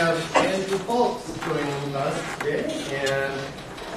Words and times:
have 0.00 0.36
Andrew 0.36 0.78
Fulks 0.78 1.28
joining 1.44 1.94
us 1.94 2.38
today. 2.38 2.64
And 3.04 3.34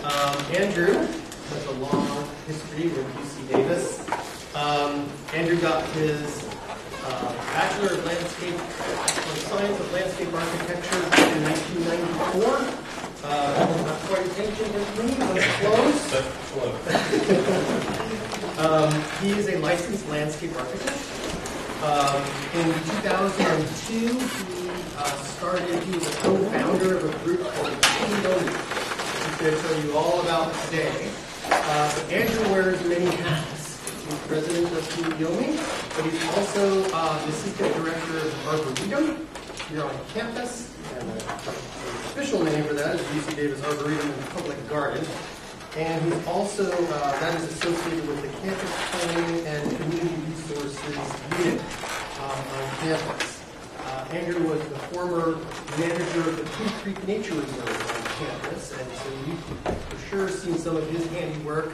um, 0.03 0.35
Andrew 0.51 0.95
has 0.95 1.65
a 1.67 1.71
long 1.79 2.27
history 2.45 2.89
with 2.89 3.07
UC 3.15 3.47
Davis. 3.47 4.03
Um, 4.53 5.07
Andrew 5.33 5.55
got 5.61 5.85
his 5.91 6.43
uh, 7.05 7.33
Bachelor 7.55 7.93
of 7.93 8.05
Landscape, 8.05 8.53
or 8.53 9.37
Science 9.47 9.79
of 9.79 9.93
Landscape 9.93 10.33
Architecture 10.33 10.97
in 11.31 11.43
1994. 11.47 12.51
Uh, 13.23 13.63
not 13.85 13.99
quite 14.11 14.27
ancient 14.39 14.75
as 14.75 14.87
me, 14.99 15.07
but 15.17 15.39
close. 15.63 16.03
um, 18.59 18.91
he 19.21 19.31
is 19.39 19.47
a 19.47 19.57
licensed 19.59 20.09
landscape 20.09 20.53
architect. 20.57 20.99
Um, 21.81 22.21
in 22.55 22.73
2002, 22.73 24.19
he 24.57 24.62
uh, 24.97 25.15
started, 25.23 25.83
he 25.83 25.91
was 25.93 26.07
a 26.07 26.17
co-founder 26.17 26.97
of 26.97 27.03
a 27.03 27.25
group 27.25 27.41
called 27.41 27.73
which 27.73 27.85
he's 27.85 29.37
going 29.37 29.55
to 29.55 29.61
tell 29.61 29.79
you 29.83 29.97
all 29.97 30.21
about 30.21 30.53
today. 30.65 31.09
Uh, 31.49 32.05
Andrew 32.09 32.51
wears 32.51 32.83
many 32.85 33.05
hats. 33.17 33.79
He's 34.05 34.17
president 34.27 34.71
of 34.73 34.83
Tuleyome, 34.89 35.57
but 35.95 36.05
he's 36.05 36.23
also 36.37 36.83
uh, 36.93 37.25
the 37.25 37.29
assistant 37.29 37.73
director 37.75 38.17
of 38.17 38.47
Arboretum 38.47 39.27
here 39.69 39.83
on 39.83 39.99
campus. 40.13 40.73
And 40.95 41.09
the 41.09 41.15
official 42.13 42.43
name 42.43 42.63
for 42.65 42.73
that 42.73 42.95
is 42.95 43.01
UC 43.01 43.35
Davis 43.35 43.63
Arboretum 43.63 44.11
and 44.11 44.29
Public 44.29 44.69
Garden. 44.69 45.05
And 45.75 46.13
he's 46.13 46.27
also, 46.27 46.71
uh, 46.71 47.19
that 47.19 47.35
is 47.35 47.43
associated 47.45 48.07
with 48.07 48.21
the 48.21 48.27
Campus 48.39 48.71
Planning 48.91 49.47
and 49.47 49.77
Community 49.77 50.15
Resources 50.29 50.97
Unit 51.39 51.59
um, 52.19 52.29
on 52.29 52.69
campus. 52.77 53.42
Andrew 54.13 54.47
was 54.47 54.59
the 54.69 54.77
former 54.93 55.39
manager 55.79 56.19
of 56.29 56.37
the 56.37 56.43
Putah 56.43 56.83
Creek 56.83 57.07
Nature 57.07 57.33
Reserve 57.33 57.67
on 57.67 58.27
campus, 58.27 58.71
and 58.77 58.91
so 58.91 59.09
you've 59.25 59.77
for 59.89 60.07
sure 60.07 60.29
seen 60.29 60.55
some 60.55 60.77
of 60.77 60.87
his 60.91 61.03
handiwork 61.07 61.71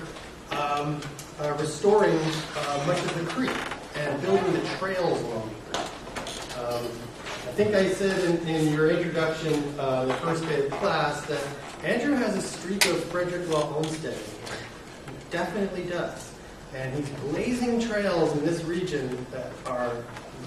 um, 0.51 1.01
uh, 1.41 1.53
restoring 1.59 2.17
uh, 2.55 2.83
much 2.87 2.97
of 2.99 3.13
the 3.15 3.25
creek 3.31 3.51
and 3.95 4.21
building 4.21 4.53
the 4.53 4.65
trails 4.77 5.21
along 5.21 5.53
the 5.71 5.77
creek. 5.79 6.57
Um, 6.59 6.85
I 6.85 7.51
think 7.59 7.75
I 7.75 7.89
said 7.89 8.23
in, 8.23 8.47
in 8.47 8.73
your 8.73 8.89
introduction, 8.89 9.61
uh, 9.77 10.05
the 10.05 10.13
first 10.15 10.47
day 10.47 10.65
of 10.65 10.71
class, 10.71 11.25
that 11.25 11.45
Andrew 11.83 12.13
has 12.13 12.37
a 12.37 12.41
streak 12.41 12.85
of 12.85 13.03
Frederick 13.05 13.49
Law 13.49 13.65
homesteading. 13.65 14.17
He 14.17 15.13
definitely 15.29 15.83
does. 15.83 16.31
And 16.73 16.95
he's 16.95 17.09
blazing 17.31 17.81
trails 17.81 18.31
in 18.37 18.45
this 18.45 18.63
region 18.63 19.25
that 19.31 19.51
are 19.65 19.91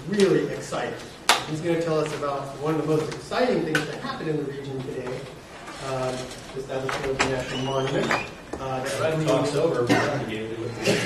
really 0.09 0.47
exciting. 0.47 0.97
He's 1.49 1.61
going 1.61 1.75
to 1.75 1.81
tell 1.81 1.99
us 1.99 2.13
about 2.17 2.41
one 2.59 2.75
of 2.75 2.81
the 2.81 2.87
most 2.87 3.13
exciting 3.13 3.63
things 3.63 3.85
that 3.85 3.95
happened 4.01 4.29
in 4.29 4.37
the 4.37 4.43
region 4.43 4.81
today, 4.83 5.19
um, 5.87 6.15
the 6.53 6.61
establishment 6.61 7.05
of 7.11 7.17
the 7.17 7.25
National 7.25 7.65
Monument. 7.65 8.29
Uh, 8.59 8.83
that 8.83 9.27
talk's 9.27 9.55
over, 9.55 9.81
we're 9.81 9.87
done, 9.87 10.29
gave 10.29 10.51
it 10.51 10.59
with 10.59 11.05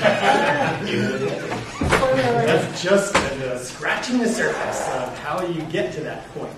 That's 2.10 2.82
just 2.82 3.16
uh, 3.16 3.58
scratching 3.58 4.18
the 4.18 4.28
surface 4.28 4.88
of 4.88 5.18
how 5.18 5.44
you 5.44 5.62
get 5.62 5.92
to 5.94 6.00
that 6.02 6.28
point. 6.34 6.52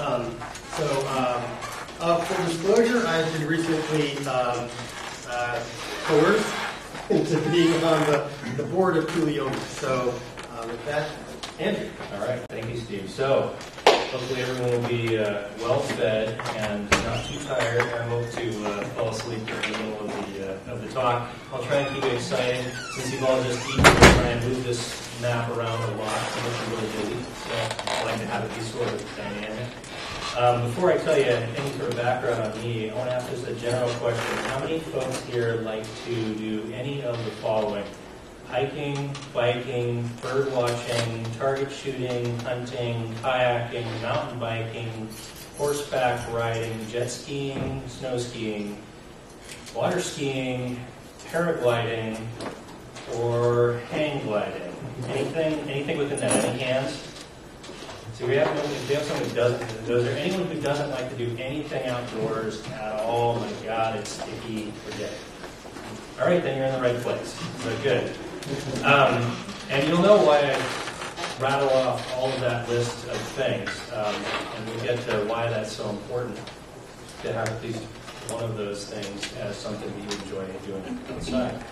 Um, 0.00 0.36
so, 0.76 0.86
um, 1.08 1.42
uh, 2.00 2.20
full 2.20 2.46
disclosure, 2.46 3.06
I've 3.06 3.30
been 3.34 3.46
recently 3.46 4.16
um, 4.26 4.68
uh, 5.28 5.62
coerced 6.04 6.54
into 7.10 7.38
being 7.50 7.74
on 7.84 8.00
the, 8.06 8.28
the 8.56 8.64
board 8.64 8.96
of 8.96 9.06
Tuleyome. 9.08 9.54
So, 9.80 10.14
uh, 10.52 10.66
with 10.66 10.84
that, 10.86 11.10
Andrew. 11.58 11.88
All 12.12 12.20
right, 12.20 12.40
thank 12.48 12.68
you, 12.68 12.76
Steve. 12.76 13.08
So, 13.08 13.54
hopefully 13.86 14.42
everyone 14.42 14.70
will 14.72 14.88
be 14.88 15.18
uh, 15.18 15.48
well 15.58 15.80
fed 15.80 16.38
and 16.56 16.90
not 16.90 17.24
too 17.24 17.38
tired. 17.44 17.80
I 17.80 18.02
hope 18.04 18.30
to 18.32 18.66
uh, 18.66 18.84
fall 18.88 19.08
asleep 19.08 19.38
in 19.38 19.46
the 19.46 19.78
middle 19.78 20.00
of 20.00 20.34
the 20.34 20.52
uh, 20.52 20.72
of 20.72 20.82
the 20.82 20.88
talk. 20.92 21.30
I'll 21.52 21.62
try 21.62 21.76
and 21.76 21.94
keep 21.94 22.04
it 22.04 22.12
exciting 22.12 22.70
since 22.94 23.12
you've 23.12 23.24
all 23.24 23.42
just 23.42 23.66
eaten. 23.70 23.86
I'll 23.86 24.14
try 24.14 24.28
and 24.28 24.44
move 24.44 24.64
this 24.64 25.20
map 25.22 25.48
around 25.50 25.82
a 25.82 25.96
lot. 25.96 26.32
I'm 26.36 26.70
really 26.72 26.92
busy, 26.92 27.22
so 27.24 27.54
I 27.86 28.04
like 28.04 28.20
to 28.20 28.26
have 28.26 28.44
it 28.44 28.54
be 28.54 28.60
sort 28.60 28.88
of 28.88 29.16
dynamic. 29.16 29.68
Um, 30.36 30.68
before 30.68 30.92
I 30.92 30.98
tell 30.98 31.16
you 31.16 31.24
any 31.24 31.70
sort 31.78 31.88
of 31.90 31.96
background 31.96 32.52
on 32.52 32.60
me, 32.60 32.90
I 32.90 32.94
want 32.94 33.08
to 33.08 33.16
ask 33.16 33.30
just 33.30 33.48
a 33.48 33.54
general 33.54 33.88
question. 33.94 34.36
How 34.44 34.58
many 34.58 34.80
folks 34.80 35.24
here 35.24 35.54
like 35.62 35.86
to 36.04 36.34
do 36.34 36.70
any 36.74 37.02
of 37.02 37.16
the 37.24 37.30
following? 37.30 37.84
Hiking, 38.48 39.14
biking, 39.34 40.08
bird 40.22 40.52
watching, 40.52 41.24
target 41.38 41.70
shooting, 41.70 42.38
hunting, 42.40 43.12
kayaking, 43.22 43.86
mountain 44.02 44.38
biking, 44.38 45.08
horseback 45.56 46.32
riding, 46.32 46.86
jet 46.88 47.08
skiing, 47.08 47.82
snow 47.88 48.18
skiing, 48.18 48.80
water 49.74 50.00
skiing, 50.00 50.80
paragliding, 51.28 52.18
or 53.16 53.80
hang 53.90 54.22
gliding. 54.24 54.72
Anything, 55.08 55.58
anything 55.68 55.98
within 55.98 56.20
that? 56.20 56.44
Any 56.44 56.58
hands? 56.58 57.02
So 58.14 58.26
we 58.26 58.36
have, 58.36 58.48
we 58.88 58.94
have 58.94 59.04
someone 59.04 59.28
who 59.28 59.34
doesn't, 59.34 59.62
is 59.90 60.04
there 60.04 60.16
anyone 60.16 60.46
who 60.46 60.58
doesn't 60.60 60.88
like 60.90 61.10
to 61.10 61.16
do 61.16 61.36
anything 61.38 61.86
outdoors 61.86 62.66
at 62.68 63.00
all? 63.00 63.38
My 63.38 63.52
God, 63.62 63.96
it's 63.96 64.10
sticky, 64.10 64.72
forget 64.86 65.10
it. 65.12 65.18
All 66.18 66.26
right, 66.26 66.42
then 66.42 66.56
you're 66.56 66.66
in 66.66 66.72
the 66.72 66.80
right 66.80 66.96
place. 67.02 67.38
So 67.62 67.76
good. 67.82 68.10
Um, 68.84 69.36
and 69.70 69.88
you'll 69.88 70.02
know 70.02 70.22
why 70.22 70.38
I 70.38 71.42
rattle 71.42 71.70
off 71.70 72.14
all 72.14 72.30
of 72.30 72.40
that 72.40 72.68
list 72.68 73.06
of 73.08 73.16
things, 73.34 73.70
um, 73.92 74.14
and 74.56 74.66
we'll 74.68 74.84
get 74.84 75.00
to 75.08 75.24
why 75.24 75.48
that's 75.50 75.72
so 75.72 75.88
important 75.90 76.38
to 77.22 77.32
have 77.32 77.48
at 77.48 77.62
least 77.62 77.82
one 78.30 78.44
of 78.44 78.56
those 78.56 78.88
things 78.88 79.34
as 79.38 79.56
something 79.56 79.88
that 79.88 80.14
you 80.14 80.22
enjoy 80.22 80.46
doing 80.66 80.98
outside. 81.12 81.62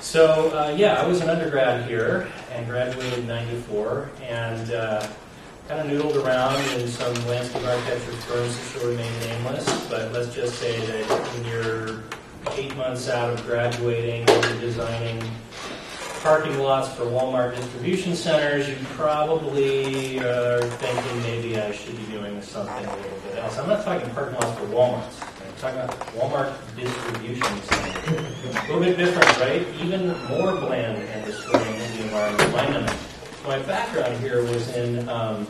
So 0.00 0.50
uh, 0.50 0.74
yeah, 0.76 1.00
I 1.00 1.06
was 1.06 1.20
an 1.20 1.30
undergrad 1.30 1.88
here 1.88 2.26
and 2.52 2.66
graduated 2.66 3.20
in 3.20 3.26
'94, 3.26 4.10
and 4.22 4.72
uh, 4.72 5.06
kind 5.68 5.80
of 5.80 5.86
noodled 5.86 6.24
around 6.24 6.58
in 6.72 6.88
some 6.88 7.14
landscape 7.28 7.64
architecture 7.64 8.12
firms 8.12 8.56
that 8.56 8.80
shall 8.80 8.88
remain 8.88 9.12
nameless. 9.20 9.88
But 9.88 10.12
let's 10.12 10.34
just 10.34 10.58
say 10.58 10.78
that 10.86 11.08
when 11.08 11.44
you're 11.44 12.02
eight 12.56 12.74
months 12.76 13.08
out 13.08 13.30
of 13.30 13.44
graduating, 13.46 14.26
you're 14.26 14.60
designing 14.60 15.22
parking 16.22 16.58
lots 16.58 16.94
for 16.94 17.04
Walmart 17.04 17.56
distribution 17.56 18.14
centers, 18.14 18.68
you 18.68 18.76
probably 18.94 20.18
are 20.20 20.62
thinking 20.62 21.22
maybe 21.22 21.58
I 21.58 21.72
should 21.72 21.96
be 21.96 22.04
doing 22.12 22.42
something 22.42 22.84
a 22.84 22.96
little 22.96 23.20
bit 23.20 23.38
else. 23.38 23.58
I'm 23.58 23.68
not 23.68 23.84
talking 23.84 24.08
parking 24.10 24.34
lots 24.34 24.58
for 24.58 24.66
Walmarts. 24.66 25.22
I'm 25.22 25.56
talking 25.56 25.80
about 25.80 25.98
Walmart 26.14 26.76
distribution 26.76 27.62
centers. 27.62 28.54
A 28.54 28.72
little 28.72 28.80
bit 28.80 28.98
different, 28.98 29.38
right? 29.38 29.66
Even 29.80 30.08
more 30.28 30.56
bland 30.56 30.98
and 30.98 31.24
destroying 31.24 31.78
the 31.78 32.02
environment. 32.02 32.94
My, 33.46 33.58
background 33.60 34.20
here 34.20 34.42
was 34.42 34.76
in 34.76 35.08
um, 35.08 35.46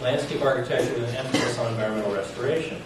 landscape 0.00 0.42
architecture 0.42 0.94
with 0.94 1.10
an 1.10 1.16
emphasis 1.16 1.58
on 1.58 1.70
environmental 1.72 2.14
restoration. 2.14 2.80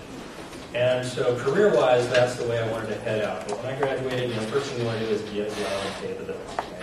And 0.75 1.07
so 1.07 1.39
career-wise, 1.39 2.09
that's 2.11 2.35
the 2.35 2.47
way 2.49 2.59
I 2.59 2.71
wanted 2.71 2.89
to 2.89 3.01
head 3.01 3.25
out. 3.25 3.47
But 3.49 3.63
when 3.63 3.75
I 3.75 3.79
graduated, 3.79 4.31
you 4.31 4.35
know, 4.35 4.43
the 4.43 4.49
first 4.49 4.67
thing 4.67 4.81
you 4.81 4.87
want 4.87 4.99
to 4.99 5.07
do 5.07 5.13
is 5.13 5.23
get 5.31 5.49
well 5.49 5.81
and 5.81 5.95
pay 5.95 6.13
the 6.13 6.25
bills. 6.25 6.76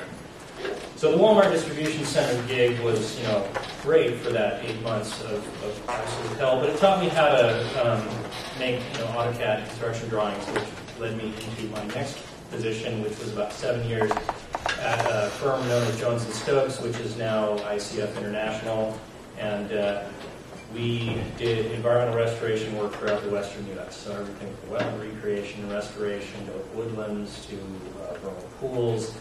So 1.03 1.11
the 1.11 1.17
Walmart 1.17 1.51
distribution 1.51 2.05
center 2.05 2.41
gig 2.47 2.79
was, 2.79 3.19
you 3.19 3.27
know, 3.27 3.45
great 3.81 4.21
for 4.21 4.29
that 4.29 4.63
eight 4.63 4.81
months 4.83 5.21
of, 5.23 5.33
of 5.33 5.89
absolute 5.89 6.37
hell, 6.37 6.61
but 6.61 6.69
it 6.69 6.77
taught 6.77 7.01
me 7.01 7.09
how 7.09 7.27
to 7.27 7.85
um, 7.85 8.07
make, 8.57 8.79
you 8.93 8.99
know, 8.99 9.07
AutoCAD 9.07 9.67
construction 9.67 10.07
drawings, 10.07 10.45
which 10.45 10.63
led 11.01 11.17
me 11.17 11.25
into 11.25 11.63
my 11.73 11.83
next 11.87 12.19
position, 12.51 13.03
which 13.03 13.19
was 13.19 13.33
about 13.33 13.51
seven 13.51 13.85
years 13.85 14.09
at 14.79 15.05
a 15.11 15.29
firm 15.31 15.67
known 15.67 15.85
as 15.89 15.99
Jones 15.99 16.23
and 16.23 16.33
Stokes, 16.33 16.79
which 16.79 16.95
is 17.01 17.17
now 17.17 17.57
ICF 17.57 18.15
International, 18.15 18.97
and 19.37 19.73
uh, 19.73 20.05
we 20.73 21.21
did 21.37 21.69
environmental 21.73 22.15
restoration 22.15 22.77
work 22.77 22.93
throughout 22.93 23.21
the 23.23 23.29
western 23.29 23.67
U.S. 23.75 23.97
So 23.97 24.13
everything 24.13 24.55
from 24.55 24.77
wetland 24.77 25.15
recreation 25.15 25.63
and 25.63 25.71
restoration 25.73 26.45
to 26.45 26.53
woodlands 26.77 27.45
to 27.47 27.57
uh, 28.01 28.29
pools. 28.61 29.13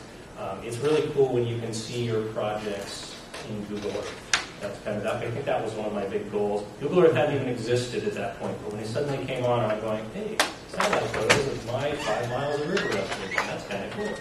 Um, 0.42 0.58
it's 0.64 0.78
really 0.78 1.08
cool 1.14 1.32
when 1.32 1.46
you 1.46 1.58
can 1.60 1.72
see 1.72 2.04
your 2.04 2.22
projects 2.32 3.14
in 3.48 3.64
Google 3.66 3.90
Earth. 3.92 4.58
That's 4.60 4.78
kind 4.80 4.98
of. 4.98 5.06
I 5.06 5.30
think 5.30 5.44
that 5.44 5.62
was 5.62 5.72
one 5.74 5.86
of 5.86 5.92
my 5.92 6.04
big 6.06 6.32
goals. 6.32 6.66
Google 6.80 7.04
Earth 7.04 7.14
hadn't 7.14 7.36
even 7.36 7.48
existed 7.48 8.04
at 8.04 8.14
that 8.14 8.40
point, 8.40 8.56
but 8.62 8.72
when 8.72 8.82
it 8.82 8.88
suddenly 8.88 9.24
came 9.24 9.44
on, 9.44 9.70
I'm 9.70 9.80
going, 9.80 10.04
hey, 10.14 10.36
satellite 10.68 11.02
photos 11.10 11.46
of 11.46 11.66
my 11.66 11.92
five 11.92 12.28
miles 12.30 12.60
of 12.60 12.68
river 12.68 12.88
restoration. 12.88 13.46
That's 13.46 13.66
kind 13.68 13.84
of 13.84 13.90
cool. 13.92 14.14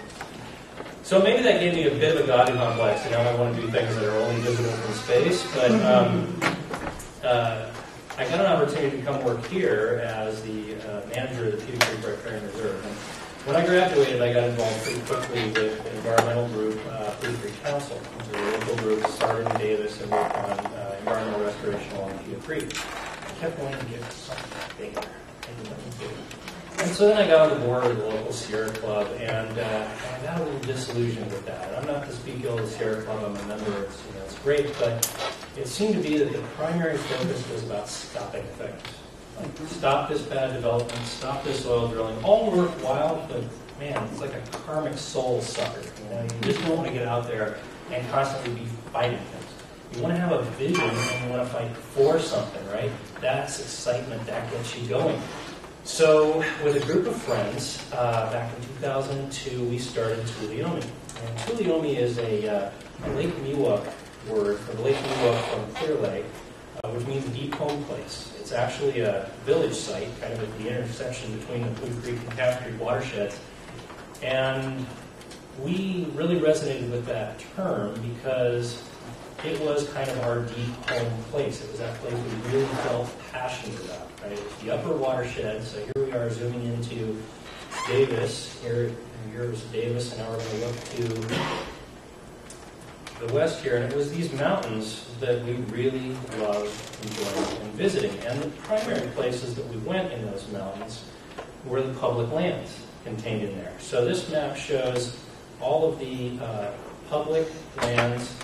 So 1.01 1.21
maybe 1.21 1.41
that 1.41 1.59
gave 1.59 1.73
me 1.73 1.87
a 1.87 1.91
bit 1.91 2.15
of 2.15 2.23
a 2.23 2.27
godly 2.27 2.53
complex, 2.53 3.01
and 3.01 3.11
now 3.11 3.21
I 3.21 3.33
want 3.35 3.55
to 3.55 3.61
do 3.61 3.67
things 3.71 3.95
that 3.95 4.03
are 4.03 4.19
only 4.21 4.41
visible 4.41 4.69
from 4.69 4.93
space. 4.93 5.47
But 5.55 5.71
um, 5.71 6.39
uh, 7.23 7.71
I 8.17 8.29
got 8.29 8.41
an 8.41 8.45
opportunity 8.45 8.97
to 8.97 9.03
come 9.03 9.23
work 9.23 9.43
here 9.47 10.01
as 10.05 10.43
the 10.43 10.75
uh, 10.75 11.01
manager 11.15 11.47
of 11.47 11.51
the 11.53 11.57
Putah 11.65 11.81
Creek 11.81 12.05
Riparian 12.05 12.45
Reserve. 12.45 13.20
When 13.45 13.55
I 13.55 13.65
graduated, 13.65 14.21
I 14.21 14.33
got 14.33 14.43
involved 14.49 14.83
pretty 14.83 15.01
quickly 15.01 15.45
with 15.45 15.83
an 15.87 15.95
environmental 15.95 16.47
group, 16.49 16.79
uh, 16.87 17.09
Putah 17.19 17.41
Creek 17.41 17.63
Council, 17.63 17.97
which 17.97 18.27
is 18.27 18.35
a 18.35 18.59
local 18.59 18.75
group 18.83 19.07
started 19.07 19.49
in 19.49 19.57
Davis 19.57 19.99
and 19.99 20.11
worked 20.11 20.35
on 20.35 20.59
uh, 20.59 20.95
environmental 20.99 21.45
restoration 21.45 21.95
along 21.95 22.11
Putah 22.19 22.43
Creek. 22.43 22.77
I 23.25 23.39
kept 23.39 23.57
wanting 23.57 23.79
to 23.79 23.85
get 23.87 24.11
something 24.11 24.93
bigger. 24.93 25.07
and 26.81 26.91
so 26.91 27.07
then 27.07 27.17
I 27.17 27.25
got 27.25 27.51
on 27.51 27.59
the 27.59 27.65
board 27.65 27.85
of 27.85 27.97
the 27.97 28.05
local 28.05 28.31
Sierra 28.31 28.69
Club, 28.73 29.07
and 29.19 29.57
uh, 29.57 29.87
I 29.89 30.23
got 30.23 30.39
a 30.39 30.43
little 30.43 30.59
disillusioned 30.59 31.31
with 31.31 31.43
that. 31.47 31.75
I'm 31.75 31.87
not 31.87 32.05
to 32.05 32.13
speak 32.13 32.43
ill 32.43 32.59
of 32.59 32.69
the 32.69 32.77
Sierra 32.77 33.01
Club, 33.01 33.23
I'm 33.23 33.35
a 33.37 33.47
member, 33.47 33.85
it's, 33.85 34.03
you 34.05 34.19
know, 34.19 34.25
it's 34.25 34.37
great, 34.37 34.71
but 34.77 35.11
it 35.57 35.67
seemed 35.67 35.95
to 35.95 35.99
be 35.99 36.19
that 36.19 36.31
the 36.31 36.43
primary 36.57 36.95
focus 36.95 37.49
was 37.49 37.63
about 37.63 37.89
stopping 37.89 38.43
things. 38.59 39.00
Stop 39.67 40.09
this 40.09 40.21
bad 40.21 40.53
development, 40.53 41.05
stop 41.05 41.43
this 41.43 41.65
oil 41.65 41.87
drilling, 41.87 42.23
all 42.23 42.51
worthwhile, 42.51 43.25
but 43.29 43.43
man, 43.79 44.03
it's 44.11 44.21
like 44.21 44.33
a 44.33 44.41
karmic 44.57 44.97
soul 44.97 45.41
sucker. 45.41 45.81
You 45.81 46.15
know, 46.15 46.21
you 46.21 46.41
just 46.41 46.61
don't 46.61 46.77
want 46.77 46.87
to 46.87 46.93
get 46.93 47.07
out 47.07 47.27
there 47.27 47.57
and 47.91 48.07
constantly 48.11 48.61
be 48.61 48.65
fighting 48.91 49.17
things. 49.17 49.95
You 49.95 50.03
want 50.03 50.15
to 50.15 50.21
have 50.21 50.31
a 50.31 50.41
vision 50.51 50.89
and 50.89 51.25
you 51.25 51.29
want 51.29 51.43
to 51.43 51.53
fight 51.53 51.75
for 51.75 52.19
something, 52.19 52.65
right? 52.69 52.91
That's 53.19 53.59
excitement, 53.59 54.25
that 54.25 54.49
gets 54.51 54.77
you 54.77 54.87
going. 54.87 55.19
So, 55.83 56.37
with 56.63 56.81
a 56.81 56.85
group 56.85 57.07
of 57.07 57.15
friends, 57.15 57.83
uh, 57.91 58.31
back 58.31 58.53
in 58.55 58.63
2002, 58.81 59.63
we 59.65 59.79
started 59.79 60.19
Tuleyome. 60.25 60.75
And 60.75 61.37
Tuleyome 61.39 61.97
is 61.97 62.19
a, 62.19 62.47
uh, 62.47 62.71
Lake 63.15 63.35
Miwok 63.43 63.91
word 64.29 64.59
from 64.59 64.83
Lake 64.83 64.95
Miwok 64.95 65.41
from 65.49 65.73
Clear 65.73 65.95
Lake, 65.95 66.25
uh, 66.83 66.89
which 66.89 67.05
means 67.07 67.25
deep 67.29 67.55
home 67.55 67.83
place. 67.85 68.30
It's 68.51 68.59
actually 68.59 68.99
a 68.99 69.31
village 69.45 69.75
site, 69.75 70.09
kind 70.19 70.33
of 70.33 70.43
at 70.43 70.57
the 70.57 70.67
intersection 70.67 71.39
between 71.39 71.61
the 71.61 71.69
Blue 71.79 72.01
Creek 72.01 72.19
and 72.19 72.31
Calf 72.31 72.61
Creek 72.61 72.77
watersheds. 72.81 73.39
And 74.21 74.85
we 75.63 76.09
really 76.15 76.37
resonated 76.37 76.91
with 76.91 77.05
that 77.05 77.41
term 77.55 77.93
because 78.01 78.83
it 79.45 79.57
was 79.61 79.87
kind 79.93 80.09
of 80.09 80.19
our 80.23 80.41
deep 80.41 80.89
home 80.89 81.23
place. 81.29 81.63
It 81.63 81.71
was 81.71 81.79
that 81.79 81.95
place 81.99 82.13
we 82.13 82.51
really 82.51 82.65
felt 82.65 83.09
passionate 83.31 83.85
about, 83.85 84.09
right? 84.21 84.59
The 84.61 84.71
upper 84.71 84.97
watershed. 84.97 85.63
So 85.63 85.77
here 85.77 86.05
we 86.07 86.11
are 86.11 86.29
zooming 86.29 86.65
into 86.73 87.17
Davis. 87.87 88.61
Here, 88.61 88.91
here's 89.31 89.63
Davis, 89.67 90.11
and 90.11 90.19
now 90.19 90.29
we're 90.29 90.39
going 90.39 90.59
to 90.59 90.65
look 90.65 91.29
to 91.29 91.70
the 93.25 93.33
west 93.33 93.61
here. 93.61 93.77
And 93.77 93.91
it 93.91 93.95
was 93.95 94.11
these 94.11 94.31
mountains 94.33 95.07
that 95.19 95.43
we 95.45 95.53
really 95.73 96.15
loved 96.39 96.71
enjoying 97.03 97.61
and 97.61 97.73
visiting. 97.73 98.17
And 98.25 98.41
the 98.41 98.47
primary 98.61 99.07
places 99.09 99.55
that 99.55 99.67
we 99.67 99.77
went 99.77 100.11
in 100.11 100.25
those 100.25 100.47
mountains 100.51 101.03
were 101.65 101.81
the 101.81 101.93
public 101.99 102.31
lands 102.31 102.79
contained 103.03 103.43
in 103.43 103.55
there. 103.57 103.73
So 103.79 104.05
this 104.05 104.29
map 104.29 104.55
shows 104.55 105.17
all 105.59 105.91
of 105.91 105.99
the 105.99 106.39
uh, 106.43 106.71
public 107.09 107.47
lands, 107.77 108.35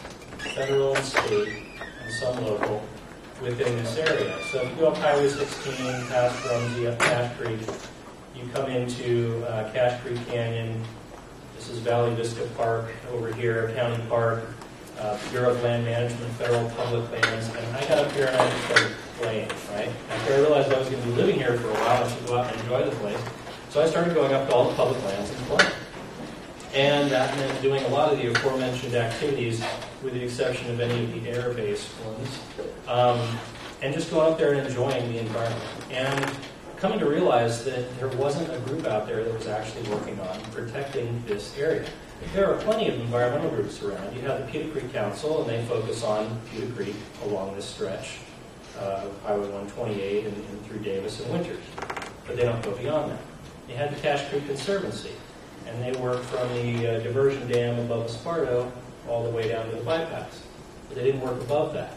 federal 0.55 0.95
and 0.95 1.05
state, 1.05 1.63
and 2.03 2.13
some 2.13 2.43
local, 2.45 2.83
within 3.41 3.75
this 3.77 3.97
area. 3.97 4.35
So 4.51 4.61
if 4.61 4.69
you 4.71 4.75
go 4.77 4.87
up 4.89 4.97
Highway 4.97 5.29
16, 5.29 6.07
past 6.07 6.45
Rumsey, 6.45 6.87
up 6.87 6.99
Cache 6.99 7.37
Creek, 7.37 7.59
you 8.35 8.47
come 8.53 8.69
into 8.69 9.43
uh, 9.47 9.71
Cache 9.73 10.01
Creek 10.01 10.27
Canyon. 10.27 10.83
This 11.55 11.69
is 11.69 11.79
Valley 11.79 12.13
Vista 12.15 12.47
Park 12.55 12.91
over 13.11 13.33
here, 13.33 13.71
County 13.75 14.03
Park, 14.07 14.43
uh, 14.99 15.17
Bureau 15.29 15.51
of 15.51 15.63
Land 15.63 15.85
Management, 15.85 16.31
federal 16.33 16.69
public 16.71 17.11
lands. 17.11 17.47
And 17.55 17.77
I 17.77 17.81
got 17.87 17.99
up 17.99 18.11
here 18.11 18.27
and 18.27 18.35
I 18.35 18.49
just 18.49 18.65
started 18.65 18.95
playing, 19.17 19.49
right? 19.71 19.89
After 20.09 20.33
I 20.33 20.37
realized 20.37 20.73
I 20.73 20.79
was 20.79 20.89
going 20.89 21.01
to 21.01 21.07
be 21.09 21.15
living 21.15 21.35
here 21.35 21.57
for 21.57 21.69
a 21.69 21.73
while, 21.73 22.03
I 22.03 22.09
should 22.09 22.25
go 22.27 22.37
out 22.37 22.51
and 22.51 22.61
enjoy 22.61 22.83
the 22.83 22.95
place. 22.97 23.19
So 23.69 23.81
I 23.81 23.87
started 23.87 24.13
going 24.13 24.33
up 24.33 24.47
to 24.47 24.55
all 24.55 24.69
the 24.69 24.75
public 24.75 25.03
lands 25.03 25.29
and 25.29 25.39
playing. 25.39 25.71
And 26.73 27.11
that 27.11 27.35
meant 27.37 27.61
doing 27.61 27.83
a 27.85 27.87
lot 27.89 28.11
of 28.11 28.19
the 28.19 28.31
aforementioned 28.31 28.93
activities, 28.93 29.63
with 30.03 30.13
the 30.13 30.23
exception 30.23 30.69
of 30.69 30.79
any 30.79 31.05
of 31.05 31.23
the 31.23 31.29
air-based 31.29 31.89
ones, 32.05 32.39
um, 32.87 33.19
and 33.81 33.93
just 33.93 34.11
going 34.11 34.31
up 34.31 34.37
there 34.37 34.53
and 34.53 34.67
enjoying 34.67 35.11
the 35.11 35.19
environment. 35.19 35.63
And 35.91 36.31
coming 36.77 36.99
to 36.99 37.07
realize 37.07 37.65
that 37.65 37.97
there 37.99 38.09
wasn't 38.09 38.53
a 38.53 38.59
group 38.59 38.85
out 38.85 39.07
there 39.07 39.23
that 39.23 39.33
was 39.33 39.47
actually 39.47 39.89
working 39.89 40.19
on 40.19 40.39
protecting 40.51 41.23
this 41.25 41.57
area. 41.57 41.87
There 42.33 42.51
are 42.51 42.59
plenty 42.61 42.87
of 42.87 42.99
environmental 42.99 43.49
groups 43.51 43.81
around. 43.83 44.15
You 44.15 44.21
have 44.21 44.39
the 44.39 44.51
Putah 44.51 44.71
Creek 44.71 44.91
Council, 44.91 45.41
and 45.41 45.49
they 45.49 45.63
focus 45.65 46.03
on 46.03 46.39
Putah 46.51 46.75
Creek 46.75 46.95
along 47.23 47.55
this 47.55 47.65
stretch 47.65 48.17
uh, 48.79 49.05
of 49.05 49.21
Highway 49.23 49.49
128 49.49 50.25
and, 50.25 50.35
and 50.35 50.65
through 50.65 50.79
Davis 50.79 51.19
and 51.21 51.31
Winters. 51.31 51.63
But 52.25 52.35
they 52.35 52.43
don't 52.43 52.61
go 52.63 52.71
beyond 52.71 53.11
that. 53.11 53.19
You 53.69 53.75
had 53.75 53.95
the 53.95 53.99
Cache 54.01 54.29
Creek 54.29 54.47
Conservancy, 54.47 55.11
and 55.67 55.81
they 55.81 55.99
work 55.99 56.23
from 56.23 56.47
the 56.53 56.87
uh, 56.87 56.99
diversion 57.01 57.47
dam 57.47 57.79
above 57.79 58.09
Esparto 58.09 58.71
all 59.07 59.23
the 59.23 59.29
way 59.29 59.49
down 59.49 59.69
to 59.69 59.75
the 59.75 59.83
bypass. 59.83 60.41
But 60.87 60.97
they 60.97 61.03
didn't 61.03 61.21
work 61.21 61.39
above 61.41 61.73
that. 61.73 61.93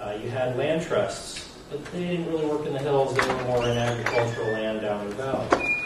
Uh, 0.00 0.16
you 0.22 0.30
had 0.30 0.56
land 0.56 0.82
trusts, 0.82 1.58
but 1.70 1.84
they 1.86 2.04
didn't 2.04 2.30
really 2.30 2.46
work 2.46 2.64
in 2.66 2.74
the 2.74 2.78
hills. 2.78 3.14
They 3.14 3.26
were 3.26 3.44
more 3.44 3.64
in 3.64 3.76
agricultural 3.76 4.52
land 4.52 4.82
down 4.82 5.00
in 5.02 5.10
the 5.10 5.16
valley. 5.16 5.83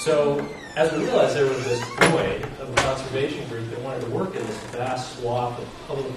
So 0.00 0.48
as 0.76 0.90
we 0.94 1.04
realized 1.04 1.36
there 1.36 1.44
was 1.44 1.62
this 1.62 1.78
void 1.84 2.42
of 2.58 2.70
a 2.70 2.74
conservation 2.76 3.46
group 3.50 3.68
that 3.68 3.82
wanted 3.82 4.00
to 4.00 4.06
work 4.08 4.34
in 4.34 4.46
this 4.46 4.56
vast 4.68 5.18
swath 5.18 5.58
of 5.58 5.68
public 5.86 6.10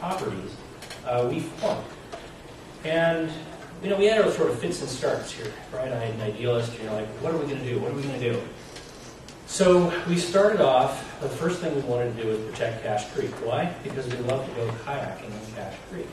properties, 0.00 0.56
uh, 1.04 1.28
we 1.30 1.40
formed. 1.40 1.84
And 2.84 3.30
you 3.82 3.90
know, 3.90 3.96
we 3.98 4.06
had 4.06 4.22
our 4.22 4.30
sort 4.30 4.50
of 4.50 4.58
fits 4.58 4.80
and 4.80 4.88
starts 4.88 5.30
here, 5.32 5.52
right? 5.70 5.92
I 5.92 5.96
had 5.96 6.14
an 6.14 6.22
idealist, 6.22 6.78
you 6.78 6.86
know, 6.86 6.94
like, 6.94 7.08
what 7.20 7.34
are 7.34 7.36
we 7.36 7.44
going 7.44 7.58
to 7.58 7.68
do? 7.68 7.78
What 7.78 7.90
are 7.90 7.94
we 7.94 8.02
going 8.04 8.18
to 8.18 8.32
do? 8.32 8.40
So 9.46 9.92
we 10.08 10.16
started 10.16 10.62
off, 10.62 11.20
the 11.20 11.28
first 11.28 11.60
thing 11.60 11.74
we 11.74 11.82
wanted 11.82 12.16
to 12.16 12.22
do 12.22 12.28
was 12.30 12.40
protect 12.40 12.84
Cache 12.84 13.04
Creek. 13.10 13.32
Why? 13.44 13.70
Because 13.84 14.06
we 14.06 14.16
love 14.24 14.48
to 14.48 14.54
go 14.54 14.66
kayaking 14.86 15.26
in 15.26 15.54
Cache 15.54 15.76
Creek. 15.90 16.08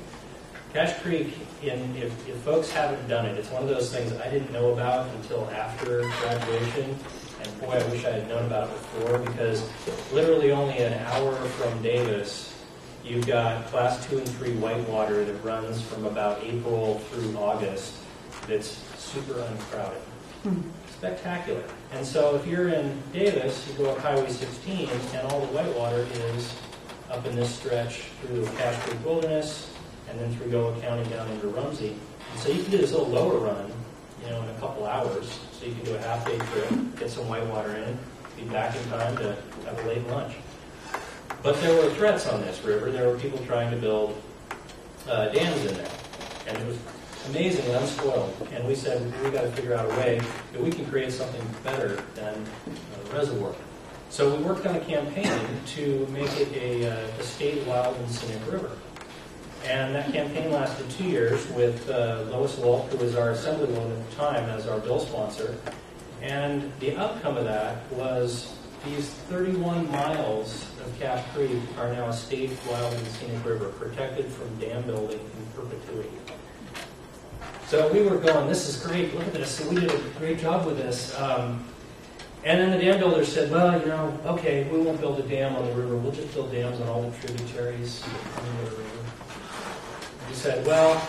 Cache 0.73 0.99
Creek, 1.01 1.37
in, 1.61 1.95
if, 1.95 2.27
if 2.27 2.35
folks 2.37 2.71
haven't 2.71 3.07
done 3.07 3.25
it, 3.25 3.37
it's 3.37 3.49
one 3.49 3.61
of 3.61 3.69
those 3.69 3.93
things 3.93 4.11
I 4.13 4.29
didn't 4.29 4.51
know 4.51 4.73
about 4.73 5.07
until 5.15 5.49
after 5.51 6.01
graduation. 6.21 6.97
And 7.41 7.61
boy, 7.61 7.73
I 7.73 7.83
wish 7.89 8.05
I 8.05 8.11
had 8.11 8.27
known 8.27 8.45
about 8.45 8.69
it 8.69 8.73
before 8.73 9.19
because 9.19 9.69
literally 10.11 10.51
only 10.51 10.77
an 10.77 10.93
hour 10.93 11.35
from 11.35 11.81
Davis, 11.83 12.53
You've 13.03 13.27
got 13.27 13.65
class 13.65 14.07
two 14.07 14.17
and 14.17 14.29
three 14.29 14.55
whitewater 14.55 15.25
that 15.25 15.33
runs 15.43 15.81
from 15.81 16.05
about 16.05 16.41
April 16.41 16.99
through 16.99 17.35
August 17.37 17.95
that's 18.47 18.79
super 18.97 19.41
uncrowded. 19.41 20.01
Hmm. 20.43 20.61
Spectacular. 20.89 21.63
And 21.91 22.05
so 22.05 22.35
if 22.37 22.47
you're 22.47 22.69
in 22.69 22.97
Davis, 23.11 23.67
you 23.67 23.83
go 23.83 23.91
up 23.91 23.97
Highway 23.97 24.29
16 24.29 24.89
and 25.15 25.27
all 25.27 25.41
the 25.41 25.47
whitewater 25.47 26.07
is 26.13 26.55
up 27.11 27.25
in 27.25 27.35
this 27.35 27.53
stretch 27.53 28.03
through 28.21 28.45
Cache 28.55 28.81
Creek 28.83 29.05
Wilderness 29.05 29.72
and 30.13 30.21
then 30.21 30.35
through 30.35 30.51
Yolo 30.51 30.79
County 30.79 31.03
down 31.09 31.29
into 31.31 31.47
Rumsey. 31.47 31.95
And 32.31 32.39
so 32.39 32.49
you 32.49 32.61
can 32.61 32.71
do 32.71 32.77
this 32.77 32.91
little 32.91 33.07
lower 33.07 33.39
run, 33.39 33.71
you 34.23 34.29
know, 34.29 34.41
in 34.43 34.49
a 34.49 34.53
couple 34.59 34.85
hours. 34.85 35.39
So 35.59 35.65
you 35.65 35.73
can 35.73 35.83
do 35.85 35.95
a 35.95 35.99
half 35.99 36.25
day 36.25 36.37
trip, 36.37 36.69
get 36.99 37.09
some 37.09 37.27
whitewater 37.27 37.75
in, 37.75 37.97
be 38.37 38.43
back 38.43 38.75
in 38.75 38.83
time 38.89 39.17
to 39.17 39.35
have 39.65 39.83
a 39.83 39.87
late 39.87 40.07
lunch. 40.07 40.35
But 41.41 41.59
there 41.61 41.75
were 41.75 41.89
threats 41.95 42.27
on 42.27 42.41
this 42.41 42.63
river. 42.63 42.91
There 42.91 43.09
were 43.09 43.17
people 43.17 43.39
trying 43.45 43.71
to 43.71 43.77
build 43.77 44.21
uh, 45.09 45.29
dams 45.29 45.65
in 45.65 45.75
there. 45.75 45.91
And 46.47 46.57
it 46.57 46.67
was 46.67 46.77
amazingly 47.29 47.73
unspoiled. 47.73 48.47
And 48.53 48.67
we 48.67 48.75
said, 48.75 49.01
we 49.23 49.31
got 49.31 49.41
to 49.41 49.51
figure 49.51 49.73
out 49.73 49.85
a 49.85 49.95
way 49.95 50.21
that 50.51 50.61
we 50.61 50.69
can 50.69 50.85
create 50.85 51.11
something 51.11 51.43
better 51.63 52.01
than 52.15 52.35
a 52.35 53.15
reservoir. 53.15 53.53
So 54.09 54.35
we 54.35 54.43
worked 54.43 54.67
on 54.67 54.75
a 54.75 54.79
campaign 54.81 55.39
to 55.75 56.07
make 56.11 56.29
it 56.39 56.53
a, 56.53 56.91
uh, 56.91 57.07
a 57.19 57.23
state 57.23 57.65
wild 57.65 57.97
and 57.97 58.11
scenic 58.11 58.51
river. 58.51 58.69
And 59.63 59.95
that 59.95 60.11
campaign 60.11 60.51
lasted 60.51 60.89
two 60.89 61.05
years 61.05 61.47
with 61.51 61.89
uh, 61.89 62.25
Lois 62.29 62.55
Wolk, 62.57 62.89
who 62.89 62.97
was 62.97 63.15
our 63.15 63.31
assemblywoman 63.31 63.91
at 63.91 64.09
the 64.09 64.15
time, 64.15 64.49
as 64.49 64.67
our 64.67 64.79
bill 64.79 64.99
sponsor. 64.99 65.57
And 66.21 66.71
the 66.79 66.97
outcome 66.97 67.37
of 67.37 67.45
that 67.45 67.89
was 67.91 68.55
these 68.85 69.09
31 69.09 69.89
miles 69.89 70.67
of 70.81 70.99
Cache 70.99 71.23
Creek 71.33 71.61
are 71.77 71.93
now 71.93 72.09
a 72.09 72.13
state 72.13 72.51
wild 72.69 72.93
and 72.93 73.07
scenic 73.07 73.45
river, 73.45 73.69
protected 73.69 74.25
from 74.25 74.53
dam 74.59 74.83
building 74.83 75.19
in 75.19 75.45
perpetuity. 75.55 76.09
So 77.67 77.91
we 77.93 78.01
were 78.01 78.17
going, 78.17 78.47
this 78.47 78.67
is 78.67 78.85
great, 78.85 79.15
look 79.15 79.25
at 79.27 79.33
this, 79.33 79.65
we 79.65 79.79
did 79.79 79.91
a 79.91 79.97
great 80.19 80.39
job 80.39 80.65
with 80.65 80.77
this. 80.77 81.17
Um, 81.17 81.65
and 82.43 82.59
then 82.59 82.71
the 82.71 82.85
dam 82.85 82.99
builder 82.99 83.23
said, 83.23 83.49
well, 83.49 83.79
you 83.79 83.85
know, 83.85 84.19
okay, 84.25 84.67
we 84.69 84.79
won't 84.79 84.99
build 84.99 85.19
a 85.19 85.23
dam 85.23 85.55
on 85.55 85.65
the 85.65 85.73
river, 85.73 85.95
we'll 85.95 86.11
just 86.11 86.33
build 86.33 86.51
dams 86.51 86.81
on 86.81 86.89
all 86.89 87.09
the 87.09 87.17
tributaries 87.17 88.03
of 88.03 88.45
the 88.45 88.75
river. 88.75 89.02
Said, 90.43 90.67
well, 90.67 91.01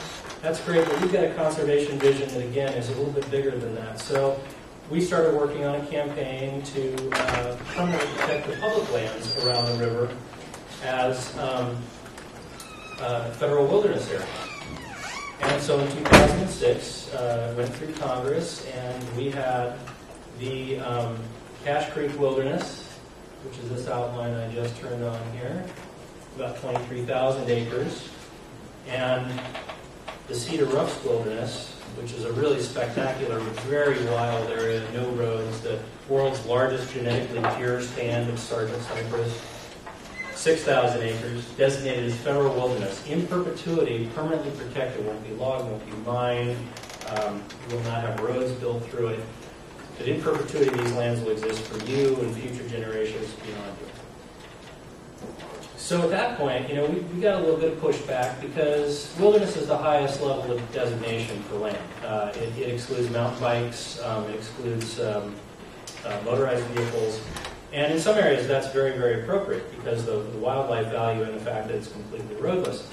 that's 0.43 0.61
great, 0.61 0.87
but 0.87 1.01
we've 1.01 1.13
got 1.13 1.25
a 1.25 1.35
conservation 1.35 1.99
vision 1.99 2.29
that, 2.29 2.45
again, 2.45 2.73
is 2.75 2.89
a 2.91 2.93
little 2.93 3.11
bit 3.11 3.29
bigger 3.33 3.51
than 3.51 3.75
that. 3.75 3.99
So 3.99 4.41
we 4.89 5.01
started 5.01 5.35
working 5.35 5.65
on 5.65 5.75
a 5.75 5.87
campaign 5.87 6.63
to 6.63 7.11
uh, 7.15 7.57
protect 7.75 8.47
the 8.47 8.57
public 8.61 8.93
lands 8.93 9.37
around 9.39 9.77
the 9.77 9.85
river 9.85 10.17
as 10.85 11.37
um, 11.39 11.77
federal 13.33 13.67
wilderness 13.67 14.09
area. 14.09 14.25
And 15.41 15.61
so 15.61 15.81
in 15.81 15.91
2006, 15.91 17.13
uh, 17.15 17.55
went 17.57 17.75
through 17.75 17.93
Congress, 17.95 18.65
and 18.67 19.17
we 19.17 19.33
had 19.33 19.77
the 20.39 20.79
um, 20.79 21.19
Cache 21.65 21.91
Creek 21.91 22.17
Wilderness, 22.21 22.89
which 23.45 23.59
is 23.59 23.69
this 23.69 23.89
outline 23.89 24.33
I 24.33 24.55
just 24.55 24.77
turned 24.77 25.03
on 25.03 25.33
here, 25.33 25.67
about 26.37 26.57
23,000 26.61 27.51
acres, 27.51 28.11
and 28.89 29.41
the 30.29 30.35
Cedar 30.35 30.67
Roughs 30.67 31.03
Wilderness, 31.05 31.73
which 31.97 32.13
is 32.13 32.25
a 32.25 32.33
really 32.33 32.61
spectacular, 32.61 33.39
very 33.69 34.03
wild 34.07 34.51
area, 34.51 34.83
no 34.93 35.09
roads, 35.11 35.61
the 35.61 35.79
world's 36.09 36.45
largest 36.47 36.93
genetically 36.93 37.43
pure 37.57 37.81
stand 37.81 38.31
of 38.31 38.39
Sargent 38.39 38.83
cypress. 38.83 39.43
6,000 40.35 41.03
acres, 41.03 41.47
designated 41.53 42.05
as 42.05 42.17
federal 42.17 42.55
wilderness, 42.55 43.07
in 43.07 43.27
perpetuity, 43.27 44.11
permanently 44.15 44.51
protected, 44.53 45.07
won't 45.07 45.23
be 45.27 45.35
logged, 45.35 45.71
won't 45.71 45.87
be 45.87 45.93
mined, 45.99 46.57
um, 47.11 47.43
will 47.71 47.81
not 47.81 48.03
have 48.03 48.21
roads 48.21 48.53
built 48.53 48.85
through 48.91 49.09
it. 49.09 49.21
But 49.97 50.09
in 50.09 50.21
perpetuity, 50.21 50.77
these 50.77 50.93
lands 50.93 51.21
will 51.21 51.31
exist 51.31 51.63
for 51.63 51.83
you 51.87 52.17
and 52.17 52.35
future 52.37 52.69
generations 52.69 53.33
beyond 53.35 53.77
you. 53.81 54.04
So 55.85 56.01
at 56.01 56.09
that 56.13 56.39
point, 56.39 56.67
you 56.71 56.77
know, 56.77 56.87
we, 56.87 57.01
we 57.01 57.21
got 57.21 57.35
a 57.35 57.45
little 57.45 57.59
bit 57.59 57.75
of 57.75 57.79
pushback 57.79 58.41
because 58.41 59.15
wilderness 59.19 59.55
is 59.55 59.67
the 59.67 59.77
highest 59.77 60.23
level 60.23 60.51
of 60.51 60.73
designation 60.73 61.43
for 61.43 61.57
land. 61.57 61.77
Uh, 62.03 62.33
it, 62.37 62.57
it 62.59 62.73
excludes 62.73 63.11
mountain 63.11 63.39
bikes, 63.39 64.01
um, 64.01 64.25
it 64.31 64.37
excludes 64.37 64.99
um, 64.99 65.35
uh, 66.07 66.19
motorized 66.25 66.65
vehicles, 66.69 67.21
and 67.75 67.93
in 67.93 68.01
some 68.01 68.17
areas 68.17 68.49
that's 68.49 68.73
very, 68.73 68.97
very 68.97 69.25
appropriate 69.25 69.71
because 69.77 70.09
of 70.09 70.33
the 70.33 70.39
wildlife 70.39 70.87
value 70.87 71.23
and 71.23 71.35
the 71.35 71.45
fact 71.45 71.69
that 71.69 71.77
it's 71.77 71.93
completely 71.93 72.37
roadless. 72.37 72.89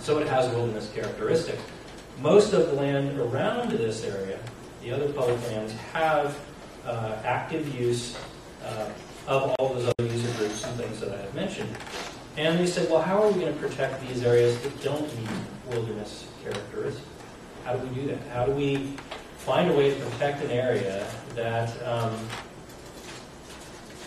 So 0.00 0.18
it 0.18 0.28
has 0.28 0.54
wilderness 0.54 0.92
characteristics. 0.94 1.62
Most 2.20 2.52
of 2.52 2.66
the 2.66 2.74
land 2.74 3.18
around 3.18 3.70
this 3.70 4.04
area, 4.04 4.38
the 4.82 4.92
other 4.92 5.10
public 5.14 5.40
lands, 5.48 5.72
have 5.94 6.38
uh, 6.84 7.16
active 7.24 7.74
use 7.74 8.18
uh, 8.66 8.90
of 9.26 9.54
all 9.58 9.74
those 9.74 9.86
other 9.86 10.06
user 10.06 10.32
groups 10.38 10.64
and 10.64 10.76
things 10.76 11.00
that 11.00 11.12
I 11.12 11.22
have 11.22 11.34
mentioned. 11.34 11.70
And 12.36 12.58
they 12.58 12.66
said, 12.66 12.90
well, 12.90 13.02
how 13.02 13.22
are 13.22 13.30
we 13.30 13.40
going 13.40 13.52
to 13.52 13.60
protect 13.60 14.00
these 14.06 14.24
areas 14.24 14.58
that 14.62 14.82
don't 14.82 15.06
meet 15.18 15.28
wilderness 15.68 16.26
characteristics? 16.42 17.06
How 17.64 17.76
do 17.76 17.86
we 17.86 17.94
do 17.94 18.06
that? 18.08 18.18
How 18.32 18.46
do 18.46 18.52
we 18.52 18.96
find 19.38 19.70
a 19.70 19.74
way 19.74 19.94
to 19.94 20.00
protect 20.06 20.42
an 20.42 20.50
area 20.50 21.06
that 21.34 21.70
um, 21.86 22.16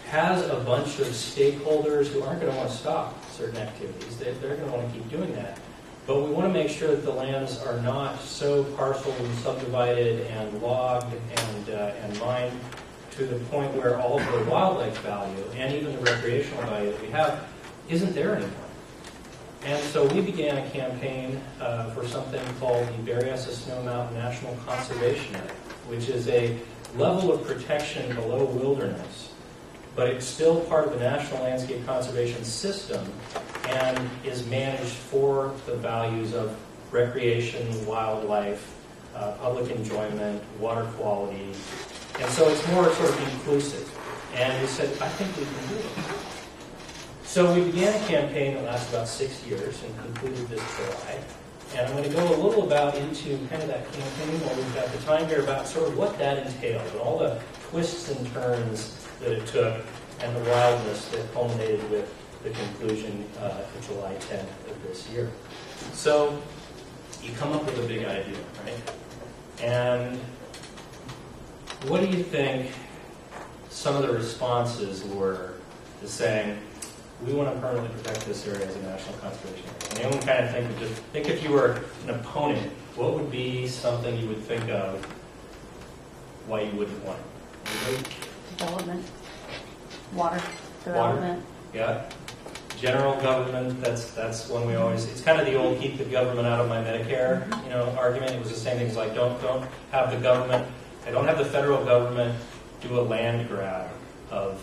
has 0.08 0.48
a 0.50 0.56
bunch 0.58 1.00
of 1.00 1.08
stakeholders 1.08 2.08
who 2.08 2.24
aren't 2.24 2.42
going 2.42 2.52
to 2.52 2.58
want 2.58 2.70
to 2.70 2.76
stop 2.76 3.30
certain 3.32 3.58
activities? 3.58 4.18
They, 4.18 4.32
they're 4.34 4.56
going 4.56 4.70
to 4.70 4.78
want 4.78 4.92
to 4.92 5.00
keep 5.00 5.10
doing 5.10 5.34
that. 5.36 5.60
But 6.08 6.22
we 6.22 6.32
want 6.32 6.48
to 6.48 6.54
make 6.54 6.70
sure 6.70 6.90
that 6.90 7.04
the 7.04 7.12
lands 7.12 7.60
are 7.60 7.82
not 7.82 8.20
so 8.22 8.64
parceled 8.76 9.16
and 9.20 9.38
subdivided 9.40 10.28
and 10.28 10.62
logged 10.62 11.14
and, 11.14 11.70
uh, 11.70 11.94
and 12.02 12.20
mined 12.20 12.60
to 13.18 13.26
the 13.26 13.40
point 13.46 13.74
where 13.76 14.00
all 14.00 14.20
of 14.20 14.32
the 14.32 14.52
wildlife 14.52 14.98
value 15.00 15.44
and 15.56 15.74
even 15.74 15.96
the 15.96 16.02
recreational 16.02 16.64
value 16.64 16.92
that 16.92 17.02
we 17.02 17.08
have 17.10 17.48
isn't 17.90 18.14
there 18.14 18.36
anymore. 18.36 18.52
And 19.64 19.82
so 19.86 20.06
we 20.08 20.22
began 20.22 20.58
a 20.58 20.70
campaign 20.70 21.42
uh, 21.60 21.90
for 21.92 22.06
something 22.08 22.42
called 22.60 22.88
the 22.88 23.12
Berryessa 23.12 23.52
Snow 23.52 23.82
Mountain 23.84 24.18
National 24.18 24.56
Conservation 24.66 25.36
Area, 25.36 25.52
which 25.88 26.10
is 26.10 26.28
a 26.28 26.58
level 26.96 27.32
of 27.32 27.46
protection 27.48 28.14
below 28.16 28.46
wilderness, 28.46 29.32
but 29.96 30.08
it's 30.08 30.26
still 30.26 30.60
part 30.62 30.86
of 30.86 30.94
the 30.94 31.00
National 31.00 31.42
Landscape 31.42 31.86
Conservation 31.86 32.44
System 32.44 33.12
and 33.68 34.10
is 34.24 34.46
managed 34.48 34.94
for 34.94 35.54
the 35.66 35.76
values 35.76 36.34
of 36.34 36.56
recreation, 36.92 37.86
wildlife, 37.86 38.76
uh, 39.16 39.32
public 39.34 39.72
enjoyment, 39.72 40.44
water 40.60 40.84
quality, 40.98 41.54
and 42.20 42.32
so 42.32 42.48
it's 42.50 42.66
more 42.70 42.92
sort 42.94 43.10
of 43.10 43.34
inclusive. 43.34 43.92
And 44.34 44.62
we 44.62 44.68
said, 44.68 44.90
I 45.02 45.10
think 45.10 45.36
we 45.38 45.44
can 45.46 45.68
do 45.70 45.76
it. 45.76 46.26
So 47.24 47.54
we 47.54 47.66
began 47.72 48.02
a 48.02 48.08
campaign 48.08 48.56
that 48.56 48.64
lasted 48.64 48.96
about 48.96 49.08
six 49.08 49.46
years 49.46 49.82
and 49.84 49.98
concluded 50.00 50.48
this 50.48 50.62
July. 50.78 51.24
And 51.76 51.88
I'm 51.88 51.92
going 51.92 52.10
to 52.10 52.16
go 52.16 52.24
a 52.36 52.40
little 52.42 52.64
about 52.64 52.96
into 52.96 53.38
kind 53.50 53.62
of 53.62 53.68
that 53.68 53.92
campaign 53.92 54.40
while 54.42 54.56
we've 54.56 54.76
got 54.76 54.88
the 54.88 54.98
time 55.00 55.28
here 55.28 55.42
about 55.42 55.68
sort 55.68 55.90
of 55.90 55.98
what 55.98 56.18
that 56.20 56.46
entailed 56.46 56.88
and 56.92 57.00
all 57.02 57.20
the 57.20 57.42
twists 57.70 58.10
and 58.10 58.32
turns 58.32 59.06
that 59.20 59.32
it 59.32 59.46
took 59.48 59.82
and 60.22 60.36
the 60.36 60.50
wildness 60.50 61.10
that 61.10 61.34
culminated 61.34 61.90
with 61.90 62.14
the 62.44 62.52
conclusion 62.52 63.28
uh, 63.40 63.62
July 63.82 64.14
10th 64.20 64.72
of 64.72 64.84
this 64.88 65.10
year. 65.10 65.30
So 65.92 66.42
you 67.22 67.34
come 67.34 67.52
up 67.52 67.66
with 67.66 67.84
a 67.84 67.88
big 67.88 68.06
idea, 68.06 68.38
right? 68.64 68.92
And 69.62 70.20
what 71.88 72.02
do 72.02 72.08
you 72.08 72.24
think 72.24 72.72
some 73.70 73.96
of 73.96 74.02
the 74.02 74.14
responses 74.14 75.04
were 75.04 75.54
to 76.02 76.08
saying, 76.08 76.58
we 77.26 77.34
want 77.34 77.54
to 77.54 77.60
permanently 77.62 77.90
protect 78.02 78.26
this 78.26 78.48
area 78.48 78.66
as 78.66 78.76
a 78.76 78.82
national 78.82 79.18
conservation 79.20 79.66
area? 79.70 79.90
And 79.90 80.00
anyone 80.00 80.26
kind 80.26 80.46
of 80.46 80.52
think 80.52 80.70
of 80.70 80.80
just 80.80 81.02
think 81.14 81.30
if 81.30 81.44
you 81.44 81.52
were 81.52 81.80
an 82.08 82.12
opponent, 82.12 82.72
what 82.96 83.14
would 83.14 83.32
be 83.32 83.68
something 83.68 84.18
you 84.18 84.28
would 84.28 84.42
think 84.42 84.70
of 84.70 85.04
why 86.48 86.62
you 86.62 86.72
wouldn't 86.78 87.04
want 87.04 87.20
it? 87.66 88.08
Development, 88.58 89.06
water 90.14 90.42
development. 90.84 91.44
Yeah. 91.74 92.10
General 92.78 93.16
government, 93.22 93.82
that's, 93.82 94.12
that's 94.12 94.50
one 94.50 94.68
we 94.68 94.76
always, 94.76 95.06
it's 95.06 95.22
kind 95.22 95.40
of 95.40 95.46
the 95.46 95.56
old 95.56 95.80
keep 95.80 95.98
the 95.98 96.04
government 96.04 96.46
out 96.46 96.60
of 96.60 96.68
my 96.68 96.78
Medicare, 96.78 97.48
mm-hmm. 97.48 97.64
you 97.64 97.70
know, 97.70 97.96
argument. 97.98 98.32
It 98.34 98.40
was 98.40 98.50
the 98.50 98.56
same 98.56 98.78
thing, 98.78 98.88
it's 98.88 98.98
like, 98.98 99.16
don't, 99.16 99.42
don't 99.42 99.66
have 99.92 100.12
the 100.12 100.18
government, 100.18 100.68
I 101.06 101.12
don't 101.12 101.26
have 101.26 101.38
the 101.38 101.46
federal 101.46 101.84
government 101.86 102.36
do 102.82 103.00
a 103.00 103.02
land 103.02 103.48
grab 103.48 103.90
of 104.32 104.62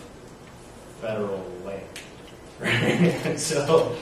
federal 1.01 1.43
land. 1.65 1.83
Right? 2.59 3.37
So, 3.39 3.95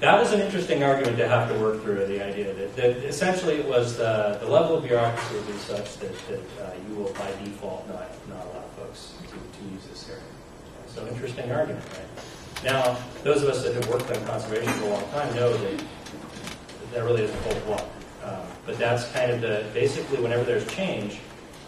that 0.00 0.18
was 0.18 0.32
an 0.32 0.40
interesting 0.40 0.82
argument 0.82 1.16
to 1.18 1.28
have 1.28 1.48
to 1.48 1.56
work 1.60 1.80
through, 1.82 2.04
the 2.06 2.20
idea 2.20 2.52
that, 2.52 2.74
that 2.74 2.96
essentially 3.06 3.54
it 3.54 3.68
was 3.68 3.96
the, 3.96 4.36
the 4.40 4.48
level 4.48 4.76
of 4.76 4.82
bureaucracy 4.82 5.36
would 5.36 5.60
such 5.60 5.96
that, 5.98 6.12
that 6.28 6.40
uh, 6.60 6.72
you 6.88 6.96
will 6.96 7.12
by 7.12 7.30
default 7.44 7.86
not, 7.86 8.10
not 8.28 8.44
allow 8.46 8.64
folks 8.76 9.14
to, 9.28 9.34
to 9.34 9.72
use 9.72 9.84
this 9.88 10.08
area. 10.10 10.22
So 10.88 11.06
interesting 11.06 11.52
argument, 11.52 11.84
right? 11.92 12.64
Now, 12.64 12.98
those 13.22 13.44
of 13.44 13.48
us 13.48 13.62
that 13.62 13.74
have 13.74 13.88
worked 13.88 14.10
on 14.10 14.24
conservation 14.24 14.72
for 14.72 14.86
a 14.86 14.90
long 14.90 15.08
time 15.10 15.34
know 15.36 15.56
that 15.56 15.84
that 16.92 17.04
really 17.04 17.20
doesn't 17.20 17.42
hold 17.42 17.66
water. 17.68 17.84
Um, 18.24 18.40
but 18.66 18.78
that's 18.78 19.08
kind 19.12 19.30
of 19.30 19.40
the, 19.40 19.64
basically 19.72 20.20
whenever 20.20 20.42
there's 20.42 20.66
change, 20.66 21.20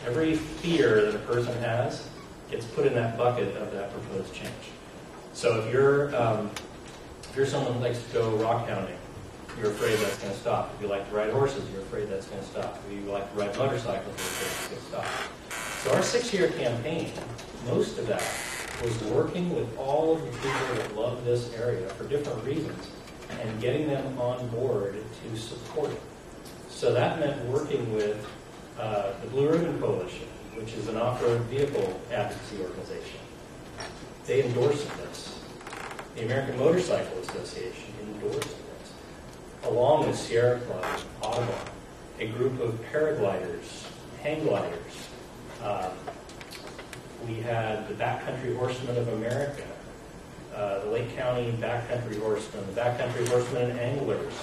every 0.06 0.36
fear 0.36 1.04
that 1.06 1.14
a 1.14 1.18
person 1.20 1.56
has 1.60 2.08
gets 2.50 2.66
put 2.66 2.86
in 2.86 2.94
that 2.94 3.16
bucket 3.16 3.56
of 3.56 3.72
that 3.72 3.90
proposed 3.92 4.32
change. 4.34 4.50
So 5.32 5.60
if 5.60 5.72
you're, 5.72 6.14
um, 6.14 6.50
if 7.22 7.32
you're 7.36 7.46
someone 7.46 7.72
who 7.74 7.80
likes 7.80 8.02
to 8.02 8.12
go 8.12 8.30
rock 8.36 8.68
hounding, 8.68 8.96
you're 9.58 9.70
afraid 9.70 9.98
that's 9.98 10.18
going 10.18 10.32
to 10.32 10.38
stop. 10.38 10.72
If 10.76 10.82
you 10.82 10.88
like 10.88 11.08
to 11.08 11.14
ride 11.14 11.32
horses, 11.32 11.62
you're 11.72 11.82
afraid 11.82 12.08
that's 12.08 12.26
going 12.26 12.40
to 12.40 12.48
stop. 12.48 12.80
If 12.86 12.94
you 12.94 13.10
like 13.10 13.30
to 13.32 13.38
ride 13.38 13.56
motorcycles, 13.56 14.04
you're 14.04 14.26
afraid 14.26 14.50
it's 14.50 14.68
going 14.68 14.80
to 14.80 14.86
stop. 14.86 15.06
So 15.82 15.94
our 15.94 16.02
six-year 16.02 16.50
campaign, 16.52 17.12
most 17.66 17.98
of 17.98 18.06
that 18.08 18.22
was 18.82 19.00
working 19.04 19.54
with 19.54 19.76
all 19.78 20.16
of 20.16 20.20
the 20.24 20.30
people 20.30 20.74
that 20.76 20.96
love 20.96 21.24
this 21.24 21.52
area 21.54 21.88
for 21.90 22.04
different 22.08 22.44
reasons 22.44 22.90
and 23.30 23.60
getting 23.60 23.86
them 23.86 24.18
on 24.18 24.46
board 24.48 24.96
to 25.22 25.36
support 25.36 25.90
it. 25.90 26.00
So 26.68 26.92
that 26.92 27.20
meant 27.20 27.42
working 27.46 27.92
with 27.94 28.26
uh, 28.78 29.12
the 29.20 29.28
Blue 29.28 29.48
Ribbon 29.48 29.78
Coalition, 29.80 30.26
which 30.54 30.72
is 30.74 30.88
an 30.88 30.96
off-road 30.96 31.40
vehicle 31.42 32.00
advocacy 32.12 32.62
organization. 32.62 33.20
They 34.26 34.44
endorsed 34.44 34.88
this. 34.98 35.38
The 36.16 36.24
American 36.24 36.58
Motorcycle 36.58 37.18
Association 37.18 37.92
endorsed 38.02 38.40
this, 38.40 38.92
along 39.64 40.06
with 40.06 40.16
Sierra 40.16 40.60
Club, 40.60 40.84
Audubon, 41.22 41.54
a 42.20 42.28
group 42.28 42.60
of 42.60 42.78
paragliders, 42.92 43.86
hang 44.22 44.44
gliders. 44.44 45.08
Um, 45.62 45.90
we 47.26 47.34
had 47.36 47.88
the 47.88 47.94
Backcountry 47.94 48.56
Horsemen 48.56 48.96
of 48.96 49.08
America, 49.08 49.64
uh, 50.54 50.80
the 50.80 50.90
Lake 50.90 51.16
County 51.16 51.52
Backcountry 51.60 52.20
Horsemen, 52.20 52.64
the 52.74 52.80
Backcountry 52.80 53.28
Horsemen 53.28 53.70
and 53.70 53.80
Anglers, 53.80 54.34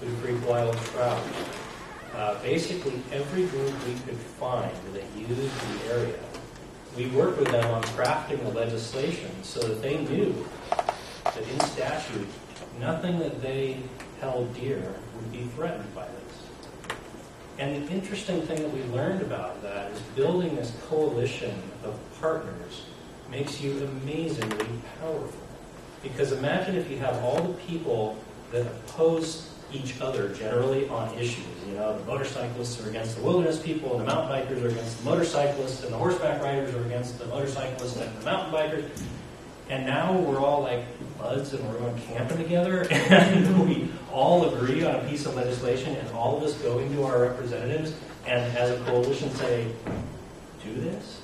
Blue 0.00 0.14
Creek 0.18 0.48
Wild 0.48 0.76
Trout. 0.76 1.20
Uh, 2.16 2.40
basically, 2.42 2.94
every 3.12 3.44
group 3.44 3.74
we 3.86 3.92
could 4.06 4.16
find 4.16 4.72
that 4.94 5.04
used 5.14 5.38
the 5.38 5.92
area, 5.92 6.18
we 6.96 7.08
worked 7.08 7.38
with 7.38 7.48
them 7.48 7.70
on 7.70 7.82
crafting 7.82 8.42
the 8.42 8.50
legislation 8.52 9.30
so 9.42 9.60
that 9.60 9.82
they 9.82 9.98
knew 9.98 10.34
that 10.70 11.46
in 11.52 11.60
statute, 11.60 12.26
nothing 12.80 13.18
that 13.18 13.42
they 13.42 13.78
held 14.18 14.54
dear 14.54 14.94
would 15.14 15.30
be 15.30 15.44
threatened 15.54 15.94
by 15.94 16.06
this. 16.06 16.96
And 17.58 17.86
the 17.86 17.92
interesting 17.92 18.40
thing 18.42 18.62
that 18.62 18.72
we 18.72 18.82
learned 18.94 19.20
about 19.20 19.62
that 19.62 19.90
is 19.92 20.00
building 20.14 20.56
this 20.56 20.74
coalition 20.88 21.54
of 21.84 21.98
partners 22.18 22.86
makes 23.30 23.60
you 23.60 23.72
amazingly 23.84 24.68
powerful. 25.00 25.40
Because 26.02 26.32
imagine 26.32 26.76
if 26.76 26.90
you 26.90 26.96
have 26.96 27.22
all 27.22 27.42
the 27.42 27.54
people 27.64 28.16
that 28.52 28.62
oppose 28.62 29.50
each 29.72 30.00
other 30.00 30.28
generally 30.34 30.88
on 30.88 31.12
issues. 31.18 31.44
You 31.68 31.74
know, 31.74 31.98
the 31.98 32.04
motorcyclists 32.04 32.84
are 32.84 32.88
against 32.88 33.16
the 33.16 33.22
wilderness 33.22 33.60
people, 33.60 33.98
and 33.98 34.00
the 34.06 34.14
mountain 34.14 34.30
bikers 34.30 34.62
are 34.62 34.68
against 34.68 34.98
the 34.98 35.04
motorcyclists, 35.10 35.82
and 35.82 35.92
the 35.92 35.98
horseback 35.98 36.42
riders 36.42 36.74
are 36.74 36.84
against 36.84 37.18
the 37.18 37.26
motorcyclists 37.26 37.96
and 37.96 38.16
the 38.18 38.24
mountain 38.24 38.52
bikers. 38.52 38.88
And 39.68 39.84
now 39.84 40.16
we're 40.16 40.38
all 40.38 40.62
like 40.62 40.84
buds 41.18 41.52
and 41.52 41.68
we're 41.68 41.78
going 41.78 42.00
camping 42.02 42.38
together, 42.38 42.82
and 42.90 43.68
we 43.68 43.90
all 44.12 44.54
agree 44.54 44.84
on 44.84 44.94
a 44.94 45.08
piece 45.08 45.26
of 45.26 45.34
legislation, 45.34 45.96
and 45.96 46.08
all 46.10 46.36
of 46.36 46.42
us 46.42 46.54
go 46.54 46.78
into 46.78 47.02
our 47.02 47.20
representatives 47.20 47.92
and 48.26 48.56
as 48.56 48.70
a 48.70 48.84
coalition 48.84 49.30
say, 49.36 49.66
do 50.64 50.74
this? 50.80 51.20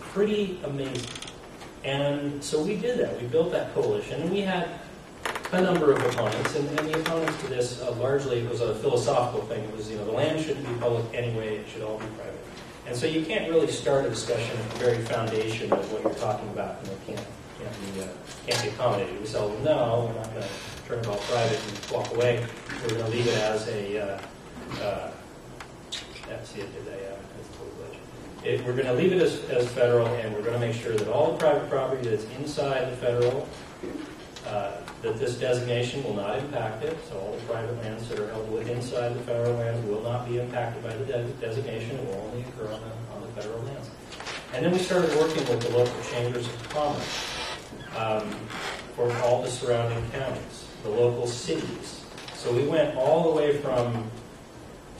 Pretty 0.00 0.58
amazing. 0.64 1.06
And 1.84 2.42
so 2.42 2.62
we 2.62 2.76
did 2.76 2.98
that. 2.98 3.20
We 3.20 3.26
built 3.28 3.52
that 3.52 3.72
coalition, 3.74 4.22
and 4.22 4.30
we 4.30 4.40
had 4.40 4.79
a 5.52 5.60
number 5.60 5.92
of 5.92 6.02
opponents, 6.04 6.54
and, 6.54 6.68
and 6.78 6.88
the 6.88 7.00
opponents 7.00 7.40
to 7.42 7.48
this 7.48 7.80
uh, 7.82 7.92
largely 7.92 8.42
was 8.44 8.60
a 8.60 8.74
philosophical 8.76 9.42
thing. 9.48 9.64
It 9.64 9.76
was, 9.76 9.90
you 9.90 9.96
know, 9.96 10.04
the 10.04 10.12
land 10.12 10.44
shouldn't 10.44 10.66
be 10.66 10.74
public 10.74 11.04
anyway; 11.12 11.56
it 11.56 11.68
should 11.68 11.82
all 11.82 11.98
be 11.98 12.06
private. 12.16 12.40
And 12.86 12.96
so 12.96 13.06
you 13.06 13.24
can't 13.24 13.50
really 13.50 13.70
start 13.70 14.04
a 14.04 14.10
discussion 14.10 14.56
at 14.56 14.70
the 14.70 14.78
very 14.78 14.98
foundation 15.04 15.72
of 15.72 15.92
what 15.92 16.02
you're 16.02 16.14
talking 16.14 16.48
about. 16.50 16.78
and 16.78 16.88
know, 16.88 16.96
can't 17.06 17.26
can't 17.58 17.94
be 17.94 18.00
uh, 18.02 18.06
can't 18.46 18.62
be 18.62 18.68
accommodated. 18.68 19.20
We 19.20 19.26
say, 19.26 19.38
well, 19.38 19.58
no, 19.64 20.06
we're 20.06 20.20
not 20.22 20.34
going 20.34 20.42
to 20.42 20.88
turn 20.88 20.98
it 21.00 21.06
all 21.06 21.16
private 21.16 21.60
and 21.66 21.90
walk 21.90 22.14
away. 22.14 22.46
We're 22.82 22.88
going 22.90 23.04
to 23.04 23.10
leave 23.10 23.26
it 23.26 23.38
as 23.38 23.68
a 23.68 23.98
uh, 23.98 24.20
uh, 24.82 25.10
that's 26.28 26.54
it. 26.54 26.72
Did 26.72 26.94
I, 26.94 27.06
uh, 27.06 27.16
that's 27.36 27.48
a 27.48 27.62
glitch. 27.62 28.44
It, 28.44 28.64
we're 28.64 28.72
going 28.72 28.86
to 28.86 28.94
leave 28.94 29.12
it 29.12 29.20
as, 29.20 29.44
as 29.50 29.68
federal, 29.68 30.06
and 30.06 30.32
we're 30.32 30.42
going 30.42 30.58
to 30.58 30.60
make 30.60 30.74
sure 30.74 30.96
that 30.96 31.08
all 31.08 31.32
the 31.32 31.38
private 31.38 31.68
property 31.68 32.08
that's 32.08 32.24
inside 32.38 32.90
the 32.90 32.96
federal, 32.96 33.48
uh, 34.46 34.72
that 35.02 35.18
this 35.18 35.38
designation 35.38 36.02
will 36.04 36.14
not 36.14 36.38
impact 36.38 36.84
it. 36.84 36.96
So 37.08 37.18
all 37.18 37.32
the 37.32 37.42
private 37.44 37.76
lands 37.82 38.08
that 38.08 38.18
are 38.18 38.28
held 38.28 38.50
within 38.52 38.76
inside 38.76 39.14
the 39.14 39.20
federal 39.20 39.54
lands 39.54 39.86
will 39.86 40.02
not 40.02 40.28
be 40.28 40.38
impacted 40.38 40.82
by 40.82 40.94
the 40.96 41.04
de- 41.04 41.24
designation. 41.40 41.96
It 41.96 42.06
will 42.06 42.22
only 42.28 42.42
occur 42.42 42.72
on 42.72 42.80
the, 42.80 43.14
on 43.14 43.20
the 43.22 43.40
federal 43.40 43.62
lands. 43.62 43.90
And 44.52 44.64
then 44.64 44.72
we 44.72 44.78
started 44.78 45.14
working 45.16 45.46
with 45.46 45.60
the 45.60 45.70
local 45.76 46.02
chambers 46.10 46.46
of 46.46 46.68
commerce 46.70 47.26
um, 47.96 48.30
for 48.96 49.12
all 49.18 49.42
the 49.42 49.50
surrounding 49.50 50.10
counties, 50.10 50.66
the 50.82 50.90
local 50.90 51.26
cities. 51.26 52.04
So 52.34 52.52
we 52.52 52.66
went 52.66 52.96
all 52.96 53.30
the 53.30 53.36
way 53.36 53.58
from 53.58 54.10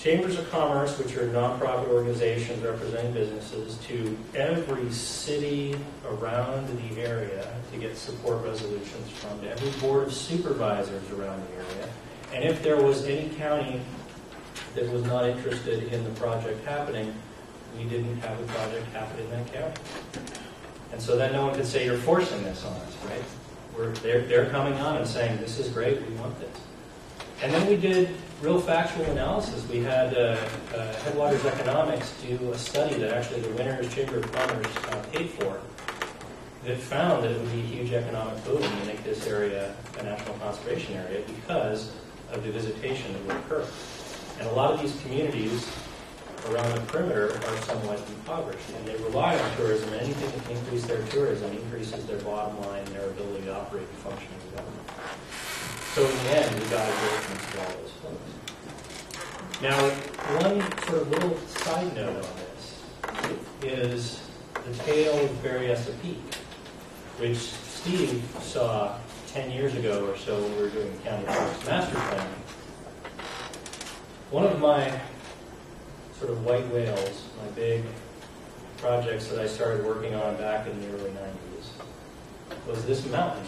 chambers 0.00 0.38
of 0.38 0.50
commerce, 0.50 0.98
which 0.98 1.14
are 1.16 1.28
nonprofit 1.28 1.88
organizations 1.88 2.62
representing 2.62 3.12
businesses, 3.12 3.76
to 3.86 4.16
every 4.34 4.90
city 4.90 5.76
around 6.06 6.66
the 6.78 7.00
area 7.02 7.46
to 7.70 7.78
get 7.78 7.94
support 7.96 8.42
resolutions 8.42 9.10
from, 9.10 9.38
to 9.42 9.50
every 9.50 9.70
board 9.80 10.04
of 10.04 10.12
supervisors 10.12 11.10
around 11.10 11.42
the 11.46 11.54
area. 11.56 11.88
And 12.32 12.44
if 12.44 12.62
there 12.62 12.82
was 12.82 13.04
any 13.04 13.28
county 13.30 13.80
that 14.74 14.90
was 14.90 15.04
not 15.04 15.28
interested 15.28 15.92
in 15.92 16.02
the 16.02 16.10
project 16.18 16.64
happening, 16.64 17.12
we 17.76 17.84
didn't 17.84 18.16
have 18.20 18.40
a 18.40 18.44
project 18.44 18.86
happen 18.92 19.20
in 19.20 19.30
that 19.30 19.52
county. 19.52 19.74
And 20.92 21.02
so 21.02 21.16
then 21.16 21.32
no 21.34 21.46
one 21.46 21.54
could 21.54 21.66
say, 21.66 21.84
you're 21.84 21.98
forcing 21.98 22.42
this 22.42 22.64
on 22.64 22.72
us, 22.72 22.96
right? 23.04 23.22
We're, 23.76 23.92
they're, 23.96 24.22
they're 24.22 24.50
coming 24.50 24.74
on 24.74 24.96
and 24.96 25.06
saying, 25.06 25.38
this 25.40 25.58
is 25.58 25.68
great, 25.68 26.00
we 26.08 26.14
want 26.14 26.40
this. 26.40 26.69
And 27.42 27.52
then 27.54 27.66
we 27.66 27.76
did 27.76 28.14
real 28.42 28.60
factual 28.60 29.04
analysis. 29.06 29.66
We 29.68 29.78
had 29.78 30.14
uh, 30.14 30.36
uh, 30.74 30.92
Headwaters 30.96 31.44
Economics 31.46 32.12
do 32.22 32.52
a 32.52 32.58
study 32.58 32.96
that 32.96 33.14
actually 33.14 33.40
the 33.40 33.48
Winters 33.50 33.94
Chamber 33.94 34.18
of 34.18 34.30
Commerce 34.32 34.76
uh, 34.76 35.02
paid 35.10 35.30
for 35.30 35.58
that 36.64 36.76
found 36.76 37.24
that 37.24 37.30
it 37.30 37.40
would 37.40 37.52
be 37.52 37.60
a 37.60 37.62
huge 37.62 37.92
economic 37.92 38.44
boom 38.44 38.60
to 38.60 38.84
make 38.84 39.02
this 39.04 39.26
area 39.26 39.74
a 39.98 40.02
national 40.02 40.34
conservation 40.34 40.94
area 40.96 41.22
because 41.26 41.92
of 42.32 42.42
the 42.44 42.52
visitation 42.52 43.12
that 43.14 43.24
would 43.26 43.36
occur. 43.36 43.66
And 44.38 44.48
a 44.48 44.52
lot 44.52 44.72
of 44.72 44.80
these 44.80 45.00
communities 45.00 45.66
around 46.48 46.74
the 46.74 46.80
perimeter 46.82 47.34
are 47.34 47.56
somewhat 47.62 47.98
impoverished, 48.08 48.68
and 48.76 48.86
they 48.86 48.96
rely 48.96 49.38
on 49.38 49.56
tourism. 49.56 49.90
And 49.94 50.02
anything 50.02 50.30
that 50.30 50.44
can 50.46 50.56
increase 50.56 50.84
their 50.86 51.02
tourism 51.06 51.50
increases 51.52 52.04
their 52.04 52.18
bottom 52.18 52.60
line 52.62 52.84
and 52.84 52.88
their 52.88 53.08
ability 53.08 53.44
to 53.46 53.56
operate 53.56 53.88
and 53.88 53.98
function. 53.98 54.28
So 55.94 56.06
in 56.06 56.16
the 56.18 56.30
end, 56.36 56.54
we 56.54 56.70
got 56.70 56.88
a 56.88 56.92
endorsements 56.92 57.44
for 57.46 57.58
all 57.58 57.66
those 57.82 57.90
folks. 58.00 59.60
Now, 59.60 59.76
one 60.38 60.60
sort 60.86 61.02
of 61.02 61.10
little 61.10 61.36
side 61.48 61.96
note 61.96 62.14
on 62.14 62.30
this 62.38 62.84
is 63.64 64.20
the 64.54 64.72
tale 64.84 65.18
of 65.18 65.30
Berryessa 65.42 66.00
Peak, 66.00 66.22
which 67.18 67.38
Steve 67.38 68.22
saw 68.40 68.98
10 69.32 69.50
years 69.50 69.74
ago 69.74 70.08
or 70.08 70.16
so 70.16 70.40
when 70.40 70.56
we 70.56 70.62
were 70.62 70.68
doing 70.68 70.96
county 71.04 71.24
parks 71.24 71.66
master 71.66 71.96
plan. 71.96 72.28
One 74.30 74.44
of 74.44 74.60
my 74.60 74.96
sort 76.20 76.30
of 76.30 76.44
white 76.44 76.68
whales, 76.68 77.24
my 77.42 77.50
big 77.56 77.82
projects 78.76 79.26
that 79.26 79.40
I 79.40 79.48
started 79.48 79.84
working 79.84 80.14
on 80.14 80.36
back 80.36 80.68
in 80.68 80.80
the 80.80 80.86
early 80.96 81.10
90s, 81.10 82.68
was 82.68 82.84
this 82.86 83.04
mountain 83.06 83.44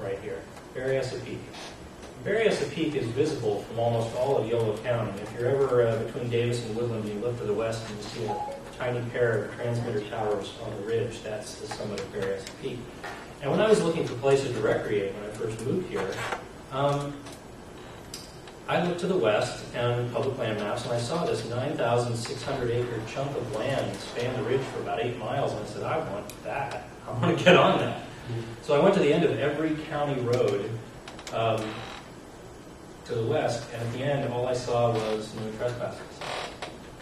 right 0.00 0.18
here, 0.18 0.42
Berryessa 0.74 1.24
Peak. 1.24 1.38
Berryessa 2.26 2.68
Peak 2.72 2.96
is 2.96 3.06
visible 3.06 3.62
from 3.62 3.78
almost 3.78 4.12
all 4.16 4.36
of 4.36 4.48
Yolo 4.48 4.76
County. 4.78 5.12
If 5.22 5.32
you're 5.38 5.48
ever 5.48 5.86
uh, 5.86 6.02
between 6.02 6.28
Davis 6.28 6.66
and 6.66 6.74
Woodland, 6.74 7.04
and 7.04 7.14
you 7.14 7.20
look 7.20 7.38
to 7.38 7.44
the 7.44 7.54
west 7.54 7.88
and 7.88 7.96
you 7.96 8.02
see 8.02 8.24
a 8.24 8.36
tiny 8.76 9.00
pair 9.10 9.44
of 9.44 9.54
transmitter 9.54 10.00
towers 10.10 10.52
on 10.64 10.74
the 10.74 10.88
ridge. 10.88 11.22
That's 11.22 11.54
the 11.60 11.68
summit 11.68 12.00
of 12.00 12.12
Berryessa 12.12 12.50
Peak. 12.60 12.80
And 13.42 13.50
when 13.52 13.60
I 13.60 13.68
was 13.68 13.80
looking 13.80 14.04
for 14.04 14.14
places 14.14 14.52
to 14.56 14.60
recreate 14.60 15.14
when 15.14 15.22
I 15.22 15.32
first 15.34 15.64
moved 15.64 15.88
here, 15.88 16.12
um, 16.72 17.14
I 18.66 18.82
looked 18.82 18.98
to 19.00 19.06
the 19.06 19.16
west 19.16 19.64
and 19.76 20.12
public 20.12 20.36
land 20.36 20.58
maps, 20.58 20.82
and 20.82 20.94
I 20.94 20.98
saw 20.98 21.24
this 21.24 21.48
9,600 21.48 22.70
acre 22.72 23.00
chunk 23.06 23.36
of 23.36 23.54
land 23.54 23.96
span 23.98 24.34
the 24.34 24.42
ridge 24.42 24.62
for 24.62 24.80
about 24.80 25.00
eight 25.00 25.16
miles, 25.20 25.52
and 25.52 25.62
I 25.62 25.66
said, 25.68 25.82
I 25.84 25.98
want 26.12 26.42
that. 26.42 26.88
I 27.06 27.12
want 27.12 27.38
to 27.38 27.44
get 27.44 27.54
on 27.56 27.78
that. 27.78 28.02
So 28.62 28.74
I 28.74 28.82
went 28.82 28.94
to 28.94 29.00
the 29.00 29.14
end 29.14 29.22
of 29.22 29.38
every 29.38 29.76
county 29.88 30.20
road 30.22 30.68
um, 31.32 31.64
to 33.06 33.14
the 33.14 33.22
west, 33.22 33.64
and 33.72 33.82
at 33.82 33.92
the 33.92 34.00
end, 34.00 34.32
all 34.32 34.46
I 34.46 34.54
saw 34.54 34.92
was 34.92 35.32
no 35.36 35.50
trespassing 35.58 36.06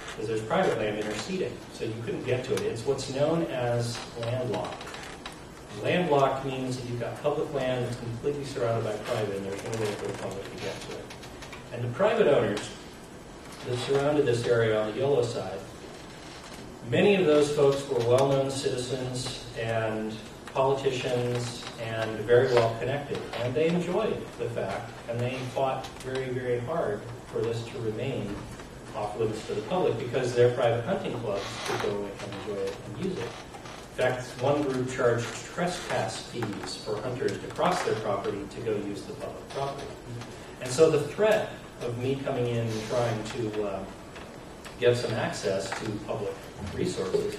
Because 0.08 0.28
there's 0.28 0.42
private 0.42 0.78
land 0.78 0.98
interceding, 0.98 1.52
so 1.72 1.84
you 1.84 1.94
couldn't 2.04 2.24
get 2.24 2.44
to 2.44 2.54
it. 2.54 2.62
It's 2.62 2.84
what's 2.84 3.14
known 3.14 3.44
as 3.44 3.98
landlocked. 4.20 4.86
Landlocked 5.82 6.44
means 6.44 6.76
that 6.76 6.88
you've 6.88 7.00
got 7.00 7.20
public 7.22 7.52
land 7.54 7.84
that's 7.84 7.96
completely 7.96 8.44
surrounded 8.44 8.84
by 8.84 8.96
private, 9.04 9.36
and 9.36 9.46
there's 9.46 9.64
no 9.64 9.70
way 9.80 9.92
for 9.92 10.06
the 10.06 10.18
public 10.18 10.44
to 10.44 10.62
get 10.62 10.80
to 10.82 10.92
it. 10.92 11.04
And 11.72 11.82
the 11.82 11.88
private 11.88 12.28
owners 12.28 12.70
that 13.66 13.78
surrounded 13.78 14.26
this 14.26 14.46
area 14.46 14.80
on 14.80 14.92
the 14.92 14.98
Yolo 14.98 15.22
side, 15.22 15.58
many 16.90 17.14
of 17.14 17.24
those 17.24 17.50
folks 17.50 17.88
were 17.88 17.98
well-known 18.00 18.50
citizens 18.50 19.44
and 19.58 20.14
politicians 20.54 21.64
and 21.82 22.10
very 22.20 22.46
well 22.54 22.74
connected. 22.78 23.18
And 23.42 23.52
they 23.52 23.66
enjoyed 23.66 24.24
the 24.38 24.48
fact, 24.50 24.90
and 25.10 25.18
they 25.18 25.34
fought 25.52 25.84
very, 25.98 26.26
very 26.26 26.60
hard 26.60 27.02
for 27.26 27.40
this 27.40 27.64
to 27.66 27.78
remain 27.80 28.34
off 28.94 29.18
limits 29.18 29.44
to 29.48 29.54
the 29.54 29.62
public 29.62 29.98
because 29.98 30.32
their 30.34 30.52
private 30.54 30.84
hunting 30.84 31.12
clubs 31.20 31.42
could 31.66 31.82
go 31.82 31.96
and 31.96 32.34
enjoy 32.40 32.62
it 32.62 32.76
and 32.86 33.04
use 33.04 33.18
it. 33.18 33.24
In 33.24 33.96
fact, 33.96 34.22
one 34.40 34.62
group 34.62 34.88
charged 34.90 35.26
trespass 35.26 36.22
fees 36.22 36.76
for 36.76 37.00
hunters 37.02 37.32
to 37.32 37.46
cross 37.48 37.82
their 37.82 37.96
property 37.96 38.40
to 38.50 38.60
go 38.60 38.76
use 38.76 39.02
the 39.02 39.12
public 39.14 39.48
property. 39.50 39.86
And 40.60 40.70
so 40.70 40.90
the 40.90 41.00
threat 41.00 41.50
of 41.82 41.98
me 41.98 42.16
coming 42.24 42.46
in 42.46 42.66
and 42.66 42.88
trying 42.88 43.24
to 43.24 43.64
uh, 43.64 43.84
get 44.78 44.96
some 44.96 45.12
access 45.12 45.68
to 45.80 45.90
public 46.06 46.32
resources 46.74 47.36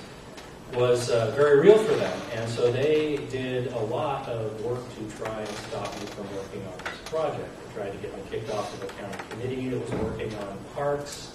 was 0.76 1.10
uh, 1.10 1.32
very 1.36 1.60
real 1.60 1.78
for 1.78 1.94
them. 1.94 2.22
And 2.34 2.50
so 2.50 2.72
they 2.72 3.18
did 3.30 3.72
a 3.74 3.80
lot 3.80 4.28
of 4.28 4.64
work 4.64 4.84
to 4.96 5.18
try 5.18 5.40
and 5.40 5.50
stop 5.50 5.94
me 6.00 6.06
from 6.08 6.36
working 6.36 6.66
on 6.68 6.78
this 6.80 7.10
project. 7.10 7.50
They 7.68 7.82
tried 7.82 7.92
to 7.92 7.98
get 7.98 8.16
me 8.16 8.22
kicked 8.30 8.52
off 8.52 8.74
of 8.74 8.84
a 8.84 8.94
county 8.94 9.24
committee 9.30 9.70
that 9.70 9.80
was 9.80 9.92
working 10.02 10.34
on 10.36 10.58
parks. 10.74 11.32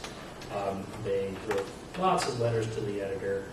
Um, 0.54 0.84
they 1.04 1.32
wrote 1.48 1.66
lots 1.98 2.28
of 2.28 2.40
letters 2.40 2.66
to 2.74 2.80
the 2.80 3.00
editor 3.00 3.44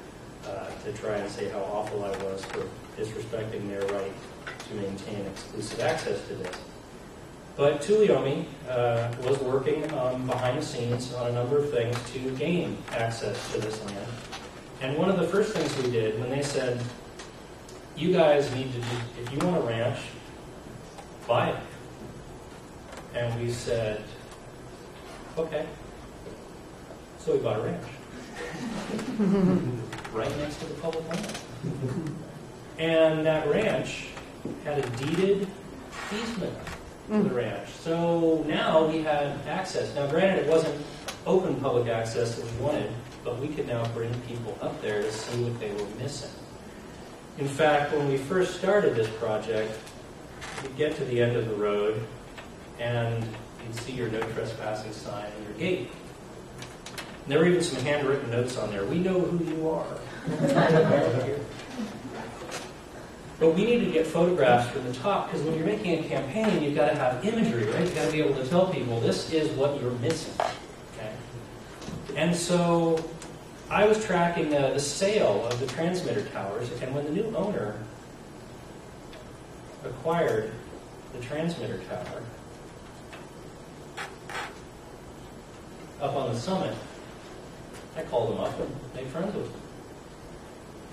uh, 0.45 0.69
to 0.83 0.93
try 0.93 1.15
and 1.15 1.29
say 1.29 1.49
how 1.49 1.59
awful 1.59 2.03
I 2.03 2.09
was 2.23 2.43
for 2.45 2.65
disrespecting 2.97 3.67
their 3.69 3.85
right 3.93 4.13
to 4.69 4.75
maintain 4.75 5.25
exclusive 5.25 5.79
access 5.79 6.25
to 6.27 6.35
this. 6.35 6.55
But 7.55 7.81
Tuleyome 7.81 8.45
uh, 8.69 9.11
was 9.23 9.39
working 9.39 9.91
um, 9.93 10.27
behind 10.27 10.59
the 10.59 10.65
scenes 10.65 11.13
on 11.15 11.27
a 11.27 11.33
number 11.33 11.57
of 11.57 11.71
things 11.71 11.97
to 12.11 12.19
gain 12.37 12.77
access 12.91 13.51
to 13.53 13.59
this 13.59 13.83
land. 13.85 14.07
And 14.81 14.97
one 14.97 15.09
of 15.09 15.17
the 15.17 15.27
first 15.27 15.53
things 15.53 15.75
we 15.83 15.91
did 15.91 16.19
when 16.19 16.29
they 16.29 16.43
said, 16.43 16.81
you 17.95 18.13
guys 18.13 18.53
need 18.53 18.71
to 18.73 18.79
do, 18.79 18.87
if 19.21 19.31
you 19.33 19.39
want 19.39 19.57
a 19.57 19.61
ranch, 19.61 19.99
buy 21.27 21.49
it. 21.49 21.57
And 23.15 23.41
we 23.41 23.51
said, 23.51 24.03
okay. 25.37 25.65
So 27.19 27.33
we 27.33 27.39
bought 27.39 27.59
a 27.59 27.63
ranch. 27.63 27.83
right 30.13 30.37
next 30.37 30.57
to 30.57 30.65
the 30.65 30.75
public 30.75 31.07
land. 31.09 31.39
And 32.77 33.25
that 33.25 33.49
ranch 33.49 34.09
had 34.63 34.79
a 34.79 34.89
deeded 34.97 35.47
easement 36.13 36.55
to 37.07 37.23
the 37.23 37.29
mm. 37.29 37.35
ranch. 37.35 37.69
So 37.69 38.43
now 38.47 38.85
we 38.85 39.01
had 39.01 39.39
access. 39.47 39.93
Now, 39.95 40.07
granted, 40.07 40.45
it 40.45 40.49
wasn't 40.49 40.79
open 41.25 41.55
public 41.55 41.87
access 41.87 42.35
that 42.35 42.45
we 42.45 42.65
wanted, 42.65 42.91
but 43.27 43.37
we 43.39 43.49
could 43.49 43.67
now 43.67 43.85
bring 43.87 44.13
people 44.21 44.57
up 44.61 44.81
there 44.81 45.01
to 45.01 45.11
see 45.11 45.43
what 45.43 45.59
they 45.59 45.69
were 45.73 45.89
missing. 45.99 46.31
In 47.37 47.47
fact, 47.47 47.91
when 47.91 48.07
we 48.07 48.15
first 48.15 48.57
started 48.57 48.95
this 48.95 49.09
project, 49.17 49.77
you'd 50.63 50.77
get 50.77 50.95
to 50.95 51.03
the 51.03 51.21
end 51.21 51.35
of 51.35 51.49
the 51.49 51.55
road 51.55 52.01
and 52.79 53.25
you'd 53.65 53.75
see 53.75 53.91
your 53.91 54.07
no 54.07 54.21
trespassing 54.31 54.93
sign 54.93 55.25
and 55.25 55.43
your 55.43 55.53
gate. 55.55 55.89
And 57.23 57.27
there 57.27 57.39
were 57.39 57.47
even 57.47 57.61
some 57.61 57.83
handwritten 57.83 58.31
notes 58.31 58.55
on 58.57 58.69
there. 58.69 58.85
We 58.85 58.99
know 58.99 59.19
who 59.19 59.43
you 59.43 59.69
are. 59.69 59.97
But 63.39 63.53
we 63.53 63.65
need 63.65 63.85
to 63.85 63.91
get 63.91 64.07
photographs 64.07 64.71
from 64.71 64.85
the 64.85 64.93
top 64.93 65.27
because 65.27 65.45
when 65.45 65.55
you're 65.57 65.65
making 65.65 66.05
a 66.05 66.07
campaign, 66.07 66.63
you've 66.63 66.75
got 66.75 66.89
to 66.89 66.95
have 66.95 67.23
imagery, 67.25 67.65
right? 67.65 67.81
You've 67.81 67.93
got 67.93 68.05
to 68.05 68.11
be 68.11 68.21
able 68.21 68.41
to 68.41 68.47
tell 68.47 68.67
people 68.67 69.01
this 69.01 69.33
is 69.33 69.51
what 69.51 69.79
you're 69.81 69.91
missing. 69.91 70.33
Okay? 70.95 71.11
And 72.15 72.33
so 72.35 72.97
I 73.69 73.85
was 73.85 74.03
tracking 74.05 74.53
uh, 74.55 74.69
the 74.71 74.79
sale 74.79 75.45
of 75.45 75.59
the 75.59 75.67
transmitter 75.67 76.23
towers, 76.29 76.71
and 76.81 76.95
when 76.95 77.03
the 77.03 77.11
new 77.11 77.35
owner 77.35 77.75
acquired 79.83 80.51
the 81.13 81.19
transmitter 81.19 81.79
tower 81.79 82.23
up 86.01 86.15
on 86.15 86.33
the 86.33 86.39
summit, 86.39 86.75
I 87.97 88.03
called 88.03 88.33
him 88.33 88.39
up 88.39 88.57
and 88.59 88.73
made 88.95 89.07
friends 89.07 89.35
with 89.35 89.45
him. 89.45 89.61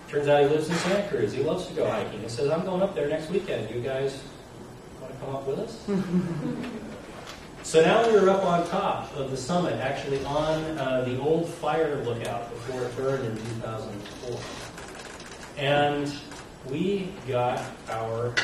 Turns 0.08 0.28
out 0.28 0.42
he 0.42 0.48
lives 0.48 0.68
in 0.68 0.74
Santa 0.76 1.08
Cruz. 1.08 1.32
He 1.32 1.42
loves 1.42 1.66
to 1.66 1.74
go 1.74 1.88
hiking. 1.88 2.22
He 2.22 2.28
says, 2.28 2.50
I'm 2.50 2.64
going 2.64 2.82
up 2.82 2.94
there 2.94 3.08
next 3.08 3.30
weekend. 3.30 3.72
You 3.72 3.80
guys 3.80 4.20
want 5.00 5.12
to 5.12 5.20
come 5.24 5.36
up 5.36 5.46
with 5.46 5.58
us? 5.60 5.86
so 7.64 7.82
now 7.82 8.06
we're 8.08 8.28
up 8.28 8.44
on 8.44 8.68
top 8.68 9.16
of 9.16 9.30
the 9.30 9.36
summit, 9.36 9.72
actually 9.80 10.22
on 10.26 10.62
uh, 10.78 11.02
the 11.06 11.18
old 11.18 11.48
fire 11.48 11.96
lookout 12.04 12.50
before 12.50 12.82
it 12.82 12.94
burned 12.94 13.24
in 13.24 13.36
2004. 13.36 14.38
And 15.56 16.14
we 16.68 17.08
got 17.26 17.64
our 17.88 18.34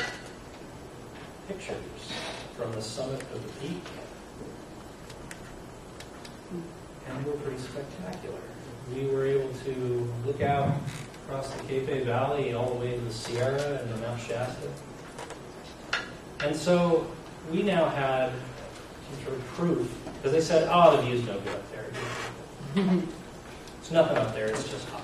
pictures 1.47 1.77
from 2.57 2.71
the 2.71 2.81
summit 2.81 3.21
of 3.21 3.45
the 3.45 3.67
peak. 3.67 3.83
And 7.07 7.23
they 7.23 7.29
were 7.29 7.37
pretty 7.37 7.61
spectacular. 7.61 8.39
We 8.93 9.05
were 9.05 9.25
able 9.27 9.53
to 9.53 10.13
look 10.25 10.41
out 10.41 10.75
across 11.25 11.51
the 11.53 11.63
Cape 11.63 12.05
Valley 12.05 12.53
all 12.53 12.73
the 12.73 12.79
way 12.79 12.95
to 12.95 12.99
the 12.99 13.13
Sierra 13.13 13.79
and 13.81 13.89
the 13.91 13.97
Mount 13.97 14.19
Shasta. 14.19 14.67
And 16.43 16.55
so 16.55 17.07
we 17.51 17.61
now 17.61 17.87
had 17.87 18.31
sort 19.23 19.35
proof, 19.47 19.93
because 20.17 20.31
they 20.31 20.41
said, 20.41 20.67
oh, 20.71 20.95
the 20.97 21.03
view's 21.03 21.25
no 21.25 21.39
good 21.39 21.55
up 21.55 21.71
there. 21.71 21.85
It's 23.79 23.91
nothing 23.91 24.17
up 24.17 24.33
there, 24.33 24.47
it's 24.47 24.69
just 24.69 24.87
hot. 24.89 25.01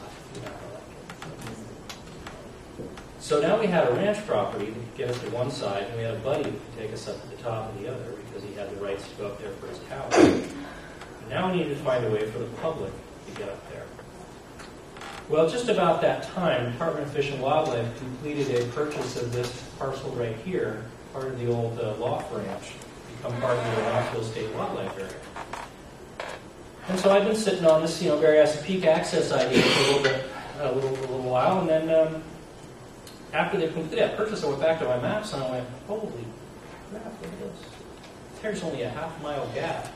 So 3.19 3.41
now 3.41 3.59
we 3.59 3.67
had 3.67 3.87
a 3.89 3.91
ranch 3.91 4.25
property 4.25 4.67
that 4.67 4.73
could 4.73 4.95
get 4.95 5.09
us 5.09 5.19
to 5.19 5.29
one 5.31 5.51
side, 5.51 5.83
and 5.83 5.97
we 5.97 6.03
had 6.03 6.13
a 6.13 6.19
buddy 6.19 6.43
that 6.43 6.51
could 6.51 6.77
take 6.77 6.93
us 6.93 7.09
up 7.09 7.21
to 7.21 7.27
the 7.27 7.35
top 7.43 7.67
of 7.69 7.81
the 7.81 7.89
other 7.89 8.13
because 8.25 8.41
he 8.41 8.53
had 8.53 8.71
the 8.71 8.77
rights 8.81 9.05
to 9.09 9.15
go 9.15 9.27
up 9.27 9.37
there 9.41 9.51
for 9.51 9.67
his. 9.67 9.79
And 10.21 11.29
now 11.29 11.51
we 11.51 11.57
needed 11.57 11.77
to 11.77 11.83
find 11.83 12.05
a 12.05 12.09
way 12.09 12.29
for 12.31 12.39
the 12.39 12.45
public 12.61 12.93
to 13.25 13.31
get 13.33 13.49
up 13.49 13.69
there. 13.71 13.85
Well, 15.27 15.49
just 15.49 15.67
about 15.67 15.99
that 16.03 16.23
time, 16.23 16.71
Department 16.71 17.05
of 17.05 17.11
Fish 17.11 17.29
and 17.31 17.41
Wildlife 17.41 17.97
completed 17.97 18.63
a 18.63 18.65
purchase 18.71 19.21
of 19.21 19.33
this 19.33 19.61
parcel 19.77 20.11
right 20.11 20.37
here, 20.45 20.85
part 21.11 21.25
of 21.25 21.37
the 21.37 21.51
old 21.51 21.77
uh, 21.81 21.95
Loft 21.95 22.33
Ranch, 22.33 22.71
become 23.17 23.39
part 23.41 23.58
of 23.58 23.75
the 23.75 23.82
Knoxville 23.82 24.23
State 24.23 24.53
Wildlife 24.53 24.97
Area. 24.97 25.13
And 26.89 26.99
so 26.99 27.12
I've 27.12 27.25
been 27.25 27.36
sitting 27.36 27.65
on 27.65 27.82
this, 27.82 28.01
you 28.01 28.10
know, 28.10 28.17
Berryessa 28.17 28.63
Peak 28.63 28.86
access 28.86 29.32
idea 29.32 29.62
for 29.62 29.80
a 29.80 29.86
little 29.86 30.03
bit, 30.03 30.25
a 30.60 30.71
little, 30.71 30.89
a 30.89 31.01
little 31.01 31.21
while, 31.21 31.60
and 31.60 31.69
then 31.69 31.89
um, 31.89 32.23
after 33.34 33.58
they 33.58 33.67
completed 33.67 33.99
that 33.99 34.17
purchase, 34.17 34.43
I 34.43 34.47
went 34.47 34.62
back 34.62 34.80
to 34.80 34.86
my 34.86 34.99
maps 34.99 35.34
and 35.34 35.43
I 35.43 35.51
went, 35.51 35.67
holy 35.88 36.25
crap, 36.89 37.06
look 37.06 37.32
at 37.32 37.39
this. 37.39 37.58
There's 38.41 38.63
only 38.63 38.84
a 38.84 38.89
half 38.89 39.21
mile 39.21 39.47
gap 39.53 39.91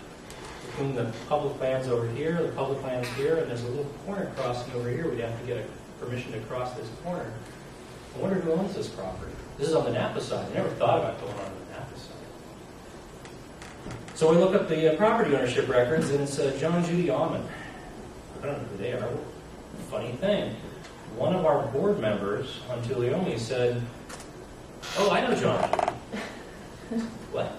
between 0.66 0.96
the 0.96 1.12
public 1.30 1.60
lands 1.60 1.88
over 1.88 2.08
here, 2.10 2.42
the 2.42 2.50
public 2.50 2.84
lands 2.84 3.08
here, 3.10 3.38
and 3.38 3.50
there's 3.50 3.64
a 3.64 3.68
little 3.68 3.92
corner 4.06 4.32
crossing 4.36 4.74
over 4.74 4.90
here. 4.90 5.10
We'd 5.10 5.22
have 5.22 5.40
to 5.40 5.46
get 5.46 5.58
a 5.58 6.04
permission 6.04 6.34
to 6.34 6.40
cross 6.42 6.74
this 6.74 6.90
corner. 7.04 7.32
I 8.16 8.20
wonder 8.20 8.40
who 8.40 8.52
owns 8.52 8.76
this 8.76 8.90
property. 8.90 9.32
This 9.58 9.70
is 9.70 9.76
on 9.76 9.86
the 9.86 9.92
Napa 9.92 10.20
side. 10.20 10.52
I 10.52 10.54
never 10.56 10.70
thought 10.72 11.00
about 11.00 11.20
going 11.22 11.34
on 11.34 11.52
the 11.54 11.74
Napa 11.74 11.98
side. 11.98 12.11
So 14.16 14.30
we 14.30 14.38
look 14.38 14.54
up 14.54 14.68
the 14.68 14.94
uh, 14.94 14.98
property 14.98 15.36
ownership 15.36 15.68
records, 15.68 16.10
and 16.12 16.22
it's 16.22 16.38
uh, 16.38 16.56
John 16.60 16.84
Judy 16.86 17.10
Almond. 17.10 17.48
I 18.42 18.46
don't 18.46 18.62
know 18.62 18.68
who 18.68 18.78
they 18.78 18.94
are. 18.94 19.10
Funny 19.90 20.12
thing. 20.14 20.56
One 21.18 21.36
of 21.36 21.46
our 21.46 21.66
board 21.68 22.00
members 22.00 22.60
on 22.70 22.82
Tuleyome 22.84 23.38
said, 23.40 23.82
"Oh, 24.98 25.10
I 25.12 25.22
know 25.22 25.36
John 25.36 25.70
Judy." 25.70 27.04
what? 27.32 27.58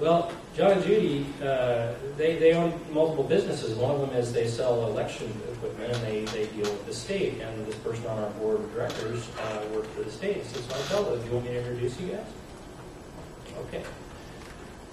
Well, 0.00 0.32
John 0.56 0.72
and 0.72 0.84
Judy, 0.84 1.26
uh, 1.42 1.94
they, 2.16 2.36
they 2.36 2.52
own 2.54 2.80
multiple 2.92 3.24
businesses. 3.24 3.76
One 3.76 3.94
of 3.94 4.00
them 4.00 4.10
is 4.10 4.32
they 4.32 4.46
sell 4.46 4.86
election 4.86 5.32
equipment 5.52 5.92
and 5.92 6.02
they, 6.04 6.24
they 6.26 6.46
deal 6.46 6.70
with 6.70 6.86
the 6.86 6.94
state. 6.94 7.40
And 7.40 7.66
this 7.66 7.76
person 7.76 8.06
on 8.06 8.18
our 8.22 8.30
board 8.30 8.60
of 8.60 8.72
directors 8.72 9.28
uh, 9.40 9.64
works 9.72 9.88
for 9.88 10.02
the 10.02 10.10
state. 10.10 10.44
So, 10.46 10.60
so 10.60 10.94
tell 10.94 11.04
them, 11.04 11.20
do 11.20 11.26
you 11.26 11.32
want 11.32 11.46
me 11.46 11.52
to 11.52 11.58
introduce 11.58 12.00
you 12.00 12.08
guys? 12.08 12.26
Okay. 13.66 13.82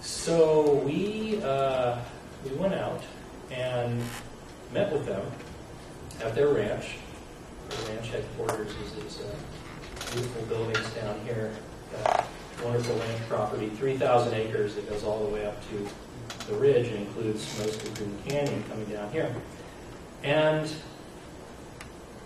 So 0.02 0.82
we, 0.84 1.40
uh, 1.44 2.00
we 2.44 2.52
went 2.56 2.74
out 2.74 3.04
and 3.52 4.02
met 4.74 4.92
with 4.92 5.06
them 5.06 5.24
at 6.24 6.34
their 6.34 6.48
ranch. 6.48 6.96
The 7.70 7.92
ranch 7.92 8.08
headquarters 8.10 8.72
is 8.84 8.94
these 8.94 9.20
uh, 9.22 10.12
beautiful 10.12 10.42
buildings 10.44 10.90
down 10.92 11.20
here. 11.24 11.52
Wonderful 12.64 12.96
ranch 12.96 13.22
property, 13.30 13.70
3,000 13.70 14.34
acres 14.34 14.76
that 14.76 14.90
goes 14.90 15.04
all 15.04 15.24
the 15.24 15.34
way 15.34 15.46
up 15.46 15.58
to 15.70 15.88
the 16.48 16.56
ridge 16.56 16.88
and 16.88 16.98
includes 16.98 17.58
most 17.60 17.82
of 17.84 17.94
Green 17.96 18.18
Canyon 18.28 18.64
coming 18.70 18.86
down 18.86 19.12
here. 19.12 19.34
And 20.24 20.72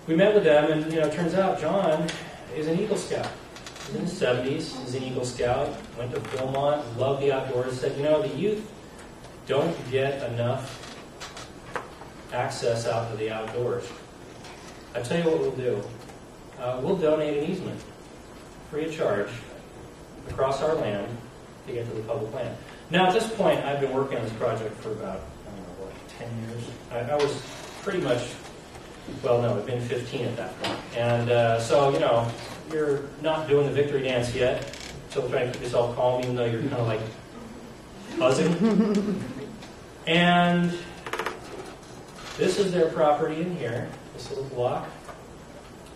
we 0.08 0.16
met 0.16 0.34
with 0.34 0.46
them, 0.46 0.72
and 0.72 0.92
you 0.94 1.00
know, 1.02 1.08
it 1.08 1.14
turns 1.14 1.34
out 1.34 1.60
John 1.60 2.08
is 2.56 2.68
an 2.68 2.80
Eagle 2.80 2.98
Scout. 2.98 3.28
In 3.94 4.02
his 4.02 4.14
70s, 4.20 4.82
he's 4.82 4.96
an 4.96 5.04
Eagle 5.04 5.26
Scout, 5.26 5.70
went 5.98 6.14
to 6.14 6.20
Philmont, 6.20 6.98
loved 6.98 7.22
the 7.22 7.32
outdoors, 7.32 7.80
said, 7.80 7.96
you 7.98 8.04
know, 8.04 8.22
the 8.22 8.36
youth 8.36 8.72
don't 9.48 9.76
get 9.92 10.24
enough 10.32 10.82
access 12.34 12.88
out 12.88 13.12
to 13.12 13.18
the 13.18 13.32
outdoors. 13.32 13.88
I 14.96 15.02
tell 15.02 15.20
you 15.20 15.26
what 15.26 15.40
we'll 15.40 15.52
do. 15.52 15.84
Uh, 16.60 16.80
we'll 16.82 16.96
donate 16.96 17.38
an 17.38 17.50
easement, 17.50 17.80
free 18.72 18.86
of 18.86 18.96
charge, 18.96 19.30
across 20.30 20.64
our 20.64 20.74
land 20.76 21.16
to 21.68 21.74
get 21.74 21.88
to 21.88 21.94
the 21.94 22.02
public 22.04 22.34
land. 22.34 22.58
Now, 22.90 23.08
at 23.08 23.14
this 23.14 23.32
point, 23.34 23.64
I've 23.66 23.82
been 23.82 23.94
working 23.94 24.18
on 24.18 24.24
this 24.24 24.34
project 24.34 24.76
for 24.82 24.92
about, 24.94 25.22
I 25.48 25.52
don't 25.52 25.60
know, 25.60 25.86
what, 25.86 25.94
10 26.18 26.30
years? 26.48 26.64
I, 26.92 27.12
I 27.12 27.16
was 27.16 27.42
pretty 27.84 28.02
much, 28.02 28.30
well, 29.24 29.42
no, 29.42 29.54
it'd 29.54 29.66
been 29.66 29.82
15 29.82 30.26
at 30.26 30.38
that 30.38 30.62
point. 30.62 30.80
And 30.96 31.30
uh, 31.30 31.60
so, 31.60 31.92
you 31.92 32.00
know, 32.00 32.32
you're 32.72 33.04
not 33.22 33.48
doing 33.48 33.66
the 33.66 33.72
victory 33.72 34.04
dance 34.04 34.34
yet, 34.34 34.78
still 35.10 35.30
trying 35.30 35.48
to 35.48 35.54
keep 35.54 35.64
yourself 35.64 35.96
calm, 35.96 36.22
even 36.22 36.36
though 36.36 36.46
you're 36.46 36.62
kind 36.62 36.74
of 36.74 36.88
like 36.88 37.02
buzzing. 38.18 39.24
and 40.08 40.78
this 42.38 42.60
is 42.60 42.72
their 42.72 42.90
property 42.90 43.42
in 43.42 43.56
here, 43.56 43.88
this 44.14 44.30
little 44.30 44.46
block. 44.46 44.88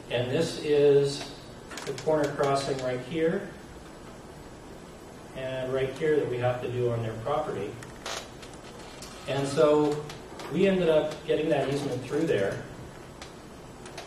And 0.10 0.32
this 0.32 0.60
is 0.64 1.32
the 1.86 1.94
corner 2.04 2.32
crossing 2.36 2.78
right 2.80 3.00
here 3.10 3.50
and 5.36 5.74
right 5.74 5.90
here 5.98 6.16
that 6.16 6.30
we 6.30 6.38
have 6.38 6.62
to 6.62 6.72
do 6.72 6.92
on 6.92 7.02
their 7.04 7.14
property. 7.26 7.72
And 9.28 9.48
so 9.48 10.04
we 10.52 10.68
ended 10.68 10.90
up 10.90 11.14
getting 11.28 11.50
that 11.50 11.72
easement 11.72 12.04
through 12.04 12.26
there, 12.26 12.64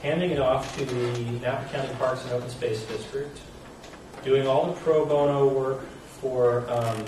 handing 0.03 0.33
it 0.33 0.41
off 0.41 0.77
to 0.77 0.85
the 0.85 1.21
Napa 1.41 1.69
County 1.73 1.95
Parks 1.95 2.25
and 2.25 2.33
Open 2.33 2.51
Space 2.51 2.83
District, 2.87 3.39
doing 4.25 4.47
all 4.47 4.67
the 4.67 4.81
pro 4.81 5.07
bono 5.07 5.49
work 5.49 5.87
for 6.21 6.69
um, 6.69 7.05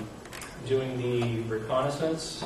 doing 0.66 0.96
the 0.98 1.40
reconnaissance 1.42 2.44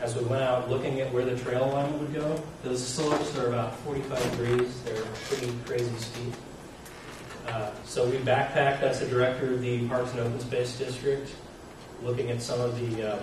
as 0.00 0.16
we 0.16 0.24
went 0.24 0.42
out 0.42 0.68
looking 0.68 1.00
at 1.00 1.12
where 1.12 1.24
the 1.24 1.36
trail 1.36 1.64
alignment 1.64 2.00
would 2.00 2.14
go. 2.14 2.42
Those 2.62 2.86
slopes 2.86 3.36
are 3.38 3.48
about 3.48 3.74
45 3.80 4.30
degrees, 4.32 4.82
they're 4.82 5.02
pretty 5.28 5.52
crazy 5.66 5.94
steep. 5.96 6.34
Uh, 7.46 7.70
So 7.84 8.08
we 8.08 8.16
backpacked, 8.18 8.82
as 8.82 9.00
the 9.00 9.06
director 9.06 9.52
of 9.52 9.60
the 9.60 9.86
Parks 9.88 10.10
and 10.12 10.20
Open 10.20 10.40
Space 10.40 10.78
District, 10.78 11.30
looking 12.02 12.30
at 12.30 12.42
some 12.42 12.60
of 12.60 12.78
the, 12.80 13.14
uh, 13.14 13.22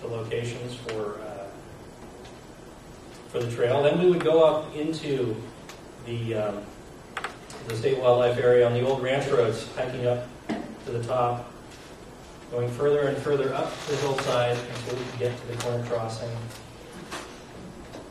the 0.00 0.06
locations 0.08 0.74
for, 0.76 1.18
uh, 1.22 1.25
for 3.36 3.44
the 3.44 3.54
trail. 3.54 3.82
Then 3.82 3.98
we 3.98 4.10
would 4.10 4.24
go 4.24 4.44
up 4.44 4.74
into 4.74 5.36
the, 6.06 6.34
um, 6.34 6.62
the 7.68 7.76
state 7.76 7.98
wildlife 7.98 8.38
area 8.38 8.66
on 8.66 8.72
the 8.72 8.86
old 8.86 9.02
ranch 9.02 9.30
roads, 9.30 9.68
hiking 9.74 10.06
up 10.06 10.26
to 10.48 10.90
the 10.90 11.02
top, 11.04 11.52
going 12.50 12.70
further 12.70 13.08
and 13.08 13.18
further 13.18 13.52
up 13.54 13.72
the 13.88 13.96
hillside 13.96 14.56
until 14.56 14.98
we 14.98 15.04
could 15.04 15.18
get 15.18 15.36
to 15.38 15.46
the 15.48 15.56
corner 15.62 15.84
crossing. 15.86 16.30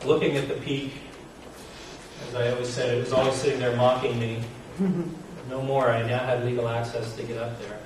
Looking 0.04 0.36
at 0.36 0.48
the 0.48 0.54
peak, 0.54 0.92
as 2.28 2.34
I 2.34 2.50
always 2.52 2.68
said, 2.68 2.96
it 2.96 3.00
was 3.00 3.12
always 3.12 3.34
sitting 3.34 3.58
there 3.60 3.76
mocking 3.76 4.18
me. 4.18 4.42
No 5.48 5.62
more. 5.62 5.88
I 5.88 6.02
now 6.02 6.18
had 6.18 6.44
legal 6.44 6.68
access 6.68 7.14
to 7.14 7.22
get 7.22 7.38
up 7.38 7.56
there. 7.60 7.78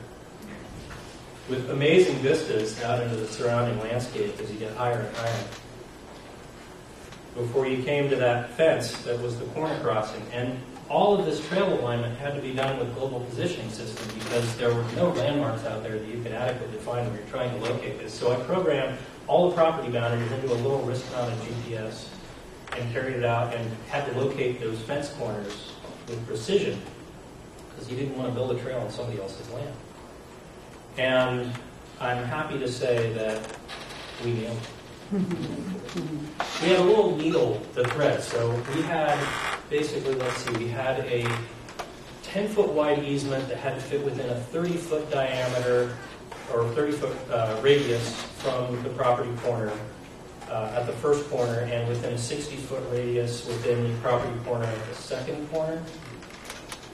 With 1.50 1.68
amazing 1.68 2.16
vistas 2.20 2.82
out 2.82 3.02
into 3.02 3.16
the 3.16 3.26
surrounding 3.26 3.78
landscape 3.80 4.40
as 4.40 4.50
you 4.50 4.58
get 4.58 4.74
higher 4.74 5.00
and 5.00 5.14
higher. 5.14 5.44
Before 7.34 7.66
you 7.66 7.82
came 7.82 8.10
to 8.10 8.16
that 8.16 8.50
fence 8.50 8.92
that 9.02 9.20
was 9.20 9.38
the 9.38 9.44
corner 9.46 9.78
crossing. 9.80 10.22
And 10.32 10.58
all 10.88 11.18
of 11.18 11.24
this 11.24 11.46
trail 11.48 11.72
alignment 11.80 12.18
had 12.18 12.34
to 12.34 12.40
be 12.40 12.52
done 12.52 12.78
with 12.78 12.92
global 12.96 13.20
positioning 13.20 13.70
system 13.70 14.06
because 14.18 14.56
there 14.56 14.74
were 14.74 14.84
no 14.96 15.10
landmarks 15.10 15.64
out 15.64 15.82
there 15.84 15.98
that 15.98 16.08
you 16.08 16.20
could 16.22 16.32
adequately 16.32 16.78
find 16.78 17.06
when 17.06 17.16
you're 17.16 17.26
trying 17.28 17.50
to 17.50 17.64
locate 17.64 17.98
this. 17.98 18.12
So 18.12 18.32
I 18.32 18.36
programmed 18.44 18.98
all 19.28 19.48
the 19.48 19.54
property 19.54 19.90
boundaries 19.90 20.30
into 20.32 20.52
a 20.52 20.54
little 20.54 20.82
wrist-mounted 20.82 21.38
GPS 21.38 22.08
and 22.76 22.92
carried 22.92 23.16
it 23.16 23.24
out 23.24 23.54
and 23.54 23.70
had 23.88 24.04
to 24.06 24.18
locate 24.18 24.60
those 24.60 24.80
fence 24.80 25.10
corners 25.10 25.72
with 26.08 26.26
precision 26.26 26.80
because 27.70 27.88
you 27.88 27.96
didn't 27.96 28.16
want 28.16 28.28
to 28.28 28.34
build 28.34 28.50
a 28.50 28.60
trail 28.60 28.80
on 28.80 28.90
somebody 28.90 29.20
else's 29.20 29.48
land. 29.50 29.74
And 30.98 31.52
I'm 32.00 32.24
happy 32.24 32.58
to 32.58 32.68
say 32.68 33.12
that 33.12 33.56
we 34.24 34.32
nailed 34.32 34.56
it. 34.56 34.79
We 35.12 35.18
had 36.68 36.78
a 36.78 36.84
little 36.84 37.16
needle 37.16 37.60
to 37.74 37.82
thread, 37.88 38.22
so 38.22 38.50
we 38.76 38.82
had, 38.82 39.18
basically, 39.68 40.14
let's 40.14 40.36
see, 40.36 40.52
we 40.52 40.68
had 40.68 41.00
a 41.00 41.24
10-foot 42.22 42.70
wide 42.70 43.02
easement 43.02 43.48
that 43.48 43.56
had 43.56 43.74
to 43.74 43.80
fit 43.80 44.04
within 44.04 44.30
a 44.30 44.34
30-foot 44.34 45.10
diameter 45.10 45.96
or 46.52 46.62
30-foot 46.62 47.16
uh, 47.28 47.58
radius 47.60 48.22
from 48.38 48.80
the 48.84 48.88
property 48.90 49.32
corner 49.42 49.72
uh, 50.48 50.74
at 50.76 50.86
the 50.86 50.92
first 50.92 51.28
corner 51.28 51.62
and 51.62 51.88
within 51.88 52.14
a 52.14 52.16
60-foot 52.16 52.84
radius 52.92 53.44
within 53.48 53.82
the 53.92 53.98
property 53.98 54.38
corner 54.44 54.64
at 54.64 54.88
the 54.88 54.94
second 54.94 55.50
corner. 55.50 55.82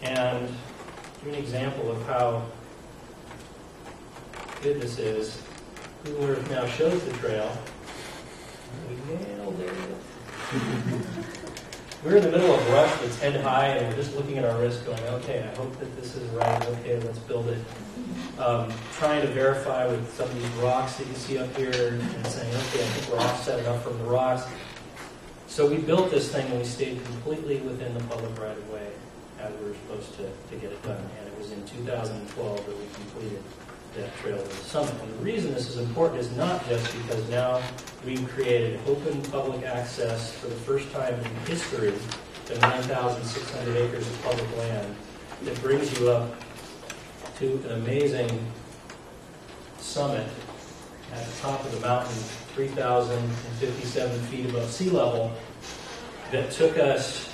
And 0.03 0.49
give 1.23 1.35
an 1.35 1.39
example 1.39 1.93
of 1.93 2.03
how 2.07 2.47
good 4.63 4.81
this 4.81 4.99
is. 4.99 5.43
Google 6.05 6.31
Earth 6.31 6.51
now 6.51 6.65
shows 6.67 7.05
the 7.05 7.13
trail. 7.15 7.55
We 8.89 9.15
nailed 9.15 9.61
it. 9.61 9.73
We're 12.05 12.19
in 12.19 12.23
the 12.23 12.31
middle 12.31 12.55
of 12.55 12.71
rush 12.71 12.95
that's 13.01 13.19
head 13.19 13.41
high, 13.41 13.67
and 13.67 13.89
we're 13.89 14.01
just 14.01 14.15
looking 14.15 14.39
at 14.39 14.45
our 14.45 14.61
wrist 14.61 14.87
going, 14.87 15.03
okay, 15.19 15.43
I 15.43 15.57
hope 15.57 15.77
that 15.81 15.97
this 15.97 16.15
is 16.15 16.29
right. 16.31 16.65
Okay, 16.65 17.01
let's 17.01 17.19
build 17.19 17.49
it. 17.49 17.59
Um, 18.39 18.73
trying 18.93 19.23
to 19.23 19.29
verify 19.29 19.89
with 19.89 20.09
some 20.15 20.29
of 20.29 20.35
these 20.35 20.49
rocks 20.63 20.99
that 20.99 21.07
you 21.09 21.15
see 21.15 21.39
up 21.39 21.53
here 21.57 21.95
and 21.95 22.27
saying, 22.29 22.49
okay, 22.49 22.85
I 22.85 22.87
think 22.87 23.13
we're 23.13 23.19
offset 23.19 23.59
enough 23.59 23.83
from 23.83 23.99
the 23.99 24.05
rocks. 24.05 24.47
So 25.49 25.67
we 25.69 25.79
built 25.79 26.13
this 26.13 26.31
thing 26.31 26.47
and 26.47 26.59
we 26.59 26.65
stayed 26.65 27.05
completely 27.07 27.59
within 27.63 27.93
the 27.95 28.05
public 28.05 28.39
right 28.39 28.57
of 28.57 28.71
way 28.71 28.89
as 29.41 29.53
we 29.55 29.71
were 29.71 29.75
supposed 29.75 30.15
to, 30.19 30.31
to 30.51 30.61
get 30.61 30.71
it 30.71 30.83
done. 30.85 31.03
And 31.19 31.27
it 31.27 31.37
was 31.39 31.51
in 31.51 31.65
2012 31.67 32.67
that 32.67 32.79
we 32.79 32.85
completed 32.95 33.43
that 33.97 34.15
trail 34.19 34.39
to 34.39 34.49
the 34.49 34.55
summit. 34.55 34.95
And 35.03 35.13
the 35.15 35.25
reason 35.25 35.53
this 35.53 35.69
is 35.69 35.79
important 35.79 36.21
is 36.21 36.31
not 36.37 36.67
just 36.69 36.93
because 36.97 37.29
now 37.29 37.63
we've 38.05 38.29
created 38.29 38.81
open 38.87 39.23
public 39.23 39.65
access 39.65 40.33
for 40.35 40.49
the 40.49 40.55
first 40.55 40.91
time 40.93 41.15
in 41.15 41.25
history 41.47 41.93
to 42.47 42.59
9,600 42.59 43.77
acres 43.77 44.07
of 44.07 44.23
public 44.23 44.57
land 44.59 44.95
that 45.43 45.61
brings 45.61 45.99
you 45.99 46.11
up 46.11 46.35
to 47.39 47.55
an 47.65 47.73
amazing 47.73 48.31
summit 49.79 50.27
at 51.13 51.27
the 51.27 51.41
top 51.41 51.65
of 51.65 51.73
the 51.73 51.81
mountain, 51.81 52.15
3,057 52.55 54.21
feet 54.23 54.47
above 54.51 54.71
sea 54.71 54.91
level, 54.91 55.33
that 56.33 56.51
took 56.51 56.77
us 56.79 57.31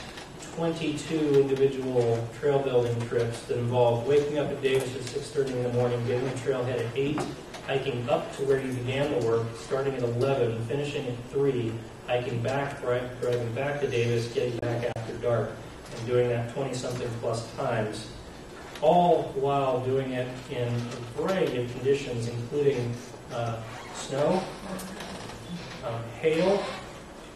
22 0.57 1.41
individual 1.41 2.29
trail 2.39 2.59
building 2.59 3.01
trips 3.09 3.43
that 3.45 3.57
involved 3.59 4.07
waking 4.07 4.39
up 4.39 4.51
at 4.51 4.61
Davis 4.61 4.95
at 4.95 5.03
6.30 5.03 5.49
in 5.49 5.63
the 5.63 5.73
morning, 5.73 6.05
getting 6.07 6.25
the 6.25 6.31
trailhead 6.37 6.79
at 6.79 6.87
8, 6.95 7.21
hiking 7.67 8.09
up 8.11 8.35
to 8.37 8.43
where 8.45 8.61
you 8.61 8.73
began 8.73 9.19
the 9.19 9.27
work, 9.27 9.47
starting 9.57 9.95
at 9.95 10.03
11, 10.03 10.63
finishing 10.67 11.07
at 11.07 11.15
3, 11.31 11.73
hiking 12.07 12.43
back, 12.43 12.81
driving 12.83 13.53
back 13.55 13.81
to 13.81 13.89
Davis, 13.89 14.33
getting 14.35 14.57
back 14.59 14.93
after 14.95 15.15
dark, 15.15 15.53
and 15.97 16.07
doing 16.07 16.29
that 16.29 16.55
20-something 16.55 17.09
plus 17.21 17.51
times, 17.55 18.09
all 18.83 19.23
while 19.35 19.81
doing 19.85 20.13
it 20.13 20.29
in 20.51 20.69
a 20.69 21.21
variety 21.21 21.63
of 21.63 21.73
conditions, 21.73 22.29
including 22.29 22.95
uh, 23.33 23.63
snow, 23.95 24.43
um, 25.85 26.03
hail, 26.21 26.63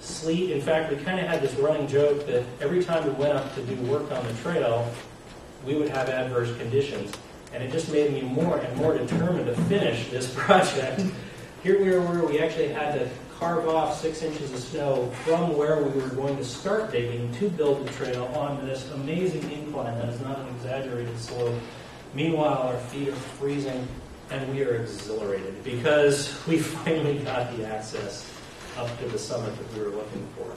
sleet. 0.07 0.51
In 0.51 0.61
fact, 0.61 0.91
we 0.91 0.97
kind 0.99 1.19
of 1.19 1.27
had 1.27 1.43
this 1.43 1.55
running 1.55 1.87
joke 1.87 2.27
that 2.27 2.45
every 2.61 2.83
time 2.83 3.05
we 3.05 3.11
went 3.13 3.33
up 3.33 3.55
to 3.55 3.63
do 3.63 3.75
work 3.83 4.11
on 4.13 4.27
the 4.27 4.33
trail, 4.35 4.91
we 5.65 5.75
would 5.75 5.89
have 5.89 6.09
adverse 6.09 6.57
conditions. 6.57 7.13
And 7.53 7.63
it 7.63 7.73
just 7.73 7.91
made 7.91 8.13
me 8.13 8.23
more 8.23 8.59
and 8.59 8.77
more 8.77 8.97
determined 8.97 9.47
to 9.47 9.55
finish 9.63 10.09
this 10.09 10.33
project. 10.37 11.03
Here 11.63 11.83
we 11.83 11.91
were, 11.91 12.27
we 12.27 12.39
actually 12.39 12.69
had 12.69 12.95
to 12.95 13.09
carve 13.39 13.69
off 13.69 14.01
six 14.01 14.23
inches 14.23 14.53
of 14.53 14.61
snow 14.61 15.11
from 15.25 15.57
where 15.57 15.83
we 15.83 16.01
were 16.01 16.09
going 16.09 16.37
to 16.37 16.45
start 16.45 16.91
digging 16.91 17.33
to 17.35 17.51
build 17.51 17.87
the 17.87 17.93
trail 17.93 18.25
onto 18.35 18.65
this 18.67 18.91
amazing 18.93 19.51
incline 19.51 19.99
that 19.99 20.09
is 20.09 20.21
not 20.21 20.39
an 20.39 20.49
exaggerated 20.55 21.19
slope. 21.19 21.55
Meanwhile, 22.15 22.63
our 22.63 22.79
feet 22.79 23.09
are 23.09 23.13
freezing 23.13 23.87
and 24.31 24.55
we 24.55 24.63
are 24.63 24.77
exhilarated 24.77 25.63
because 25.63 26.47
we 26.47 26.59
finally 26.85 27.19
got 27.19 27.55
the 27.57 27.67
access 27.67 28.36
up 28.77 28.99
to 28.99 29.07
the 29.09 29.19
summit 29.19 29.57
that 29.57 29.75
we 29.75 29.81
were 29.85 29.97
looking 29.97 30.27
for. 30.37 30.57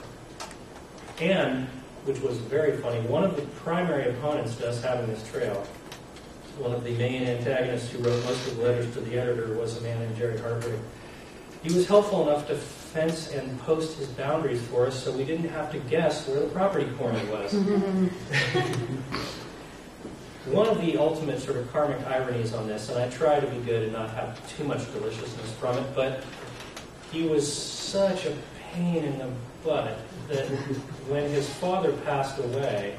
And, 1.22 1.66
which 2.04 2.20
was 2.20 2.38
very 2.38 2.76
funny, 2.78 3.00
one 3.00 3.24
of 3.24 3.36
the 3.36 3.42
primary 3.62 4.08
opponents 4.10 4.56
to 4.56 4.68
us 4.68 4.82
having 4.82 5.06
this 5.06 5.28
trail, 5.30 5.66
one 6.58 6.72
of 6.72 6.84
the 6.84 6.94
main 6.96 7.22
antagonists 7.24 7.90
who 7.90 7.98
wrote 7.98 8.22
most 8.24 8.46
of 8.48 8.56
the 8.56 8.62
letters 8.62 8.92
to 8.94 9.00
the 9.00 9.18
editor 9.18 9.54
was 9.54 9.78
a 9.78 9.80
man 9.80 9.98
named 9.98 10.16
Jerry 10.16 10.38
Hartwig. 10.38 10.78
He 11.62 11.72
was 11.74 11.86
helpful 11.86 12.28
enough 12.28 12.46
to 12.48 12.56
fence 12.56 13.30
and 13.30 13.58
post 13.60 13.98
his 13.98 14.08
boundaries 14.08 14.60
for 14.62 14.86
us 14.86 15.02
so 15.02 15.12
we 15.12 15.24
didn't 15.24 15.48
have 15.50 15.70
to 15.72 15.78
guess 15.78 16.26
where 16.26 16.40
the 16.40 16.46
property 16.46 16.90
corner 16.98 17.20
was. 17.30 17.52
One 20.46 20.66
of 20.66 20.80
the 20.80 20.96
ultimate 20.96 21.38
sort 21.40 21.58
of 21.58 21.70
karmic 21.70 22.04
ironies 22.06 22.54
on 22.54 22.66
this, 22.66 22.88
and 22.88 22.98
I 22.98 23.08
try 23.10 23.38
to 23.38 23.46
be 23.46 23.58
good 23.58 23.84
and 23.84 23.92
not 23.92 24.10
have 24.10 24.40
too 24.56 24.64
much 24.64 24.90
deliciousness 24.92 25.52
from 25.52 25.76
it, 25.78 25.94
but 25.94 26.24
he 27.10 27.22
was 27.26 27.50
such 27.50 28.26
a 28.26 28.36
pain 28.72 29.04
in 29.04 29.18
the 29.18 29.28
butt 29.64 29.98
that 30.28 30.46
when 31.08 31.28
his 31.30 31.48
father 31.48 31.92
passed 32.04 32.38
away, 32.38 32.96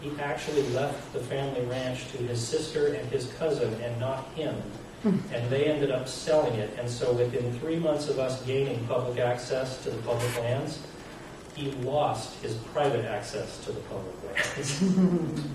he 0.00 0.12
actually 0.20 0.62
left 0.68 1.12
the 1.12 1.20
family 1.20 1.62
ranch 1.62 2.10
to 2.12 2.18
his 2.18 2.46
sister 2.46 2.88
and 2.94 3.08
his 3.10 3.32
cousin 3.34 3.72
and 3.82 3.98
not 3.98 4.26
him. 4.34 4.54
And 5.04 5.50
they 5.50 5.66
ended 5.66 5.90
up 5.90 6.08
selling 6.08 6.54
it. 6.54 6.78
And 6.78 6.88
so 6.88 7.12
within 7.12 7.52
three 7.58 7.76
months 7.76 8.08
of 8.08 8.18
us 8.18 8.42
gaining 8.42 8.86
public 8.86 9.18
access 9.18 9.82
to 9.82 9.90
the 9.90 9.98
public 10.02 10.40
lands, 10.40 10.78
he 11.54 11.70
lost 11.72 12.40
his 12.42 12.54
private 12.54 13.04
access 13.04 13.62
to 13.64 13.72
the 13.72 13.80
public 13.80 14.14
lands. 14.24 14.82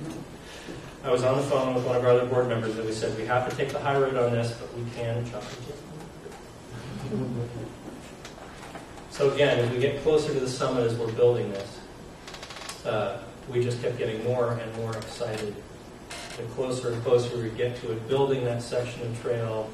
I 1.03 1.11
was 1.11 1.23
on 1.23 1.37
the 1.37 1.43
phone 1.43 1.73
with 1.73 1.85
one 1.85 1.95
of 1.95 2.03
our 2.03 2.11
other 2.11 2.25
board 2.25 2.47
members 2.47 2.77
and 2.77 2.85
we 2.85 2.93
said, 2.93 3.17
we 3.17 3.25
have 3.25 3.49
to 3.49 3.55
take 3.55 3.69
the 3.69 3.79
high 3.79 3.97
road 3.97 4.15
on 4.17 4.31
this, 4.31 4.51
but 4.51 4.71
we 4.77 4.83
can 4.91 5.29
chop 5.29 5.43
it. 5.43 5.75
So 9.19 9.29
again, 9.31 9.59
as 9.59 9.69
we 9.69 9.79
get 9.79 10.01
closer 10.01 10.33
to 10.33 10.39
the 10.39 10.47
summit 10.47 10.85
as 10.85 10.95
we're 10.95 11.11
building 11.11 11.51
this, 11.51 11.77
uh, 12.85 13.21
we 13.49 13.61
just 13.61 13.81
kept 13.81 13.97
getting 13.97 14.23
more 14.23 14.51
and 14.51 14.75
more 14.77 14.95
excited. 14.95 15.53
The 16.37 16.43
closer 16.55 16.91
and 16.93 17.03
closer 17.03 17.35
we 17.37 17.49
get 17.49 17.75
to 17.81 17.91
it, 17.91 18.07
building 18.07 18.45
that 18.45 18.61
section 18.61 19.01
of 19.01 19.21
trail 19.21 19.69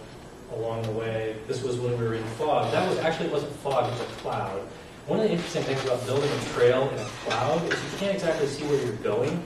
along 0.56 0.82
the 0.82 0.92
way. 0.94 1.36
This 1.48 1.62
was 1.62 1.78
when 1.78 1.92
we 1.92 2.06
were 2.06 2.16
in 2.16 2.24
fog. 2.40 2.72
That 2.72 2.90
was 2.90 2.98
actually 2.98 3.28
it 3.28 3.34
wasn't 3.34 3.52
fog, 3.58 3.88
it 3.88 3.92
was 3.92 4.02
a 4.02 4.14
cloud. 4.16 4.62
One 5.06 5.20
of 5.20 5.26
the 5.26 5.34
interesting 5.34 5.62
things 5.62 5.84
about 5.84 6.04
building 6.08 6.32
a 6.32 6.46
trail 6.56 6.90
in 6.90 6.98
a 6.98 7.06
cloud 7.06 7.64
is 7.72 7.84
you 7.84 8.00
can't 8.00 8.16
exactly 8.16 8.48
see 8.48 8.64
where 8.64 8.84
you're 8.84 8.96
going. 8.96 9.44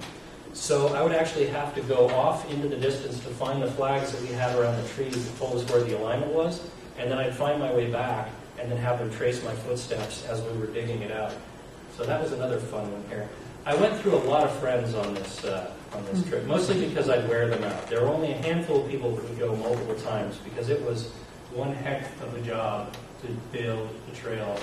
So 0.53 0.95
I 0.95 1.03
would 1.03 1.11
actually 1.11 1.47
have 1.47 1.75
to 1.75 1.81
go 1.81 2.07
off 2.11 2.49
into 2.49 2.69
the 2.69 2.77
distance 2.77 3.19
to 3.19 3.29
find 3.31 3.61
the 3.61 3.69
flags 3.71 4.13
that 4.13 4.21
we 4.21 4.29
had 4.29 4.57
around 4.57 4.81
the 4.81 4.87
trees 4.87 5.29
that 5.29 5.37
told 5.37 5.57
us 5.57 5.69
where 5.69 5.83
the 5.83 5.99
alignment 5.99 6.31
was, 6.31 6.61
and 6.97 7.11
then 7.11 7.17
I'd 7.17 7.35
find 7.35 7.59
my 7.59 7.73
way 7.73 7.91
back 7.91 8.29
and 8.59 8.71
then 8.71 8.77
have 8.77 8.99
them 8.99 9.09
trace 9.11 9.43
my 9.43 9.53
footsteps 9.53 10.25
as 10.25 10.41
we 10.41 10.57
were 10.57 10.67
digging 10.67 11.01
it 11.01 11.11
out. 11.11 11.33
So 11.97 12.03
that 12.03 12.21
was 12.21 12.31
another 12.31 12.59
fun 12.59 12.91
one 12.91 13.03
here. 13.09 13.27
I 13.65 13.75
went 13.75 13.99
through 13.99 14.15
a 14.15 14.23
lot 14.23 14.43
of 14.43 14.57
friends 14.59 14.95
on 14.95 15.13
this 15.13 15.43
uh, 15.43 15.71
on 15.93 16.05
this 16.05 16.23
trip, 16.27 16.45
mostly 16.45 16.87
because 16.87 17.09
I'd 17.09 17.27
wear 17.27 17.47
them 17.47 17.63
out. 17.63 17.87
There 17.87 18.01
were 18.01 18.07
only 18.07 18.31
a 18.31 18.37
handful 18.37 18.83
of 18.83 18.89
people 18.89 19.15
who 19.15 19.27
would 19.27 19.39
go 19.39 19.55
multiple 19.55 19.95
times 19.95 20.37
because 20.37 20.69
it 20.69 20.81
was 20.83 21.11
one 21.53 21.73
heck 21.73 22.03
of 22.21 22.33
a 22.35 22.41
job 22.41 22.93
to 23.21 23.27
build 23.51 23.89
a 24.11 24.15
trail 24.15 24.57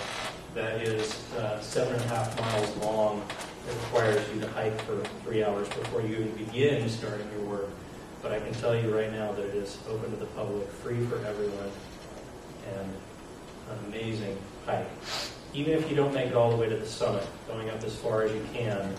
that 0.55 0.81
is 0.81 1.31
uh, 1.35 1.61
seven 1.61 1.95
and 1.95 2.05
a 2.05 2.09
half 2.09 2.41
miles 2.41 2.77
long. 2.79 3.23
It 3.69 3.75
requires 3.75 4.23
you 4.33 4.41
to 4.41 4.49
hike 4.49 4.81
for 4.83 5.03
three 5.25 5.45
hours 5.45 5.69
before 5.69 6.01
you 6.01 6.17
even 6.17 6.33
begin 6.37 6.89
starting 6.89 7.29
your 7.33 7.47
work. 7.51 7.69
But 8.23 8.33
I 8.33 8.41
can 8.41 8.55
tell 8.55 8.75
you 8.75 8.97
right 8.97 9.13
now 9.13 9.33
that 9.33 9.45
it 9.45 9.55
is 9.55 9.79
open 9.91 10.11
to 10.11 10.17
the 10.17 10.27
public, 10.27 10.69
free 10.69 11.05
for 11.07 11.17
everyone, 11.27 11.71
and 12.75 12.81
an 12.81 12.91
amazing 13.87 14.37
hike. 14.65 14.89
Even 15.55 15.73
if 15.75 15.89
you 15.89 15.97
don't 15.97 16.13
make 16.13 16.27
it 16.27 16.35
all 16.35 16.51
the 16.51 16.57
way 16.57 16.69
to 16.69 16.77
the 16.77 16.87
summit, 16.87 17.27
going 17.49 17.71
up 17.71 17.83
as 17.83 17.95
far 17.97 18.23
as 18.25 18.33
you 18.33 18.45
can, 18.53 18.95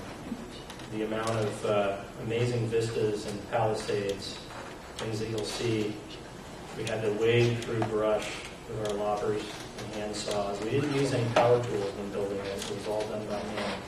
the 0.91 1.03
amount 1.03 1.29
of 1.29 1.65
uh, 1.65 1.97
amazing 2.23 2.67
vistas 2.67 3.25
and 3.25 3.51
palisades, 3.51 4.39
things 4.97 5.19
that 5.19 5.29
you'll 5.29 5.43
see. 5.43 5.93
We 6.77 6.83
had 6.83 7.01
to 7.01 7.11
wade 7.13 7.57
through 7.59 7.79
brush 7.85 8.29
with 8.69 8.87
our 8.89 8.95
loppers 8.97 9.43
and 9.79 9.93
hand 9.95 10.15
saws. 10.15 10.59
We 10.63 10.69
didn't 10.71 10.93
use 10.93 11.13
any 11.13 11.27
power 11.33 11.61
tools 11.63 11.91
when 11.97 12.09
building 12.11 12.37
this. 12.39 12.69
it 12.69 12.77
was 12.77 12.87
all 12.87 13.01
done 13.07 13.25
by 13.27 13.39
hand. 13.39 13.81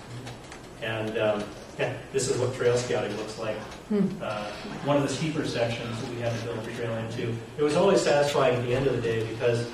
And 0.81 1.17
um, 1.17 1.43
yeah, 1.77 1.93
this 2.11 2.29
is 2.29 2.37
what 2.39 2.53
trail 2.55 2.77
scouting 2.77 3.15
looks 3.17 3.37
like. 3.39 3.57
Uh, 4.21 4.45
One 4.85 4.97
of 4.97 5.03
the 5.03 5.09
steeper 5.09 5.45
sections 5.45 5.99
that 6.01 6.09
we 6.11 6.19
had 6.19 6.37
to 6.39 6.45
build 6.45 6.59
a 6.59 6.75
trail 6.75 6.93
into. 6.97 7.33
It 7.57 7.63
was 7.63 7.75
always 7.75 8.01
satisfying 8.01 8.55
at 8.55 8.63
the 8.65 8.73
end 8.75 8.87
of 8.87 8.95
the 8.95 9.01
day 9.01 9.25
because 9.27 9.69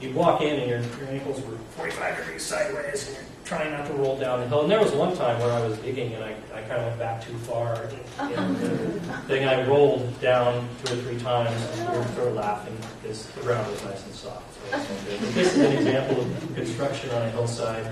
you 0.00 0.12
walk 0.12 0.40
in 0.40 0.58
and 0.60 0.68
your, 0.68 0.80
your 0.98 1.08
ankles 1.08 1.40
were 1.42 1.56
45 1.76 2.16
degrees 2.16 2.42
sideways 2.42 3.06
and 3.06 3.16
you're 3.16 3.24
trying 3.44 3.70
not 3.70 3.86
to 3.86 3.92
roll 3.94 4.18
down 4.18 4.40
the 4.40 4.48
hill. 4.48 4.62
And 4.62 4.70
there 4.70 4.80
was 4.80 4.92
one 4.92 5.14
time 5.16 5.38
where 5.40 5.52
I 5.52 5.66
was 5.66 5.76
digging 5.78 6.14
and 6.14 6.24
I, 6.24 6.34
I 6.54 6.62
kind 6.62 6.80
of 6.80 6.86
went 6.86 6.98
back 6.98 7.24
too 7.24 7.36
far. 7.38 7.88
And 8.18 8.56
then 9.28 9.48
I 9.48 9.66
rolled 9.68 10.20
down 10.20 10.68
two 10.84 10.94
or 10.94 11.02
three 11.02 11.18
times 11.18 11.60
and 11.78 11.90
we 11.90 11.98
were 11.98 12.04
sort 12.14 12.28
of 12.28 12.34
laughing 12.34 12.76
because 13.02 13.26
the 13.26 13.42
ground 13.42 13.70
was 13.70 13.84
nice 13.84 14.04
and 14.04 14.14
soft. 14.14 14.70
So. 14.70 14.78
This 15.32 15.56
is 15.56 15.58
an 15.58 15.72
example 15.72 16.22
of 16.22 16.54
construction 16.54 17.10
on 17.10 17.22
a 17.22 17.30
hillside. 17.30 17.86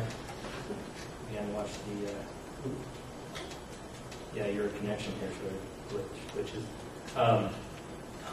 Again, 1.30 1.52
watch 1.52 1.70
the, 1.70 2.10
uh, 2.10 2.70
yeah, 4.34 4.46
your 4.46 4.68
connection 4.68 5.12
here 5.20 5.30
sort 5.40 6.02
of 6.02 6.06
glitch, 6.06 6.36
which 6.36 6.54
is 6.54 6.64
um, 7.16 7.50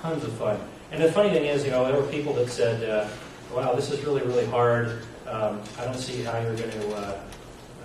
tons 0.02 0.24
of 0.24 0.32
fun. 0.34 0.60
And 0.92 1.04
the 1.04 1.12
funny 1.12 1.30
thing 1.30 1.46
is, 1.46 1.66
you 1.66 1.72
know, 1.72 1.86
there 1.86 2.00
were 2.00 2.08
people 2.08 2.34
that 2.34 2.50
said, 2.50 2.88
uh, 2.88 3.08
wow, 3.56 3.74
this 3.74 3.90
is 3.90 4.04
really, 4.04 4.22
really 4.24 4.46
hard. 4.46 5.02
Um, 5.28 5.62
I 5.80 5.86
don't 5.86 5.98
see 5.98 6.22
how 6.24 6.38
you're 6.40 6.56
going 6.56 6.72
to 6.72 6.96
uh, 6.96 7.24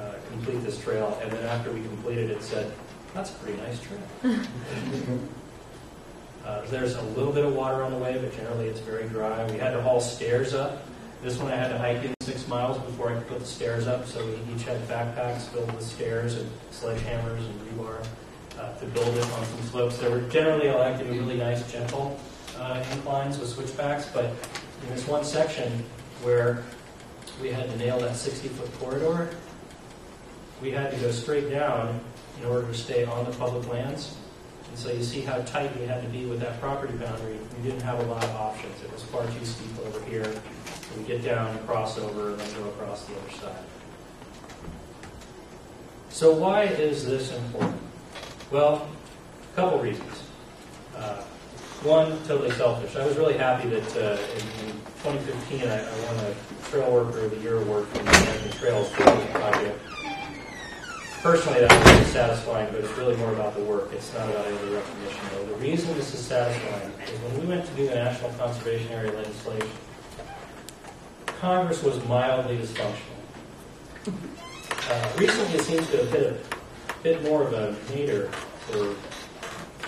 uh, 0.01 0.15
complete 0.31 0.63
this 0.65 0.83
trail. 0.83 1.19
And 1.23 1.31
then 1.31 1.45
after 1.45 1.71
we 1.71 1.81
completed 1.83 2.31
it, 2.31 2.43
said, 2.43 2.73
that's 3.15 3.31
a 3.31 3.35
pretty 3.35 3.59
nice 3.59 3.81
trail. 3.81 4.39
Uh, 6.43 6.65
there's 6.71 6.95
a 6.97 7.03
little 7.03 7.35
bit 7.35 7.45
of 7.45 7.55
water 7.55 7.83
on 7.83 7.93
the 7.93 7.99
way, 7.99 8.19
but 8.19 8.35
generally 8.35 8.67
it's 8.67 8.81
very 8.81 9.07
dry. 9.09 9.45
We 9.53 9.59
had 9.59 9.73
to 9.73 9.83
haul 9.83 10.01
stairs 10.01 10.55
up. 10.55 10.83
This 11.23 11.37
one 11.37 11.53
I 11.53 11.57
had 11.57 11.69
to 11.69 11.77
hike 11.77 12.03
in 12.03 12.15
six 12.23 12.49
miles 12.49 12.79
before 12.79 13.11
I 13.11 13.15
could 13.15 13.29
put 13.29 13.41
the 13.41 13.47
stairs 13.47 13.87
up, 13.87 14.07
so 14.07 14.25
we 14.25 14.39
each 14.55 14.63
had 14.63 14.81
backpacks 14.89 15.43
filled 15.43 15.71
with 15.73 15.85
stairs 15.85 16.37
and 16.37 16.51
sledgehammers 16.73 17.45
and 17.47 17.61
rebar 17.69 18.03
uh, 18.59 18.75
to 18.79 18.87
build 18.87 19.15
it 19.19 19.23
on 19.23 19.45
some 19.45 19.63
slopes. 19.65 19.99
There 19.99 20.11
were 20.11 20.23
generally, 20.23 20.71
I 20.71 20.75
like 20.77 20.99
to 20.99 21.05
do 21.05 21.21
really 21.21 21.37
nice, 21.37 21.71
gentle 21.71 22.19
uh, 22.59 22.83
inclines 22.93 23.39
with 23.39 23.51
switchbacks, 23.51 24.07
but 24.07 24.33
in 24.83 24.89
this 24.89 25.07
one 25.07 25.25
section 25.25 25.85
where 26.23 26.63
we 27.41 27.51
had 27.51 27.71
to 27.71 27.77
nail 27.77 27.99
that 28.01 28.13
60-foot 28.13 28.73
corridor, 28.79 29.31
we 30.61 30.71
had 30.71 30.91
to 30.91 30.97
go 30.99 31.11
straight 31.11 31.51
down 31.51 32.01
in 32.41 32.47
order 32.47 32.67
to 32.67 32.75
stay 32.75 33.05
on 33.05 33.25
the 33.25 33.33
public 33.33 33.67
lands. 33.69 34.17
And 34.69 34.79
so 34.79 34.93
you 34.93 35.03
see 35.03 35.21
how 35.23 35.39
tight 35.43 35.77
we 35.79 35.87
had 35.87 36.03
to 36.03 36.09
be 36.09 36.27
with 36.27 36.41
that 36.41 36.61
property 36.61 36.93
boundary. 36.95 37.39
We 37.57 37.69
didn't 37.69 37.83
have 37.83 37.99
a 37.99 38.05
lot 38.05 38.23
of 38.23 38.31
options. 38.37 38.83
It 38.83 38.93
was 38.93 39.03
far 39.03 39.27
too 39.27 39.45
steep 39.45 39.79
over 39.87 40.05
here. 40.05 40.25
So 40.25 40.99
we 40.99 41.05
get 41.05 41.25
down, 41.25 41.59
cross 41.67 41.99
over, 41.99 42.31
and 42.31 42.39
then 42.39 42.63
go 42.63 42.69
across 42.69 43.05
the 43.05 43.17
other 43.17 43.31
side. 43.31 43.65
So 46.11 46.33
why 46.33 46.65
is 46.65 47.05
this 47.05 47.33
important? 47.33 47.81
Well, 48.51 48.89
a 49.53 49.57
couple 49.57 49.79
reasons. 49.81 50.23
Uh, 50.95 51.23
one, 51.83 52.23
totally 52.25 52.51
selfish. 52.51 52.95
I 52.97 53.07
was 53.07 53.17
really 53.17 53.39
happy 53.39 53.69
that 53.71 53.97
uh, 53.97 54.21
in, 54.33 54.69
in 54.69 54.73
2015 55.03 55.67
I, 55.67 55.81
I 55.81 56.13
won 56.13 56.25
a 56.27 56.35
Trail 56.69 56.93
Worker 56.93 57.21
of 57.21 57.31
the 57.31 57.39
Year 57.39 57.63
award 57.63 57.87
from 57.89 58.05
the 58.05 58.11
American 58.11 58.51
Trails 58.53 58.91
project. 58.91 59.81
Personally, 61.23 61.61
that 61.61 61.73
was 61.73 61.93
really 61.93 62.05
satisfying, 62.07 62.71
but 62.73 62.83
it's 62.83 62.97
really 62.97 63.17
more 63.17 63.33
about 63.33 63.55
the 63.55 63.63
work. 63.63 63.93
It's 63.93 64.13
not 64.15 64.29
about 64.29 64.47
any 64.47 64.57
recognition. 64.75 65.21
Though. 65.33 65.47
The 65.47 65.55
reason 65.57 65.95
this 65.95 66.15
is 66.15 66.21
satisfying 66.21 66.93
is 67.03 67.19
when 67.21 67.41
we 67.41 67.47
went 67.47 67.67
to 67.67 67.73
do 67.73 67.89
the 67.89 67.95
National 67.95 68.31
Conservation 68.33 68.91
Area 68.93 69.13
legislation, 69.13 69.71
Congress 71.27 71.83
was 71.83 72.03
mildly 72.07 72.59
dysfunctional. 72.59 73.17
Uh, 74.91 75.13
recently, 75.19 75.55
it 75.55 75.63
seems 75.63 75.89
to 75.91 75.97
have 75.99 76.11
hit 76.11 76.27
a 76.27 77.03
bit 77.03 77.23
more 77.23 77.43
of 77.43 77.53
a 77.53 77.77
nadir 77.91 78.27
for 78.67 78.95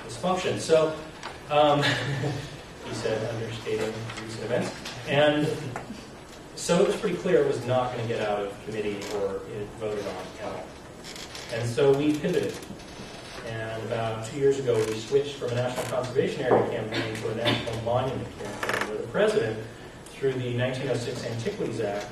dysfunction. 0.07 0.59
So, 0.59 0.95
um, 1.53 1.83
he 2.89 2.95
said, 2.95 3.23
understating 3.35 3.93
recent 4.23 4.45
events. 4.45 4.75
And 5.09 5.47
so 6.57 6.81
it 6.81 6.87
was 6.87 6.97
pretty 6.97 7.17
clear 7.17 7.43
it 7.43 7.47
was 7.47 7.65
not 7.67 7.95
going 7.95 8.09
to 8.09 8.15
get 8.15 8.27
out 8.27 8.41
of 8.41 8.65
committee 8.65 8.99
or 9.17 9.37
it 9.37 9.69
voted 9.79 10.05
on 10.07 10.51
at. 10.51 10.65
And 11.55 11.69
so 11.69 11.93
we 11.93 12.15
pivoted. 12.19 12.55
And 13.49 13.83
about 13.83 14.25
two 14.25 14.39
years 14.39 14.59
ago, 14.59 14.75
we 14.89 14.99
switched 14.99 15.35
from 15.35 15.51
a 15.51 15.55
national 15.57 15.85
conservation 15.87 16.43
area 16.43 16.67
campaign 16.71 17.15
to 17.17 17.31
a 17.31 17.35
national 17.35 17.83
monument 17.83 18.29
campaign, 18.39 18.89
where 18.89 18.99
the 18.99 19.07
president, 19.09 19.59
through 20.07 20.33
the 20.35 20.57
1906 20.57 21.27
Antiquities 21.27 21.81
Act, 21.81 22.07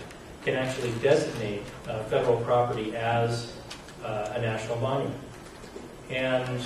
can 0.45 0.57
actually 0.57 0.93
designate 1.01 1.63
uh, 1.89 2.03
federal 2.05 2.39
property 2.41 2.95
as 2.97 3.53
uh, 4.05 4.33
a 4.35 4.41
national 4.41 4.79
monument. 4.79 5.21
And 6.11 6.61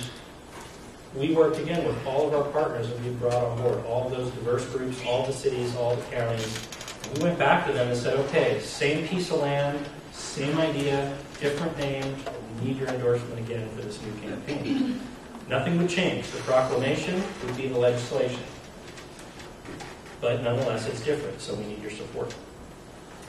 we 1.15 1.33
worked 1.33 1.59
again 1.59 1.85
with 1.87 2.05
all 2.05 2.27
of 2.27 2.33
our 2.33 2.51
partners 2.51 2.89
that 2.89 2.99
we 3.01 3.09
brought 3.11 3.33
on 3.33 3.61
board, 3.61 3.85
all 3.85 4.09
those 4.09 4.29
diverse 4.31 4.65
groups, 4.65 5.01
all 5.05 5.25
the 5.25 5.33
cities, 5.33 5.75
all 5.75 5.95
the 5.95 6.03
counties. 6.03 6.59
We 7.15 7.23
went 7.23 7.39
back 7.39 7.65
to 7.67 7.73
them 7.73 7.87
and 7.87 7.97
said, 7.97 8.17
okay, 8.25 8.59
same 8.59 9.07
piece 9.07 9.31
of 9.31 9.39
land, 9.39 9.79
same 10.11 10.57
idea, 10.57 11.17
different 11.39 11.77
name, 11.77 12.15
we 12.61 12.67
need 12.67 12.77
your 12.77 12.89
endorsement 12.89 13.39
again 13.39 13.69
for 13.69 13.81
this 13.81 14.01
new 14.01 14.13
campaign. 14.21 14.99
Nothing 15.47 15.77
would 15.77 15.89
change. 15.89 16.29
The 16.31 16.39
proclamation 16.39 17.21
would 17.45 17.55
be 17.55 17.67
the 17.67 17.77
legislation. 17.77 18.41
But 20.19 20.41
nonetheless, 20.41 20.87
it's 20.87 21.03
different, 21.03 21.39
so 21.39 21.53
we 21.53 21.65
need 21.65 21.81
your 21.81 21.91
support. 21.91 22.33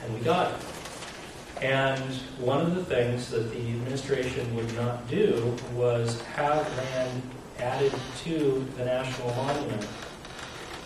And 0.03 0.13
we 0.13 0.21
got 0.21 0.51
it. 0.51 1.63
And 1.63 2.13
one 2.39 2.61
of 2.61 2.75
the 2.75 2.85
things 2.85 3.29
that 3.29 3.51
the 3.51 3.59
administration 3.59 4.55
would 4.55 4.73
not 4.75 5.07
do 5.07 5.55
was 5.73 6.21
have 6.21 6.65
land 6.77 7.21
added 7.59 7.93
to 8.23 8.65
the 8.77 8.85
national 8.85 9.33
monument 9.35 9.87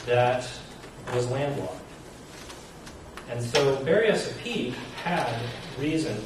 that 0.05 0.47
was 1.13 1.29
landlocked. 1.29 1.75
And 3.29 3.41
so 3.41 3.77
Berryessa 3.77 4.37
Peak 4.39 4.73
had 5.03 5.33
reason 5.79 6.17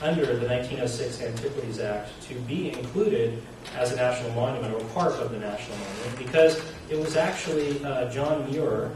under 0.00 0.24
the 0.24 0.46
1906 0.46 1.22
Antiquities 1.22 1.80
Act 1.80 2.10
to 2.22 2.34
be 2.40 2.72
included 2.72 3.42
as 3.76 3.92
a 3.92 3.96
national 3.96 4.30
monument 4.32 4.72
or 4.74 4.80
part 4.90 5.14
of 5.14 5.32
the 5.32 5.38
national 5.38 5.76
monument 5.78 6.18
because 6.18 6.62
it 6.88 6.96
was 6.96 7.16
actually 7.16 7.84
uh, 7.84 8.08
John 8.10 8.48
Muir 8.50 8.92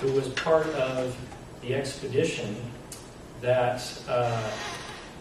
who 0.00 0.12
was 0.12 0.28
part 0.30 0.66
of 0.68 1.16
the 1.62 1.74
expedition 1.74 2.54
that 3.40 3.82
uh, 4.08 4.50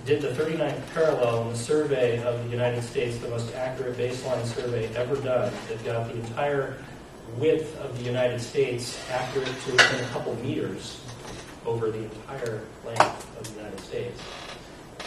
did 0.06 0.22
the 0.22 0.28
39th 0.28 0.94
parallel 0.94 1.42
in 1.42 1.50
the 1.50 1.58
survey 1.58 2.22
of 2.24 2.44
the 2.44 2.50
United 2.52 2.84
States, 2.84 3.18
the 3.18 3.28
most 3.28 3.54
accurate 3.56 3.98
baseline 3.98 4.46
survey 4.46 4.88
ever 4.96 5.16
done, 5.16 5.52
that 5.68 5.84
got 5.84 6.08
the 6.08 6.14
entire 6.14 6.78
width 7.38 7.76
of 7.80 7.98
the 7.98 8.04
United 8.04 8.40
States 8.40 9.00
accurate 9.10 9.48
to 9.48 9.72
within 9.72 10.06
a 10.06 10.08
couple 10.10 10.36
meters 10.36 11.02
over 11.66 11.90
the 11.90 12.04
entire 12.04 12.62
length 12.86 13.40
of 13.40 13.48
the 13.48 13.60
United 13.60 13.80
States. 13.80 14.22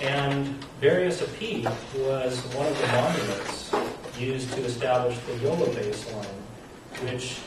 And 0.01 0.65
Berryessa 0.81 1.33
Peak 1.39 1.65
was 1.97 2.41
one 2.55 2.67
of 2.67 2.81
the 2.81 2.87
monuments 2.89 3.71
used 4.19 4.53
to 4.55 4.65
establish 4.65 5.17
the 5.21 5.37
Yolo 5.37 5.67
baseline, 5.67 6.27
which, 7.05 7.39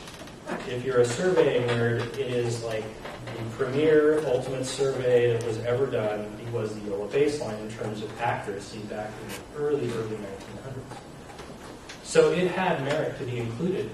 if 0.68 0.84
you're 0.86 1.00
a 1.00 1.04
surveying 1.04 1.68
nerd, 1.68 2.00
it 2.18 2.32
is 2.32 2.64
like 2.64 2.84
the 3.26 3.44
premier 3.56 4.24
ultimate 4.26 4.64
survey 4.64 5.34
that 5.34 5.46
was 5.46 5.58
ever 5.58 5.86
done. 5.86 6.34
Was 6.52 6.74
the 6.74 6.90
Yolo 6.90 7.08
baseline 7.08 7.58
in 7.60 7.70
terms 7.70 8.02
of 8.02 8.20
accuracy 8.20 8.80
back 8.80 9.10
in 9.22 9.28
the 9.28 9.62
early, 9.62 9.90
early 9.92 10.16
1900s. 10.16 10.98
So 12.02 12.30
it 12.30 12.50
had 12.50 12.84
merit 12.84 13.18
to 13.18 13.24
be 13.24 13.38
included, 13.38 13.88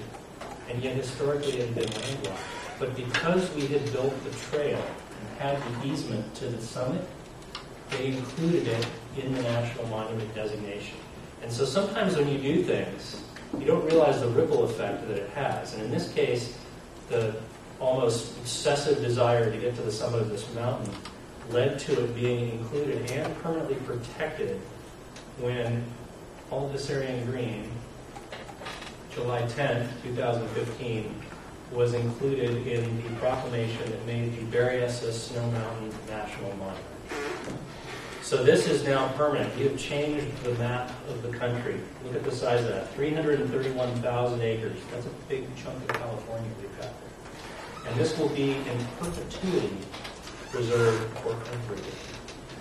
and 0.69 0.83
yet 0.83 0.97
historically 0.97 1.53
it 1.53 1.69
had 1.69 1.75
been 1.77 2.03
landlocked. 2.03 2.43
But 2.81 2.97
because 2.97 3.55
we 3.55 3.69
had 3.69 3.93
built 3.93 4.13
the 4.25 4.31
trail 4.51 4.77
and 4.81 5.39
had 5.39 5.63
the 5.63 5.87
easement 5.87 6.35
to 6.37 6.47
the 6.47 6.61
summit, 6.61 7.07
they 7.91 8.09
included 8.09 8.67
it 8.67 8.87
in 9.17 9.33
the 9.35 9.43
National 9.43 9.87
Monument 9.87 10.35
designation. 10.35 10.99
And 11.43 11.53
so 11.53 11.65
sometimes 11.65 12.17
when 12.17 12.29
you 12.29 12.39
do 12.39 12.65
things, 12.65 13.23
you 13.57 13.67
don't 13.67 13.85
realize 13.85 14.21
the 14.21 14.29
ripple 14.29 14.65
effect 14.65 15.07
that 15.07 15.17
it 15.17 15.31
has. 15.31 15.75
And 15.75 15.85
in 15.85 15.93
this 15.93 16.13
case, 16.13 16.59
the 17.09 17.37
almost 17.79 18.37
obsessive 18.39 19.01
desire 19.01 19.49
to 19.49 19.57
get 19.59 19.77
to 19.77 19.83
the 19.83 19.93
summit 19.93 20.23
of 20.23 20.31
this 20.31 20.53
mountain 20.55 20.93
led 21.51 21.79
to 21.79 22.05
it 22.05 22.15
being 22.15 22.51
included 22.51 23.11
and 23.11 23.43
permanently 23.43 23.77
protected 23.77 24.61
when 25.39 25.85
Aldissarian 26.51 27.25
Green, 27.27 27.71
July 29.15 29.43
10, 29.47 29.89
2015, 30.03 31.15
was 31.73 31.95
included 31.95 32.67
in 32.67 33.03
the 33.03 33.11
proclamation 33.17 33.91
that 33.91 34.07
made 34.07 34.35
the 34.37 34.57
Berryessa 34.57 35.13
Snow 35.13 35.51
Mountain 35.51 35.93
National 36.09 36.51
Monument. 36.57 36.85
So 38.23 38.43
this 38.43 38.69
is 38.69 38.85
now 38.85 39.09
permanent. 39.13 39.55
We 39.57 39.65
have 39.65 39.79
changed 39.79 40.27
the 40.43 40.53
map 40.55 40.91
of 41.09 41.23
the 41.23 41.31
country. 41.31 41.81
Look 42.05 42.15
at 42.15 42.25
the 42.25 42.31
size 42.31 42.63
of 42.63 42.69
that, 42.69 42.93
331,000 42.95 44.43
acres. 44.43 44.77
That's 44.93 45.07
a 45.07 45.11
big 45.29 45.45
chunk 45.57 45.79
of 45.83 45.89
California 45.89 46.51
we've 46.61 46.71
got 46.79 46.93
there. 47.01 47.91
And 47.91 47.99
this 47.99 48.19
will 48.19 48.29
be 48.29 48.53
in 48.53 48.87
perpetuity 48.99 49.79
preserved 50.51 51.19
for 51.19 51.33
conservation. 51.33 51.93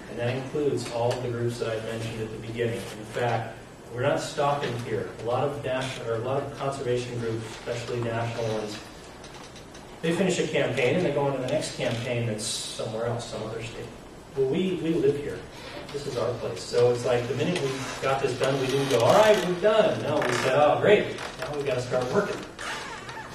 And 0.09 0.19
that 0.19 0.35
includes 0.35 0.91
all 0.91 1.11
of 1.11 1.23
the 1.23 1.29
groups 1.29 1.59
that 1.59 1.69
I 1.69 1.85
mentioned 1.85 2.21
at 2.21 2.31
the 2.31 2.47
beginning. 2.47 2.77
In 2.77 3.05
fact, 3.13 3.57
we're 3.93 4.01
not 4.01 4.19
stopping 4.19 4.77
here. 4.79 5.09
A 5.21 5.25
lot 5.25 5.43
of 5.43 5.63
national, 5.63 6.09
or 6.09 6.15
a 6.15 6.19
lot 6.19 6.43
of 6.43 6.57
conservation 6.57 7.19
groups, 7.19 7.45
especially 7.45 8.01
national 8.01 8.47
ones, 8.53 8.77
they 10.01 10.13
finish 10.13 10.39
a 10.39 10.47
campaign 10.47 10.95
and 10.95 11.05
they 11.05 11.11
go 11.11 11.21
on 11.21 11.33
to 11.33 11.41
the 11.41 11.47
next 11.47 11.77
campaign 11.77 12.27
that's 12.27 12.45
somewhere 12.45 13.05
else, 13.07 13.29
some 13.29 13.43
other 13.43 13.63
state. 13.63 13.85
Well, 14.35 14.47
we, 14.47 14.79
we 14.83 14.93
live 14.93 15.17
here. 15.17 15.39
This 15.93 16.05
is 16.05 16.17
our 16.17 16.31
place. 16.35 16.61
So 16.61 16.91
it's 16.91 17.05
like 17.05 17.27
the 17.27 17.35
minute 17.35 17.59
we 17.61 17.69
got 18.01 18.21
this 18.21 18.37
done, 18.39 18.59
we 18.59 18.67
didn't 18.67 18.89
go, 18.89 18.99
all 18.99 19.13
right, 19.13 19.47
we're 19.47 19.61
done. 19.61 20.01
No, 20.03 20.19
we 20.19 20.31
said, 20.33 20.53
oh, 20.53 20.79
great. 20.79 21.15
Now 21.39 21.55
we've 21.55 21.65
got 21.65 21.75
to 21.75 21.81
start 21.81 22.11
working. 22.13 22.39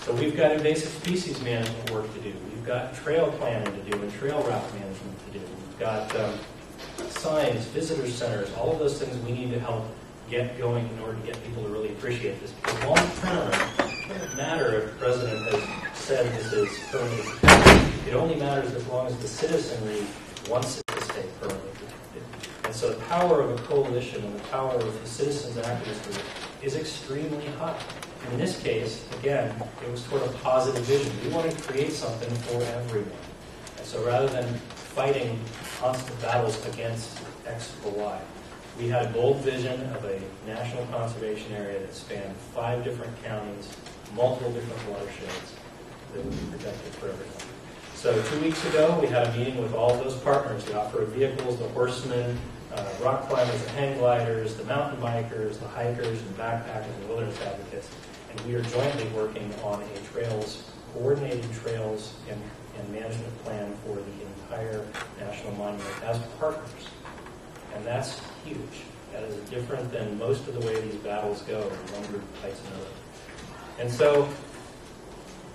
So 0.05 0.13
we've 0.15 0.37
got 0.37 0.53
invasive 0.53 0.91
species 0.91 1.41
management 1.43 1.91
work 1.91 2.13
to 2.15 2.21
do. 2.21 2.35
We've 2.63 2.69
got 2.69 2.95
trail 2.95 3.29
planning 3.39 3.75
to 3.75 3.91
do 3.91 4.01
and 4.01 4.13
trail 4.13 4.41
route 4.41 4.75
management 4.75 5.27
to 5.27 5.33
do. 5.37 5.41
We've 5.41 5.79
got 5.81 6.15
um, 6.15 6.39
signs, 7.09 7.65
visitor 7.65 8.07
centers, 8.07 8.55
all 8.55 8.75
of 8.75 8.79
those 8.79 9.03
things 9.03 9.17
we 9.25 9.33
need 9.33 9.51
to 9.51 9.59
help 9.59 9.85
get 10.31 10.57
going 10.59 10.89
in 10.89 11.01
order 11.01 11.19
to 11.19 11.27
get 11.27 11.45
people 11.45 11.65
to 11.65 11.69
really 11.71 11.89
appreciate 11.89 12.41
this. 12.41 12.53
Because 12.53 12.85
long 12.85 13.11
term, 13.17 13.53
it 13.81 14.09
doesn't 14.09 14.37
matter 14.37 14.79
if 14.79 14.93
the 14.93 14.97
president 14.97 15.45
has 15.51 15.99
said 15.99 16.33
this 16.37 16.53
is 16.53 16.69
protected. 16.89 18.07
It 18.07 18.15
only 18.15 18.37
matters 18.37 18.73
as 18.75 18.87
long 18.87 19.09
as 19.09 19.17
the 19.17 19.27
citizenry 19.27 20.07
wants 20.49 20.79
it 20.79 20.87
to 20.87 21.01
stay 21.03 21.25
permanently 21.41 21.73
protected. 21.73 22.23
And 22.63 22.73
so 22.73 22.91
the 22.91 23.01
power 23.07 23.41
of 23.41 23.59
a 23.59 23.63
coalition 23.65 24.25
and 24.25 24.37
the 24.39 24.45
power 24.51 24.73
of 24.73 25.01
the 25.01 25.09
citizens 25.09 25.57
activist 25.57 26.05
group 26.05 26.25
is 26.63 26.77
extremely 26.77 27.47
high. 27.59 27.77
In 28.31 28.39
this 28.39 28.61
case, 28.63 29.05
again, 29.19 29.55
it 29.85 29.91
was 29.91 30.05
toward 30.05 30.23
a 30.23 30.29
positive 30.39 30.85
vision. 30.85 31.13
We 31.25 31.35
want 31.35 31.51
to 31.51 31.63
create 31.63 31.93
something 31.93 32.35
for 32.37 32.63
everyone. 32.63 33.11
And 33.77 33.87
so 33.87 34.05
rather 34.05 34.29
than 34.29 34.47
fighting 34.95 35.39
constant 35.79 36.21
battles 36.23 36.65
against 36.69 37.19
X 37.47 37.75
or 37.85 37.93
Y, 37.93 38.21
we 38.79 38.89
had 38.89 39.07
a 39.07 39.09
bold 39.11 39.39
vision 39.39 39.83
of 39.95 40.05
a 40.05 40.21
national 40.47 40.87
conservation 40.87 41.53
area 41.53 41.81
that 41.81 41.95
spanned 41.95 42.35
five 42.55 42.85
different 42.85 43.13
counties, 43.23 43.69
multiple 44.15 44.51
different 44.53 44.89
watersheds 44.89 45.53
that 46.15 46.25
would 46.25 46.31
be 46.31 46.57
protected 46.57 46.93
for 46.95 47.09
everyone. 47.09 47.33
So 47.95 48.21
two 48.31 48.41
weeks 48.41 48.65
ago, 48.67 48.99
we 49.01 49.09
had 49.09 49.27
a 49.27 49.39
meeting 49.39 49.61
with 49.63 49.75
all 49.75 49.95
those 49.97 50.17
partners, 50.17 50.65
the 50.65 50.79
off-road 50.79 51.09
vehicles, 51.09 51.59
the 51.59 51.69
horsemen, 51.69 52.39
uh, 52.75 52.85
rock 53.03 53.29
climbers, 53.29 53.63
the 53.63 53.71
hang 53.71 53.99
gliders, 53.99 54.57
the 54.57 54.65
mountain 54.65 55.01
bikers, 55.01 55.61
the 55.61 55.69
hikers, 55.69 56.21
and 56.21 56.37
backpackers, 56.37 56.95
and 57.01 57.09
wilderness 57.09 57.39
advocates. 57.43 57.89
And 58.33 58.47
we 58.47 58.55
are 58.55 58.63
jointly 58.63 59.07
working 59.09 59.53
on 59.63 59.83
a 59.83 59.99
trails, 60.13 60.65
coordinated 60.95 61.53
trails 61.53 62.15
and, 62.29 62.41
and 62.79 62.89
management 62.93 63.45
plan 63.45 63.75
for 63.85 63.97
the 63.97 64.27
entire 64.27 64.87
national 65.21 65.53
monument 65.53 66.03
as 66.05 66.19
partners. 66.39 66.89
And 67.75 67.85
that's 67.85 68.21
huge. 68.45 68.59
That 69.13 69.25
is 69.25 69.37
different 69.51 69.93
than 69.93 70.19
most 70.19 70.49
of 70.49 70.55
the 70.55 70.67
way 70.67 70.81
these 70.81 70.95
battles 70.97 71.43
go, 71.43 71.61
in 71.61 71.93
one 71.93 72.07
group 72.11 72.23
fights 72.37 72.61
another. 72.69 72.91
And 73.79 73.91
so 73.91 74.29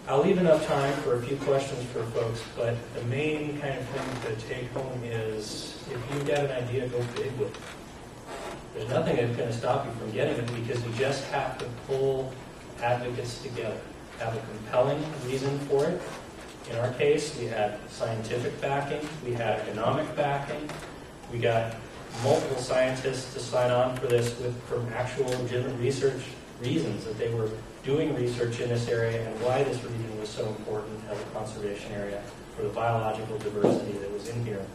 I'll 0.08 0.22
leave 0.22 0.38
enough 0.38 0.66
time 0.68 0.94
for 1.02 1.16
a 1.16 1.22
few 1.22 1.38
questions 1.38 1.84
for 1.86 2.04
folks, 2.04 2.42
but 2.56 2.76
the 2.94 3.02
main 3.04 3.60
kind 3.60 3.78
of 3.78 3.86
thing 3.88 4.36
to 4.36 4.42
take 4.48 4.72
home 4.72 5.04
is 5.04 5.84
if 5.92 6.00
you've 6.14 6.28
got 6.28 6.40
an 6.40 6.52
idea, 6.52 6.88
go 6.88 7.00
big 7.16 7.32
with 7.38 7.50
it. 7.50 7.62
There's 8.74 8.90
nothing 8.90 9.16
that's 9.16 9.36
going 9.36 9.50
to 9.50 9.58
stop 9.58 9.86
you 9.86 9.92
from 9.94 10.12
getting 10.12 10.36
it 10.36 10.46
because 10.64 10.84
you 10.86 10.92
just 10.94 11.26
have 11.26 11.58
to 11.58 11.66
pull 11.88 12.32
advocates 12.82 13.42
together, 13.42 13.80
have 14.20 14.36
a 14.36 14.40
compelling 14.40 15.04
reason 15.26 15.58
for 15.60 15.86
it. 15.86 16.02
In 16.70 16.78
our 16.78 16.92
case, 16.94 17.38
we 17.38 17.46
had 17.46 17.80
scientific 17.90 18.60
backing, 18.60 19.08
we 19.26 19.34
had 19.34 19.60
economic 19.62 20.14
backing, 20.16 20.70
we 21.32 21.40
got 21.40 21.76
multiple 22.24 22.58
scientists 22.58 23.34
to 23.34 23.40
sign 23.40 23.72
on 23.72 23.96
for 23.98 24.08
this 24.08 24.38
with 24.40 24.60
from 24.64 24.88
actual 24.94 25.26
legitimate 25.42 25.78
research 25.80 26.22
reasons 26.62 27.06
that 27.06 27.18
they 27.18 27.34
were 27.34 27.50
doing 27.84 28.14
research 28.16 28.60
in 28.60 28.70
this 28.70 28.88
area 28.88 29.26
and 29.28 29.42
why 29.42 29.64
this 29.64 29.82
region 29.84 30.20
was 30.20 30.28
so 30.28 30.46
important 30.48 31.00
as 31.10 31.20
a 31.22 31.26
conservation 31.26 31.92
area 31.94 32.22
for 32.56 32.64
the 32.64 32.70
biological 32.70 33.38
diversity 33.38 33.94
that 34.00 34.12
was 34.12 34.28
in 34.30 34.46
here, 34.46 34.66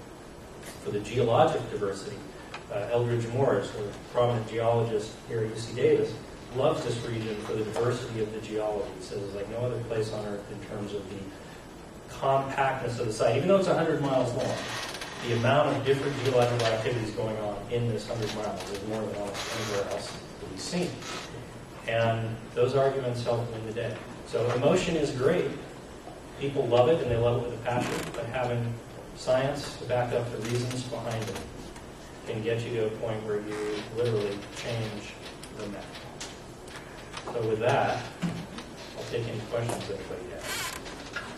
for 0.84 0.90
the 0.90 1.00
geologic 1.00 1.61
diversity. 1.70 2.16
Uh, 2.72 2.88
Eldridge 2.90 3.26
Moores, 3.28 3.68
a 3.74 4.12
prominent 4.14 4.48
geologist 4.48 5.12
here 5.28 5.40
at 5.40 5.50
UC 5.50 5.76
Davis, 5.76 6.14
loves 6.57 6.84
this 6.84 6.98
region 7.07 7.36
for 7.42 7.55
the 7.55 7.64
diversity 7.64 8.22
of 8.22 8.32
the 8.32 8.40
geology. 8.40 8.88
He 8.98 9.05
says 9.05 9.22
it's 9.22 9.34
like 9.34 9.48
no 9.50 9.59
other 9.59 9.78
place 9.84 10.12
on 10.12 10.24
earth 10.26 10.44
in 10.53 10.68
terms 10.68 10.92
of 10.92 11.09
the 11.09 11.16
compactness 12.14 12.98
of 12.98 13.07
the 13.07 13.12
site. 13.12 13.36
Even 13.36 13.48
though 13.48 13.59
it's 13.59 13.68
100 13.68 14.00
miles 14.03 14.32
long, 14.34 14.57
the 15.26 15.34
amount 15.36 15.76
of 15.76 15.84
different 15.84 16.16
geological 16.24 16.66
activities 16.66 17.11
going 17.12 17.36
on 17.38 17.57
in 17.70 17.88
this 17.88 18.09
100 18.09 18.34
miles 18.36 18.70
is 18.70 18.88
more 18.88 19.00
than 19.00 19.14
almost 19.16 19.50
anywhere 19.61 19.90
else 19.92 20.16
to 20.40 20.46
be 20.46 20.57
seen. 20.59 20.90
And 21.88 22.36
those 22.55 22.74
arguments 22.74 23.22
help 23.22 23.50
win 23.53 23.66
the 23.66 23.72
day. 23.72 23.96
So 24.26 24.48
emotion 24.53 24.96
is 24.96 25.11
great. 25.11 25.46
People 26.40 26.66
love 26.66 26.88
it 26.88 27.00
and 27.03 27.11
they 27.11 27.16
love 27.16 27.42
it 27.42 27.50
with 27.50 27.61
a 27.61 27.62
passion, 27.64 27.94
but 28.14 28.26
having 28.26 28.72
science 29.16 29.76
to 29.78 29.84
back 29.84 30.12
up 30.12 30.30
the 30.32 30.38
reasons 30.48 30.82
behind 30.84 31.22
it 31.22 31.40
can 32.26 32.42
get 32.42 32.62
you 32.62 32.70
to 32.76 32.86
a 32.86 32.90
point 32.90 33.22
where 33.24 33.40
you 33.40 33.82
literally 33.96 34.38
change 34.57 35.12
the 35.59 35.66
map. 35.68 35.84
So 37.33 37.41
with 37.49 37.61
that, 37.61 38.03
I'll 38.97 39.05
take 39.11 39.26
any 39.28 39.41
questions 39.51 39.87
that 39.89 39.95
anybody 39.99 40.30
has. 40.35 40.72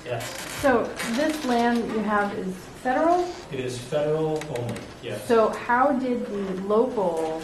Yes, 0.04 0.40
So 0.60 0.84
this 1.12 1.44
land 1.46 1.78
you 1.92 2.00
have 2.00 2.36
is 2.38 2.54
federal? 2.82 3.26
it 3.50 3.60
is 3.60 3.78
federal 3.78 4.42
only, 4.58 4.76
yes. 5.02 5.24
So 5.26 5.48
how 5.50 5.92
did 5.92 6.26
the 6.26 6.60
local 6.62 7.40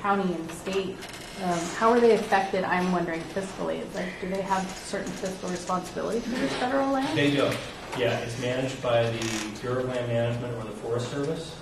county 0.00 0.32
and 0.32 0.50
state, 0.52 0.96
um, 1.44 1.58
how 1.76 1.90
are 1.90 2.00
they 2.00 2.12
affected, 2.14 2.64
I'm 2.64 2.90
wondering 2.92 3.20
fiscally? 3.34 3.80
It's 3.80 3.94
like, 3.94 4.08
do 4.22 4.28
they 4.30 4.40
have 4.40 4.66
certain 4.86 5.12
fiscal 5.12 5.50
responsibility 5.50 6.20
for 6.20 6.30
this 6.30 6.52
federal 6.54 6.90
land? 6.92 7.18
They 7.18 7.36
don't. 7.36 7.56
Yeah, 7.98 8.16
it's 8.20 8.40
managed 8.40 8.80
by 8.82 9.02
the 9.10 9.58
Bureau 9.60 9.80
of 9.80 9.88
Land 9.88 10.08
Management 10.08 10.54
or 10.56 10.64
the 10.64 10.76
Forest 10.76 11.10
Service. 11.10 11.56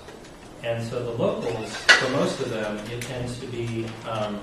And 0.62 0.84
so 0.86 1.02
the 1.02 1.10
locals, 1.22 1.74
for 1.74 2.10
most 2.10 2.38
of 2.40 2.50
them, 2.50 2.76
it 2.92 3.00
tends 3.02 3.40
to 3.40 3.46
be 3.46 3.86
um, 4.08 4.38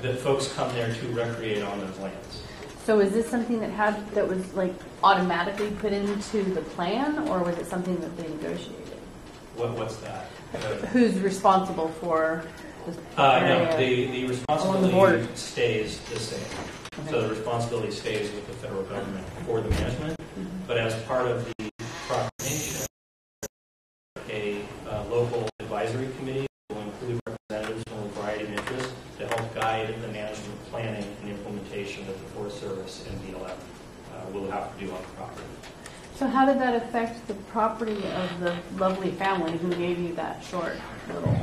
that 0.00 0.18
folks 0.18 0.52
come 0.52 0.72
there 0.74 0.92
to 0.92 1.08
recreate 1.08 1.62
on 1.62 1.80
those 1.80 1.98
lands. 1.98 2.42
So 2.84 2.98
is 3.00 3.12
this 3.12 3.28
something 3.28 3.60
that 3.60 3.70
had, 3.70 4.10
that 4.10 4.26
was 4.26 4.52
like 4.54 4.74
automatically 5.04 5.70
put 5.72 5.92
into 5.92 6.42
the 6.42 6.62
plan, 6.62 7.28
or 7.28 7.40
was 7.40 7.56
it 7.58 7.66
something 7.66 7.96
that 8.00 8.16
they 8.16 8.28
negotiated? 8.28 8.98
What, 9.56 9.72
what's 9.72 9.96
that? 9.96 10.26
Uh, 10.54 10.58
Who's 10.86 11.18
responsible 11.20 11.88
for 11.88 12.44
this 12.86 12.96
Uh, 13.16 13.40
no, 13.40 13.76
the, 13.76 14.06
the 14.06 14.26
responsibility 14.26 15.28
stays 15.36 16.00
the 16.10 16.18
same. 16.18 16.40
Okay. 17.00 17.10
So 17.10 17.22
the 17.22 17.28
responsibility 17.28 17.92
stays 17.92 18.32
with 18.32 18.46
the 18.48 18.54
federal 18.54 18.82
government 18.84 19.26
for 19.46 19.60
the 19.60 19.70
management, 19.70 20.16
Mhm. 20.18 20.46
but 20.66 20.76
as 20.78 20.94
part 21.04 21.26
of 21.26 21.46
the 21.58 21.70
proclamation, 22.08 22.86
a 24.28 24.62
uh, 24.88 25.04
local 25.04 25.48
advisory 25.60 26.08
committee 26.18 26.46
will 26.70 26.80
include 26.82 27.20
representatives 27.26 27.84
from 27.88 27.98
a 27.98 28.08
variety 28.08 28.44
of 28.44 28.50
interests 28.52 28.92
to 29.18 29.26
help 29.26 29.54
guide 29.54 29.94
the 30.02 30.08
management 30.08 30.64
planning 30.70 31.16
and 31.22 31.30
implementation 31.30 32.06
that 32.06 32.18
the 32.18 32.28
Forest 32.34 32.60
Service 32.60 33.06
and 33.08 33.20
BLM 33.22 33.50
uh, 33.50 34.30
will 34.32 34.50
have 34.50 34.72
to 34.74 34.84
do 34.84 34.90
on 34.92 35.00
the 35.00 35.08
property. 35.16 35.46
So 36.22 36.28
how 36.28 36.46
did 36.46 36.60
that 36.60 36.76
affect 36.76 37.26
the 37.26 37.34
property 37.50 37.96
of 37.96 38.38
the 38.38 38.56
lovely 38.76 39.10
family 39.10 39.58
who 39.58 39.74
gave 39.74 39.98
you 39.98 40.14
that 40.14 40.40
short 40.44 40.76
little? 41.12 41.36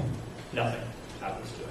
Nothing 0.54 0.80
happens 1.20 1.52
to 1.52 1.64
it. 1.64 1.70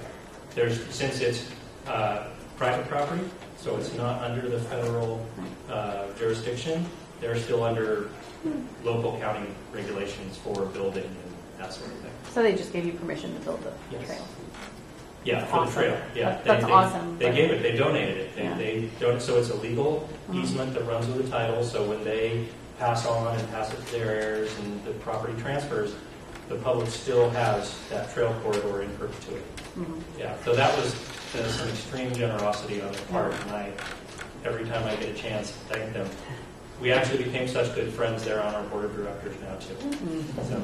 There's, 0.55 0.85
since 0.95 1.21
it's 1.23 1.49
uh, 1.87 2.27
private 2.59 2.87
property, 2.87 3.25
so 3.57 3.79
it's 3.79 3.95
not 3.95 4.21
under 4.23 4.47
the 4.47 4.59
federal 4.61 5.27
uh, 5.71 6.09
jurisdiction, 6.19 6.85
they're 7.19 7.39
still 7.39 7.65
under 7.65 8.11
local 8.85 9.19
county 9.21 9.49
regulations 9.73 10.37
for 10.37 10.67
building 10.67 11.05
and 11.05 11.35
that 11.57 11.73
sort 11.73 11.91
of 11.91 11.97
thing. 12.01 12.13
So 12.35 12.43
they 12.43 12.55
just 12.55 12.75
gave 12.75 12.85
you 12.85 12.93
permission 12.93 13.33
to 13.33 13.41
build 13.41 13.63
the 13.65 13.73
Yes. 13.91 14.07
trail? 14.07 14.29
Yeah, 15.25 15.45
for 15.47 15.53
the 15.53 15.57
Awesome. 15.63 15.73
trail, 15.73 16.01
yeah. 16.15 16.25
That- 16.29 16.45
They- 16.45 16.51
that's 16.51 16.67
they- 16.67 16.73
awesome, 16.73 17.19
They 17.19 17.25
but- 17.25 17.35
gave 17.35 17.51
it, 17.53 17.63
they 17.63 17.75
donated 17.75 18.17
it. 18.19 18.37
They, 18.37 18.43
Yeah. 18.43 18.59
they 18.59 18.91
don't, 19.01 19.23
so 19.23 19.39
it's 19.39 19.49
a 19.49 19.55
legal 19.57 20.07
Mhm. 20.29 20.43
easement 20.45 20.75
that 20.75 20.83
runs 20.87 21.07
with 21.07 21.25
the 21.25 21.31
title, 21.31 21.65
so 21.65 21.85
when 21.85 22.05
they 22.05 22.45
pass 22.79 23.07
on 23.07 23.37
and 23.39 23.51
pass 23.51 23.73
it 23.73 23.85
to 23.87 23.93
their 23.93 24.11
heirs 24.11 24.57
and 24.61 24.85
the 24.85 24.93
property 24.93 25.35
transfers, 25.41 25.95
the 26.49 26.57
public 26.57 26.89
still 26.89 27.29
has 27.31 27.77
that 27.91 28.13
trail 28.15 28.35
corridor 28.43 28.83
in 28.83 28.91
perpetuity. 28.97 29.45
Mhm. 29.77 30.01
Yeah, 30.19 30.35
so 30.45 30.55
that 30.55 30.75
was 30.77 30.95
uh, 31.35 31.47
some 31.49 31.69
extreme 31.69 32.15
generosity 32.15 32.81
on 32.81 32.91
their 32.93 33.03
part, 33.03 33.35
and 33.43 33.51
I, 33.51 33.71
every 34.45 34.65
time 34.65 34.83
I 34.87 34.97
get 34.97 35.11
a 35.11 35.15
chance, 35.15 35.51
thank 35.69 35.93
them. 35.93 36.09
We 36.81 36.93
actually 36.93 37.25
became 37.25 37.49
such 37.49 37.75
good 37.75 37.93
friends, 37.93 38.25
they're 38.25 38.43
on 38.43 38.55
our 38.55 38.63
board 38.65 38.85
of 38.87 38.97
directors 38.97 39.35
now, 39.43 39.57
too. 39.57 39.75
Mhm. 39.75 40.49
So, 40.49 40.63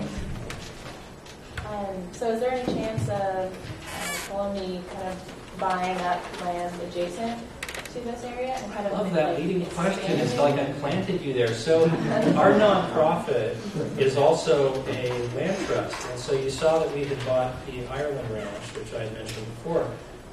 Um, 1.66 1.96
so 2.12 2.30
is 2.32 2.40
there 2.40 2.52
any 2.52 2.64
chance 2.74 3.08
of 3.08 3.50
uh, 3.50 4.28
Columbia 4.28 4.80
kind 4.92 5.08
of 5.08 5.58
buying 5.58 5.98
up 6.02 6.20
land 6.42 6.74
adjacent 6.82 7.40
to 7.94 8.00
this 8.00 8.24
area 8.24 8.54
and 8.54 8.72
kind 8.72 8.88
I 8.88 8.90
love 8.90 9.12
that 9.12 9.38
leading 9.38 9.64
question. 9.66 10.18
It's 10.18 10.36
like? 10.36 10.58
I 10.58 10.72
planted 10.80 11.20
you 11.20 11.32
there. 11.32 11.54
So 11.54 11.84
our 11.84 12.52
nonprofit 12.52 13.56
is 13.98 14.16
also 14.16 14.74
a 14.88 15.10
land 15.36 15.66
trust. 15.66 16.08
And 16.08 16.18
so 16.18 16.32
you 16.32 16.50
saw 16.50 16.80
that 16.80 16.92
we 16.92 17.04
had 17.04 17.24
bought 17.24 17.54
the 17.66 17.86
Ireland 17.86 18.28
Ranch, 18.30 18.64
which 18.74 18.92
I 18.94 19.04
had 19.04 19.12
mentioned 19.12 19.46
before. 19.46 19.88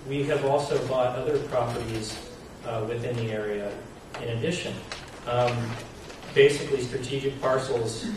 We 0.10 0.24
have 0.24 0.44
also 0.46 0.84
bought 0.88 1.16
other 1.16 1.38
properties 1.50 2.18
uh, 2.66 2.84
within 2.88 3.16
the 3.16 3.32
area 3.32 3.72
in 4.22 4.30
addition. 4.30 4.74
Um, 5.28 5.56
basically 6.34 6.82
strategic 6.82 7.40
parcels 7.42 8.08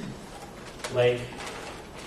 like 0.94 1.20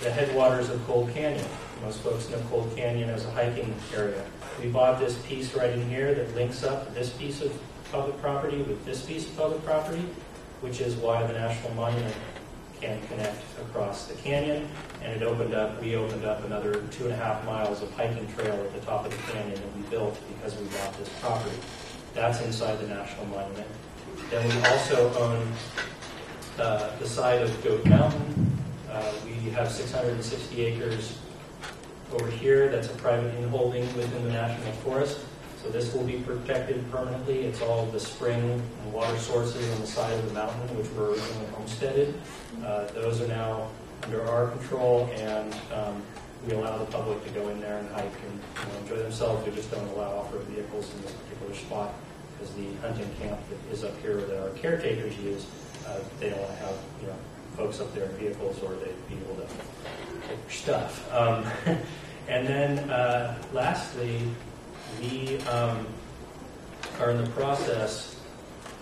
the 0.02 0.12
headwaters 0.12 0.70
of 0.70 0.86
Cold 0.86 1.12
Canyon. 1.14 1.46
Most 1.84 2.02
folks 2.02 2.30
know 2.30 2.40
Cold 2.50 2.72
Canyon 2.76 3.10
as 3.10 3.26
a 3.26 3.32
hiking 3.32 3.74
area. 3.96 4.24
We 4.62 4.70
bought 4.70 5.00
this 5.00 5.18
piece 5.20 5.54
right 5.54 5.72
in 5.72 5.90
here 5.90 6.14
that 6.14 6.36
links 6.36 6.64
up 6.64 6.94
this 6.94 7.10
piece 7.10 7.42
of 7.42 7.52
public 7.92 8.20
property 8.22 8.58
with 8.58 8.84
this 8.86 9.04
piece 9.04 9.28
of 9.28 9.36
public 9.38 9.64
property, 9.64 10.04
which 10.62 10.82
is 10.82 10.96
why 10.96 11.26
the 11.26 11.34
National 11.34 11.74
Monument 11.74 12.16
can 12.80 13.00
connect 13.08 13.42
across 13.60 14.06
the 14.06 14.14
canyon. 14.16 14.68
And 15.02 15.14
it 15.14 15.24
opened 15.24 15.54
up, 15.54 15.82
we 15.82 15.96
opened 15.96 16.26
up 16.26 16.44
another 16.46 16.82
two 16.92 17.06
and 17.06 17.14
a 17.14 17.18
half 17.18 17.44
miles 17.46 17.82
of 17.82 17.92
hiking 17.92 18.28
trail 18.34 18.54
at 18.54 18.74
the 18.74 18.82
top 18.82 19.06
of 19.06 19.12
the 19.12 19.32
canyon 19.32 19.56
that 19.56 19.76
we 19.76 19.82
built 19.90 20.20
because 20.36 20.56
we 20.58 20.66
bought 20.68 20.96
this 20.98 21.10
property. 21.22 21.56
That's 22.14 22.42
inside 22.42 22.80
the 22.80 22.88
National 22.88 23.26
Monument. 23.28 23.68
Then 24.30 24.48
we 24.48 24.68
also 24.68 25.14
own 25.20 25.54
uh, 26.60 26.96
the 26.98 27.08
side 27.08 27.42
of 27.42 27.64
Goat 27.64 27.86
Mountain. 27.86 28.47
Uh, 28.98 29.14
We 29.26 29.52
have 29.52 29.72
660 29.72 30.66
acres 30.66 31.20
over 32.14 32.30
here. 32.32 32.68
That's 32.70 32.88
a 32.88 32.96
private 32.96 33.32
inholding 33.36 33.86
within 33.96 34.24
the 34.24 34.32
national 34.32 34.72
forest. 34.84 35.20
So 35.62 35.70
this 35.70 35.94
will 35.94 36.04
be 36.04 36.18
protected 36.20 36.84
permanently. 36.92 37.46
It's 37.46 37.62
all 37.62 37.86
the 37.88 38.00
spring 38.00 38.42
and 38.82 38.94
water 38.94 39.18
sources 39.20 39.70
on 39.76 39.82
the 39.82 39.88
side 39.88 40.14
of 40.18 40.26
the 40.28 40.34
mountain, 40.34 40.76
which 40.78 40.90
were 40.94 41.12
originally 41.12 41.46
homesteaded. 41.54 42.16
Uh, 42.66 42.86
Those 42.86 43.22
are 43.22 43.28
now 43.28 43.70
under 44.04 44.26
our 44.28 44.48
control, 44.48 45.08
and 45.14 45.54
um, 45.74 46.02
we 46.48 46.54
allow 46.54 46.78
the 46.78 46.86
public 46.86 47.24
to 47.26 47.30
go 47.32 47.50
in 47.50 47.60
there 47.62 47.78
and 47.78 47.90
hike 47.90 48.06
and 48.26 48.34
you 48.34 48.74
know, 48.74 48.80
enjoy 48.82 48.96
themselves. 49.04 49.46
We 49.46 49.54
just 49.54 49.70
don't 49.70 49.88
allow 49.90 50.10
off-road 50.18 50.44
vehicles 50.46 50.92
in 50.96 51.02
this 51.04 51.12
particular 51.12 51.54
spot 51.54 51.94
because 52.34 52.54
the 52.56 52.74
hunting 52.82 53.10
camp 53.22 53.40
that 53.50 53.74
is 53.74 53.84
up 53.84 54.00
here 54.02 54.18
that 54.22 54.42
our 54.42 54.50
caretakers 54.52 55.18
use, 55.20 55.46
uh, 55.88 56.00
they 56.20 56.30
don't 56.30 56.40
want 56.40 56.52
to 56.52 56.58
have, 56.66 56.76
you 57.02 57.08
know, 57.08 57.16
folks 57.58 57.82
up 57.82 57.94
there 57.94 58.06
in 58.06 58.12
vehicles 58.12 58.62
or 58.64 58.76
they'd 58.76 59.10
be 59.10 59.16
able 59.16 59.36
to 59.36 59.48
take 60.28 60.28
their 60.28 60.50
stuff. 60.50 61.14
Um, 61.14 61.44
And 62.28 62.46
then 62.46 62.90
uh, 62.90 63.38
lastly, 63.54 64.20
we 65.00 65.40
um, 65.44 65.88
are 67.00 67.12
in 67.12 67.24
the 67.24 67.30
process 67.30 68.20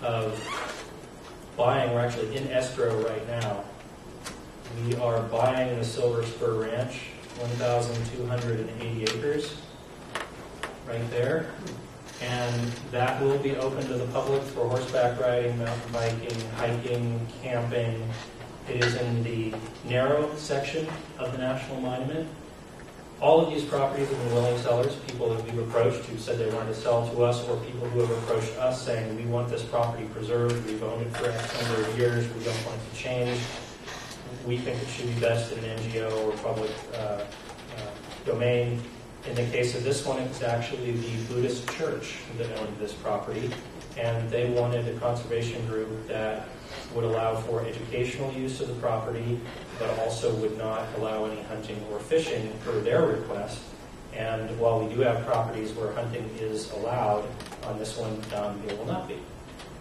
of 0.02 0.40
buying, 1.56 1.94
we're 1.94 2.00
actually 2.00 2.36
in 2.36 2.48
escrow 2.50 2.96
right 3.08 3.28
now. 3.28 3.64
We 4.84 4.96
are 4.96 5.22
buying 5.24 5.78
the 5.78 5.86
Silver 5.86 6.24
Spur 6.24 6.54
Ranch, 6.54 7.02
1,280 7.38 9.04
acres, 9.04 9.56
right 10.88 11.10
there. 11.12 11.52
And 12.22 12.72
that 12.92 13.22
will 13.22 13.38
be 13.38 13.56
open 13.58 13.86
to 13.88 13.94
the 13.94 14.08
public 14.08 14.42
for 14.42 14.68
horseback 14.68 15.20
riding, 15.20 15.56
mountain 15.60 15.92
biking, 15.94 16.50
hiking, 16.52 17.28
camping. 17.44 18.10
It 18.68 18.84
is 18.84 18.96
in 18.96 19.24
the 19.24 19.54
narrow 19.88 20.34
section 20.36 20.88
of 21.20 21.32
the 21.32 21.38
National 21.38 21.80
Monument. 21.82 22.28
All 23.22 23.40
of 23.40 23.54
these 23.54 23.64
properties 23.64 24.10
have 24.10 24.18
been 24.18 24.34
willing 24.34 24.58
sellers, 24.62 24.96
people 25.08 25.34
that 25.34 25.44
we've 25.46 25.60
approached 25.68 26.04
who 26.06 26.18
said 26.18 26.40
they 26.40 26.50
wanted 26.50 26.74
to 26.74 26.82
sell 26.82 27.08
to 27.10 27.24
us, 27.24 27.48
or 27.48 27.58
people 27.58 27.88
who 27.90 28.00
have 28.00 28.10
approached 28.10 28.58
us 28.58 28.84
saying, 28.84 29.16
we 29.16 29.26
want 29.26 29.50
this 29.50 29.64
property 29.64 30.06
preserved, 30.06 30.66
we've 30.66 30.82
owned 30.82 31.04
it 31.04 31.16
for 31.16 31.30
X 31.30 31.62
number 31.62 31.88
of 31.88 31.98
years, 31.98 32.28
we 32.34 32.44
don't 32.44 32.66
want 32.66 32.82
it 32.82 32.92
to 32.92 32.98
change. 32.98 33.40
We 34.48 34.58
think 34.58 34.82
it 34.82 34.88
should 34.88 35.14
be 35.14 35.22
best 35.22 35.52
in 35.52 35.64
an 35.64 35.78
NGO 35.80 36.26
or 36.26 36.32
public 36.38 36.72
uh, 36.96 36.98
uh, 36.98 37.24
domain. 38.26 38.82
In 39.28 39.36
the 39.36 39.46
case 39.46 39.76
of 39.76 39.84
this 39.84 40.06
one, 40.06 40.20
it's 40.20 40.42
actually 40.42 40.92
the 40.92 41.34
Buddhist 41.34 41.70
church 41.78 42.16
that 42.38 42.52
owned 42.60 42.78
this 42.80 42.94
property, 42.94 43.52
and 43.96 44.28
they 44.32 44.50
wanted 44.50 44.88
a 44.88 45.00
conservation 45.00 45.66
group 45.68 46.08
that 46.08 46.48
would 46.94 47.04
allow 47.04 47.36
for 47.36 47.66
educational 47.66 48.32
use 48.34 48.62
of 48.62 48.68
the 48.68 48.74
property, 48.76 49.40
but 49.80 49.90
also 50.00 50.34
would 50.36 50.58
not 50.58 50.88
allow 50.98 51.26
any 51.26 51.42
hunting 51.44 51.84
or 51.92 52.00
fishing 52.00 52.52
per 52.64 52.80
their 52.82 53.06
request. 53.06 53.60
And 54.14 54.58
while 54.60 54.80
we 54.80 54.94
do 54.94 55.02
have 55.02 55.26
properties 55.26 55.72
where 55.74 55.92
hunting 55.94 56.30
is 56.40 56.72
allowed, 56.72 57.28
on 57.64 57.80
this 57.80 57.98
one, 57.98 58.22
um, 58.36 58.62
it 58.68 58.78
will 58.78 58.86
not 58.86 59.08
be. 59.08 59.20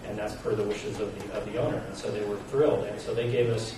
And 0.07 0.19
that's 0.19 0.35
per 0.35 0.55
the 0.55 0.65
wishes 0.65 1.01
of 1.01 1.17
the, 1.19 1.39
of 1.39 1.51
the 1.53 1.59
owner. 1.59 1.79
And 1.79 1.97
so 1.97 2.11
they 2.11 2.25
were 2.25 2.37
thrilled. 2.49 2.85
And 2.87 3.01
so 3.01 3.15
they 3.15 3.31
gave 3.31 3.51
us 3.51 3.75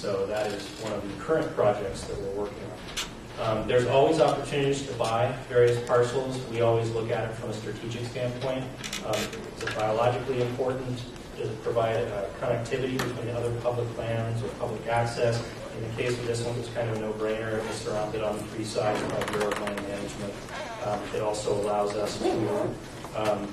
So 0.00 0.24
that 0.24 0.46
is 0.46 0.66
one 0.80 0.94
of 0.94 1.06
the 1.06 1.22
current 1.22 1.54
projects 1.54 2.04
that 2.04 2.18
we're 2.18 2.44
working 2.44 2.56
on. 2.64 3.58
Um, 3.58 3.68
There's 3.68 3.86
always 3.86 4.18
opportunities 4.18 4.86
to 4.86 4.94
buy 4.94 5.30
various 5.46 5.78
parcels. 5.86 6.42
We 6.46 6.62
always 6.62 6.90
look 6.92 7.10
at 7.10 7.28
it 7.28 7.34
from 7.34 7.50
a 7.50 7.52
strategic 7.52 8.06
standpoint. 8.06 8.64
Um, 9.04 9.14
Is 9.14 9.62
it 9.62 9.76
biologically 9.76 10.40
important? 10.40 11.02
Does 11.36 11.50
it 11.50 11.62
provide 11.62 11.96
uh, 11.96 12.24
connectivity 12.40 12.96
between 12.96 13.28
other 13.36 13.52
public 13.60 13.94
lands 13.98 14.42
or 14.42 14.48
public 14.58 14.86
access? 14.86 15.36
In 15.76 15.82
the 15.90 16.02
case 16.02 16.18
of 16.18 16.26
this 16.26 16.42
one, 16.44 16.58
it's 16.58 16.70
kind 16.70 16.88
of 16.88 16.96
a 16.96 17.00
no-brainer. 17.00 17.58
It 17.58 17.68
was 17.68 17.76
surrounded 17.76 18.22
on 18.22 18.38
three 18.38 18.64
sides 18.64 19.02
by 19.02 19.22
Bureau 19.32 19.48
of 19.52 19.60
Land 19.60 19.82
Management. 19.86 20.32
Um, 20.86 21.00
It 21.14 21.20
also 21.20 21.60
allows 21.60 21.94
us 21.94 22.16
to, 22.20 22.30
um, 23.16 23.48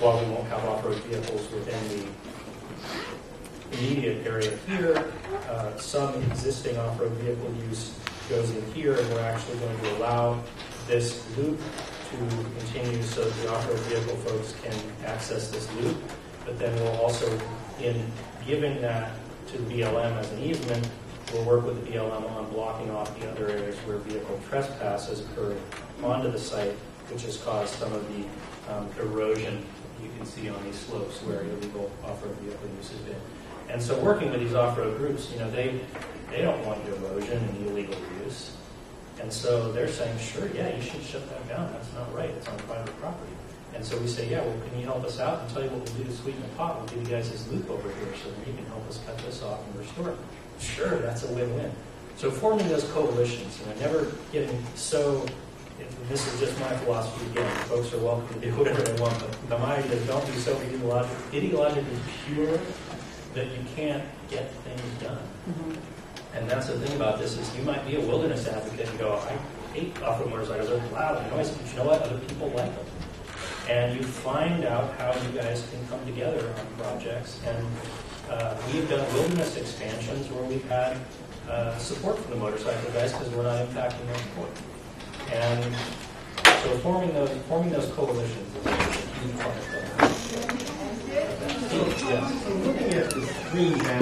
while 0.00 0.24
we 0.24 0.30
won't 0.32 0.48
have 0.48 0.64
off-road 0.64 0.96
vehicles 1.04 1.52
within 1.52 1.88
the 1.90 2.29
immediate 3.72 4.26
area 4.26 4.56
here. 4.66 5.12
Uh, 5.48 5.76
Some 5.76 6.14
existing 6.22 6.76
off-road 6.78 7.12
vehicle 7.12 7.52
use 7.68 7.94
goes 8.28 8.50
in 8.50 8.72
here, 8.72 8.94
and 8.94 9.10
we're 9.10 9.20
actually 9.20 9.58
going 9.58 9.78
to 9.80 9.96
allow 9.96 10.42
this 10.86 11.24
loop 11.36 11.58
to 12.10 12.16
continue 12.58 13.02
so 13.02 13.24
that 13.24 13.42
the 13.42 13.52
off-road 13.52 13.78
vehicle 13.80 14.16
folks 14.16 14.54
can 14.62 14.74
access 15.04 15.50
this 15.50 15.72
loop. 15.76 15.96
But 16.44 16.58
then 16.58 16.74
we'll 16.76 17.00
also, 17.00 17.26
in 17.80 18.04
giving 18.46 18.80
that 18.80 19.12
to 19.48 19.58
the 19.58 19.74
BLM 19.74 20.16
as 20.16 20.30
an 20.32 20.40
easement, 20.40 20.88
we'll 21.32 21.44
work 21.44 21.64
with 21.64 21.84
the 21.84 21.92
BLM 21.92 22.28
on 22.30 22.50
blocking 22.50 22.90
off 22.90 23.18
the 23.18 23.30
other 23.30 23.48
areas 23.48 23.76
where 23.78 23.98
vehicle 23.98 24.40
trespass 24.48 25.08
has 25.08 25.20
occurred 25.20 25.58
onto 26.02 26.30
the 26.30 26.38
site, 26.38 26.72
which 27.10 27.22
has 27.22 27.36
caused 27.38 27.74
some 27.74 27.92
of 27.92 28.04
the 28.08 28.24
um, 28.72 28.88
erosion 29.00 29.64
you 30.02 30.08
can 30.16 30.26
see 30.26 30.48
on 30.48 30.62
these 30.64 30.78
slopes 30.78 31.18
where 31.22 31.42
illegal 31.42 31.90
off-road 32.04 32.34
vehicle 32.38 32.68
use 32.76 32.90
has 32.90 32.98
been. 33.00 33.20
And 33.70 33.80
so 33.80 33.98
working 34.00 34.30
with 34.30 34.40
these 34.40 34.54
off-road 34.54 34.96
groups, 34.98 35.30
you 35.32 35.38
know, 35.38 35.50
they, 35.50 35.80
they 36.30 36.42
don't 36.42 36.64
want 36.66 36.84
erosion 36.88 37.38
and 37.38 37.66
illegal 37.68 37.96
use. 38.24 38.56
And 39.20 39.32
so 39.32 39.70
they're 39.70 39.88
saying, 39.88 40.18
sure, 40.18 40.48
yeah, 40.54 40.74
you 40.74 40.82
should 40.82 41.02
shut 41.02 41.28
that 41.30 41.48
down. 41.48 41.72
That's 41.72 41.92
not 41.94 42.12
right. 42.14 42.30
It's 42.30 42.48
on 42.48 42.58
private 42.60 42.98
property. 43.00 43.32
And 43.74 43.84
so 43.84 43.96
we 43.98 44.08
say, 44.08 44.28
yeah, 44.28 44.40
well, 44.42 44.56
can 44.68 44.80
you 44.80 44.86
help 44.86 45.04
us 45.04 45.20
out 45.20 45.42
and 45.42 45.50
tell 45.50 45.62
you 45.62 45.70
what 45.70 45.84
we'll 45.84 45.98
do 45.98 46.04
to 46.04 46.12
sweeten 46.12 46.42
the 46.42 46.48
pot? 46.56 46.78
We'll 46.78 46.88
give 46.88 47.08
you 47.08 47.16
guys 47.16 47.30
this 47.30 47.46
loop 47.48 47.70
over 47.70 47.88
here 47.88 48.14
so 48.22 48.30
that 48.30 48.46
you 48.46 48.54
can 48.54 48.66
help 48.66 48.88
us 48.88 48.98
cut 49.06 49.16
this 49.18 49.42
off 49.42 49.64
and 49.64 49.76
restore 49.78 50.10
it. 50.10 50.18
Sure, 50.58 50.98
that's 50.98 51.24
a 51.24 51.32
win-win. 51.32 51.70
So 52.16 52.30
forming 52.30 52.68
those 52.68 52.84
coalitions, 52.90 53.60
and 53.60 53.76
you 53.78 53.86
know, 53.86 53.92
never 53.92 54.12
getting 54.32 54.62
so, 54.74 55.24
this 56.08 56.26
is 56.32 56.40
just 56.40 56.58
my 56.60 56.76
philosophy 56.78 57.30
again, 57.30 57.50
folks 57.64 57.94
are 57.94 57.98
welcome 57.98 58.40
to 58.40 58.50
do 58.50 58.54
whatever 58.56 58.82
they 58.82 59.00
want, 59.00 59.18
but 59.20 59.48
the 59.48 59.58
my 59.58 59.76
idea 59.76 59.92
is 59.92 60.06
don't 60.06 60.26
be 60.26 60.32
so 60.32 60.54
ideologic- 60.56 61.30
ideologically 61.30 61.98
pure 62.26 62.58
that 63.34 63.46
you 63.46 63.64
can't 63.76 64.02
get 64.28 64.50
things 64.64 65.02
done. 65.02 65.18
And 66.34 66.48
that's 66.48 66.66
the 66.68 66.78
thing 66.78 66.94
about 66.96 67.18
this 67.18 67.36
is 67.36 67.56
you 67.56 67.62
might 67.62 67.84
be 67.86 67.96
a 67.96 68.00
wilderness 68.00 68.46
advocate 68.46 68.88
and 68.88 68.98
go, 68.98 69.14
I 69.14 69.36
hate 69.74 70.00
off-road 70.02 70.30
motorcycles, 70.30 70.68
they're 70.68 70.78
loud 70.92 71.22
and 71.22 71.30
noisy, 71.32 71.54
but 71.60 71.70
you 71.70 71.76
know 71.78 71.84
what? 71.84 72.02
Other 72.02 72.18
people 72.18 72.48
like 72.48 72.74
them. 72.74 72.86
and 73.68 73.96
you 73.96 74.02
find 74.02 74.64
out 74.64 74.94
how 74.98 75.12
you 75.22 75.30
guys 75.38 75.66
can 75.70 75.86
come 75.88 76.04
together 76.06 76.52
on 76.58 76.66
projects. 76.84 77.40
And 77.46 77.66
uh, 78.28 78.56
we've 78.72 78.88
done 78.88 79.06
wilderness 79.14 79.56
expansions 79.56 80.28
where 80.30 80.44
we've 80.44 80.68
had 80.68 80.96
uh, 81.48 81.76
support 81.78 82.18
from 82.18 82.30
the 82.32 82.36
motorcycle 82.36 82.90
guys 82.92 83.12
because 83.12 83.28
we're 83.30 83.42
not 83.44 83.66
impacting 83.68 84.06
their 84.06 84.18
support. 84.18 84.50
And 85.32 85.74
so 86.62 86.78
forming 86.78 87.12
those 87.12 87.30
forming 87.48 87.70
those 87.70 87.88
coalitions 87.92 88.56
is 88.56 88.66
a 88.66 88.70
huge 89.20 89.38
part 89.38 89.56
of 89.56 89.74
it. 89.74 90.89
Looking 91.10 92.94
at 92.94 93.10
the 93.10 93.26
screen 93.26 93.78
now, 93.78 93.98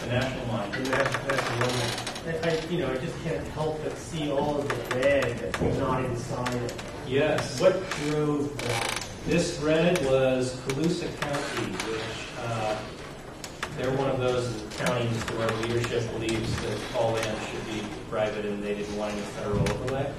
the 0.00 0.06
national 0.06 0.48
that's 0.84 1.14
the 1.14 2.08
that, 2.24 2.46
I, 2.46 2.66
you 2.68 2.78
know, 2.78 2.90
I 2.90 2.96
just 2.96 3.22
can't 3.22 3.46
help 3.48 3.82
but 3.82 3.96
see 3.98 4.30
all 4.30 4.58
of 4.58 4.68
the 4.68 4.96
red 4.96 5.38
that's 5.38 5.78
not 5.78 6.04
inside 6.06 6.54
it. 6.54 6.72
Yes. 7.06 7.60
What 7.60 7.74
drove 7.90 8.56
that? 8.62 9.06
This 9.26 9.58
red 9.60 10.02
was 10.06 10.56
Colusa 10.66 11.14
County, 11.20 11.72
which 11.72 12.02
uh, 12.40 12.78
they're 13.76 13.94
one 13.98 14.08
of 14.10 14.18
those 14.20 14.64
counties 14.78 15.20
where 15.36 15.48
leadership 15.62 16.10
believes 16.12 16.54
that 16.62 16.78
all 16.96 17.12
land 17.12 17.38
should 17.50 17.66
be 17.66 17.86
private 18.08 18.46
and 18.46 18.62
they 18.62 18.74
didn't 18.74 18.96
want 18.96 19.12
any 19.12 19.22
federal 19.22 19.60
overlay. 19.70 20.10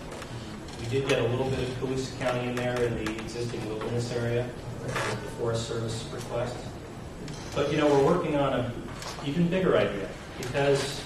We 0.80 0.86
did 0.90 1.10
get 1.10 1.20
a 1.20 1.28
little 1.28 1.50
bit 1.50 1.60
of 1.60 1.70
Colusa 1.80 2.20
County 2.20 2.50
in 2.50 2.56
there 2.56 2.80
in 2.84 3.04
the 3.04 3.12
existing 3.20 3.68
wilderness 3.68 4.12
area, 4.14 4.48
the 4.94 5.32
Forest 5.38 5.68
Service 5.68 6.06
request. 6.12 6.56
But, 7.56 7.72
you 7.72 7.78
know, 7.78 7.88
we're 7.88 8.06
working 8.06 8.36
on 8.36 8.54
a 8.54 8.72
even 9.26 9.48
bigger 9.50 9.78
idea 9.78 10.08
because 10.38 11.04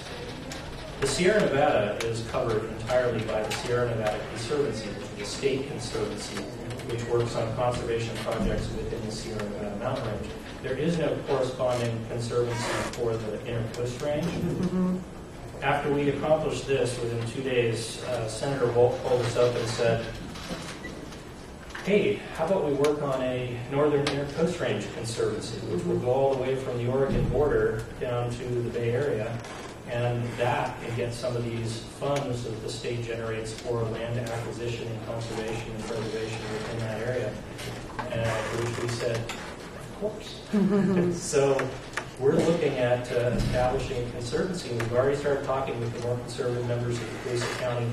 the 1.00 1.06
Sierra 1.06 1.40
Nevada 1.40 1.98
is 2.06 2.26
covered 2.30 2.64
entirely 2.64 3.22
by 3.24 3.42
the 3.42 3.50
Sierra 3.50 3.88
Nevada 3.90 4.20
Conservancy, 4.30 4.88
which 4.88 5.22
is 5.22 5.28
a 5.28 5.36
state 5.36 5.68
conservancy 5.68 6.44
which 6.88 7.04
works 7.06 7.34
on 7.36 7.54
conservation 7.56 8.14
projects 8.18 8.68
within 8.72 9.04
the 9.06 9.12
Sierra 9.12 9.42
Nevada 9.42 9.76
mountain 9.76 10.06
range. 10.06 10.26
There 10.62 10.76
is 10.76 10.98
no 10.98 11.16
corresponding 11.26 12.04
conservancy 12.08 12.62
for 12.92 13.16
the 13.16 13.46
Inner 13.46 13.64
Coast 13.72 14.00
Range. 14.02 14.26
After 15.62 15.92
we 15.92 16.10
accomplished 16.10 16.66
this, 16.66 16.98
within 17.00 17.26
two 17.28 17.42
days, 17.42 18.02
uh, 18.04 18.28
Senator 18.28 18.66
Wolk 18.68 19.02
called 19.02 19.20
us 19.22 19.36
up 19.36 19.54
and 19.54 19.68
said, 19.68 20.06
hey, 21.84 22.14
how 22.34 22.46
about 22.46 22.64
we 22.64 22.72
work 22.72 23.02
on 23.02 23.20
a 23.22 23.58
Northern 23.70 24.06
Inner 24.08 24.24
Coast 24.32 24.58
Range 24.58 24.86
Conservancy, 24.94 25.58
which 25.66 25.84
will 25.84 25.98
go 25.98 26.10
all 26.10 26.34
the 26.34 26.40
way 26.40 26.56
from 26.56 26.78
the 26.78 26.90
Oregon 26.90 27.28
border 27.28 27.84
down 28.00 28.30
to 28.30 28.44
the 28.44 28.70
Bay 28.70 28.92
Area, 28.92 29.36
and 29.90 30.24
that 30.38 30.80
can 30.82 30.96
get 30.96 31.12
some 31.12 31.36
of 31.36 31.44
these 31.44 31.80
funds 32.00 32.44
that 32.44 32.62
the 32.62 32.70
state 32.70 33.04
generates 33.04 33.52
for 33.52 33.82
land 33.82 34.18
acquisition 34.18 34.88
and 34.88 35.06
conservation 35.06 35.72
and 35.72 35.84
preservation 35.84 36.40
within 36.52 36.78
that 36.80 37.06
area. 37.06 37.34
And 38.10 38.64
which 38.64 38.82
we 38.82 38.88
said, 38.88 39.16
of 39.18 39.96
course. 40.00 40.40
so 41.20 41.68
we're 42.18 42.32
looking 42.32 42.78
at 42.78 43.12
uh, 43.12 43.36
establishing 43.36 44.06
a 44.06 44.10
conservancy. 44.12 44.70
We've 44.70 44.92
already 44.94 45.18
started 45.18 45.44
talking 45.44 45.78
with 45.80 45.92
the 45.92 46.06
more 46.06 46.16
conservative 46.16 46.66
members 46.66 46.96
of 46.96 47.24
the 47.24 47.30
Colusa 47.30 47.58
County 47.58 47.86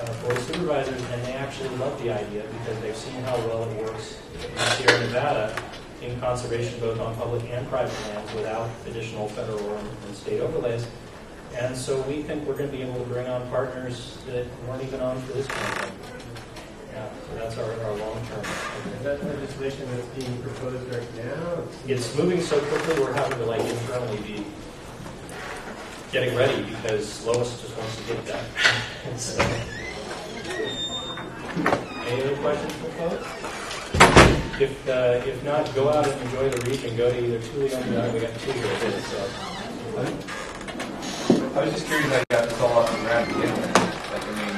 uh, 0.00 0.22
Board 0.22 0.38
Supervisors, 0.40 1.02
and 1.12 1.24
they 1.24 1.32
actually 1.32 1.68
love 1.76 2.00
the 2.02 2.10
idea 2.10 2.42
because 2.58 2.80
they've 2.80 2.96
seen 2.96 3.20
how 3.22 3.36
well 3.38 3.64
it 3.68 3.82
works 3.82 4.18
in 4.34 4.58
Sierra 4.76 5.00
Nevada 5.00 5.62
in 6.02 6.18
conservation 6.20 6.78
both 6.80 7.00
on 7.00 7.14
public 7.16 7.42
and 7.50 7.66
private 7.68 7.94
lands 8.08 8.32
without 8.34 8.68
additional 8.86 9.28
federal 9.28 9.76
and 9.76 10.14
state 10.16 10.40
overlays. 10.40 10.86
And 11.56 11.76
so 11.76 12.00
we 12.02 12.22
think 12.22 12.46
we're 12.46 12.56
going 12.56 12.70
to 12.70 12.76
be 12.76 12.82
able 12.82 12.98
to 12.98 13.06
bring 13.06 13.26
on 13.26 13.48
partners 13.48 14.18
that 14.26 14.44
weren't 14.68 14.82
even 14.82 15.00
on 15.00 15.20
for 15.22 15.32
this 15.32 15.46
campaign. 15.46 15.92
Yeah, 16.92 17.08
so 17.28 17.34
that's 17.36 17.58
our, 17.58 17.72
our 17.84 17.96
long 17.96 18.26
term. 18.26 18.44
Is 18.96 19.02
that 19.04 19.24
legislation 19.24 19.86
that's 19.90 20.06
being 20.08 20.42
proposed 20.42 20.92
right 20.94 21.16
now? 21.16 21.62
It's 21.86 22.14
moving 22.16 22.40
so 22.40 22.58
quickly, 22.60 23.02
we're 23.02 23.12
having 23.14 23.38
to 23.38 23.46
like 23.46 23.60
internally 23.60 24.18
be 24.18 24.44
getting 26.12 26.36
ready 26.36 26.62
because 26.62 27.24
Lois 27.26 27.60
just 27.60 27.76
wants 27.76 27.96
to 27.96 28.02
get 28.04 28.16
it 28.18 28.26
done. 28.26 28.44
So- 29.16 29.75
Any 32.16 32.24
other 32.24 32.40
questions 32.40 32.72
for 32.72 32.88
folks? 32.96 33.28
If, 34.58 34.88
uh, 34.88 35.20
if 35.28 35.44
not, 35.44 35.74
go 35.74 35.90
out 35.90 36.08
and 36.08 36.22
enjoy 36.22 36.48
the 36.48 36.70
region, 36.70 36.96
go 36.96 37.10
to 37.10 37.18
either 37.22 37.38
Tuleyome, 37.40 38.14
we 38.14 38.20
got 38.20 38.32
two 38.40 38.52
here, 38.52 38.90
so. 39.02 39.20
I 41.54 41.60
was 41.62 41.74
just 41.74 41.84
curious 41.84 42.08
how 42.08 42.16
you 42.16 42.24
got 42.30 42.48
this 42.48 42.58
all 42.62 42.72
off 42.72 42.90
the 42.90 42.96
ground 43.04 43.28
to 43.28 43.34
begin 43.34 43.52
with. 43.52 43.76
Like, 43.76 44.24
I 44.24 44.32
mean, 44.32 44.56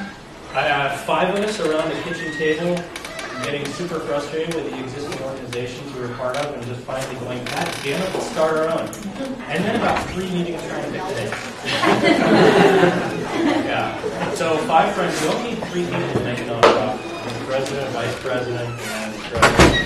I 0.53 0.61
have 0.71 1.01
five 1.01 1.35
of 1.35 1.43
us 1.43 1.59
around 1.59 1.89
the 1.89 2.01
kitchen 2.03 2.31
table, 2.37 2.81
getting 3.43 3.65
super 3.73 3.99
frustrated 3.99 4.55
with 4.55 4.71
the 4.71 4.79
existing 4.81 5.21
organizations 5.21 5.93
we 5.95 5.99
were 5.99 6.15
part 6.15 6.37
of, 6.37 6.55
and 6.55 6.63
just 6.65 6.79
finally 6.83 7.15
going, 7.19 7.43
God 7.43 7.67
damn 7.83 8.01
it, 8.01 8.13
let's 8.13 8.31
start 8.31 8.55
our 8.55 8.69
own. 8.69 8.87
And 9.51 9.65
then 9.65 9.75
about 9.75 10.01
three 10.11 10.31
meetings 10.31 10.63
trying 10.65 10.85
to 10.85 10.91
pick 10.91 11.03
the 11.09 11.13
name. 11.13 11.31
yeah. 13.67 14.33
So 14.35 14.57
five 14.59 14.95
friends, 14.95 15.21
you 15.21 15.27
only 15.27 15.55
need 15.55 15.63
three 15.67 15.83
people 15.83 16.13
to 16.13 16.19
make 16.23 16.39
a 16.39 16.43
nonprofit. 16.43 17.08
The 17.49 17.55
president, 17.55 17.89
vice 17.97 18.19
president, 18.21 18.69
and 18.77 19.09
treasurer. 19.25 19.81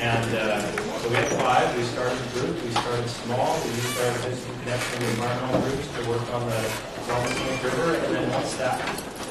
And 0.00 0.24
uh, 0.40 0.64
so 1.04 1.12
we 1.12 1.16
had 1.16 1.28
five. 1.36 1.68
We 1.76 1.84
started 1.92 2.16
a 2.16 2.28
group. 2.32 2.56
We 2.64 2.70
started 2.70 3.04
small. 3.28 3.60
We 3.60 3.76
used 3.76 4.00
our 4.00 4.12
business 4.24 4.40
connection 4.64 5.04
with 5.04 5.12
environmental 5.20 5.60
groups 5.68 5.84
to 5.84 6.08
work 6.08 6.24
on 6.32 6.48
the 6.48 6.64
Wellington 7.04 7.60
River. 7.60 8.00
And 8.00 8.08
then 8.08 8.32
once 8.32 8.56
that 8.56 8.80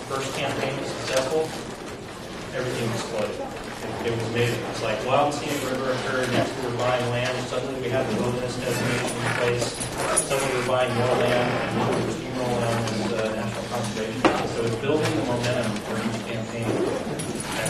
first 0.05 0.37
campaign 0.37 0.69
was 0.77 0.85
successful, 0.85 1.49
everything 2.53 2.93
exploded. 2.93 3.41
It, 4.05 4.13
was 4.13 4.27
amazing. 4.29 4.61
It's 4.69 4.83
like 4.85 5.01
Wild 5.09 5.33
Scenic 5.33 5.57
River 5.65 5.97
occurred. 5.97 6.29
Next, 6.29 6.53
we 6.61 6.69
were 6.69 6.77
buying 6.77 7.09
land. 7.09 7.33
Suddenly, 7.49 7.81
we 7.81 7.89
had 7.89 8.05
the 8.05 8.21
wilderness 8.21 8.53
designation 8.53 9.17
in 9.17 9.33
place. 9.41 9.73
Suddenly, 10.29 10.45
we 10.45 10.61
were 10.61 10.69
buying 10.69 10.93
more 10.93 11.17
land, 11.25 11.49
and 11.57 11.89
we 11.89 12.05
were 12.05 12.13
steamrolling 12.21 12.69
on 12.69 12.85
this 12.85 13.13
uh, 13.17 13.33
national 13.33 13.65
conservation. 13.65 14.21
So 14.53 14.61
it's 14.61 14.77
building 14.77 15.09
the 15.17 15.25
momentum 15.25 15.73
for 15.89 16.12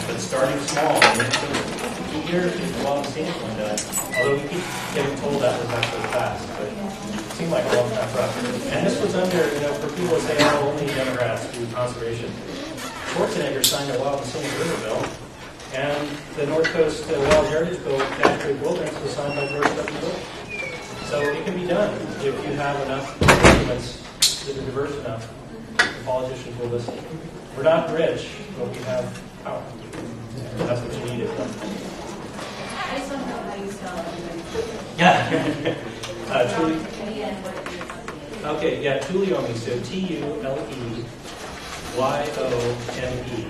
but 0.06 0.20
starting 0.20 0.58
small, 0.60 1.02
and 1.02 1.20
it 1.20 1.32
took 1.32 2.10
two 2.10 2.32
years 2.32 2.52
the 2.52 2.84
Wild 2.84 3.06
Scenic 3.06 3.34
one. 3.42 3.54
Although 4.16 4.36
we 4.36 4.48
keep 4.48 4.64
getting 4.94 5.16
told 5.18 5.42
that 5.42 5.58
was 5.60 5.70
actually 5.70 6.06
fast, 6.12 6.48
but 6.58 6.68
it 6.68 7.32
seemed 7.32 7.50
like 7.50 7.64
a 7.64 7.76
long 7.76 7.90
time 7.90 8.08
for 8.08 8.18
us. 8.20 8.36
And 8.72 8.86
this 8.86 9.00
was 9.00 9.14
under, 9.14 9.42
you 9.54 9.60
know, 9.60 9.72
for 9.74 9.88
people 9.96 10.16
to 10.16 10.22
say, 10.22 10.36
oh, 10.40 10.70
only 10.70 10.86
Democrats 10.94 11.46
do 11.56 11.66
conservation. 11.72 12.30
Schwarzenegger 13.12 13.64
signed 13.64 13.90
a 13.92 13.98
Wild 13.98 14.20
and 14.20 14.28
Scenic 14.28 14.50
River 14.58 14.76
bill, 14.82 15.04
and 15.74 16.08
the 16.36 16.46
North 16.46 16.66
Coast 16.72 17.10
uh, 17.10 17.18
Wild 17.30 17.46
Heritage 17.48 17.82
Bill, 17.84 17.98
Natural 17.98 18.54
Wilderness, 18.58 19.00
was 19.02 19.12
signed 19.12 19.34
by 19.34 19.46
George 19.48 19.64
W. 19.64 20.00
Bush. 20.00 20.22
So 21.06 21.20
it 21.20 21.44
can 21.44 21.54
be 21.54 21.66
done 21.66 21.94
if 22.20 22.24
you 22.24 22.52
have 22.54 22.80
enough 22.86 23.18
documents 23.20 24.02
that 24.44 24.56
are 24.58 24.60
diverse 24.62 24.94
enough. 24.98 25.32
The 25.76 26.04
politicians 26.04 26.58
will 26.58 26.68
listen. 26.68 26.98
We're 27.56 27.62
not 27.62 27.90
rich, 27.90 28.28
but 28.58 28.68
we 28.68 28.78
have 28.84 29.22
power. 29.44 29.62
That's 30.56 30.80
what 30.80 30.94
you 30.94 31.04
needed. 31.12 31.30
I 31.30 32.98
just 32.98 33.10
want 33.10 33.22
to 33.22 33.28
know 33.28 33.42
how 33.42 33.54
you 33.56 33.70
spell 33.70 33.96
it. 33.98 34.06
Yeah. 34.98 35.76
uh, 36.30 36.56
Tuli, 36.56 36.74
And 36.74 37.44
what 37.44 37.54
you're 37.54 37.84
talking 37.86 38.38
about. 38.40 38.56
okay, 38.56 38.82
yeah, 38.82 38.98
Tuleyome. 39.00 39.54
So 39.56 39.80
T 39.80 39.98
U 40.18 40.42
L 40.42 40.58
E 40.70 41.04
Y 41.96 42.30
O 42.38 42.76
M 42.96 43.38
E 43.38 43.46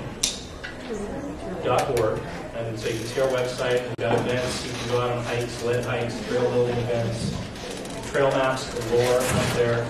dot 1.65 1.99
org. 2.01 2.21
And 2.57 2.79
so 2.79 2.89
you 2.89 2.99
can 2.99 3.07
see 3.07 3.21
our 3.21 3.29
website. 3.29 3.83
We've 3.89 3.97
got 3.97 4.19
events. 4.21 4.67
You 4.67 4.73
can 4.73 4.89
go 4.91 5.01
out 5.01 5.13
on 5.13 5.25
hikes, 5.25 5.63
lead 5.65 5.85
hikes, 5.85 6.27
trail 6.29 6.49
building 6.53 6.77
events, 6.79 7.35
trail 8.11 8.31
maps, 8.31 8.73
galore 8.91 9.19
up 9.19 9.57
there. 9.57 9.87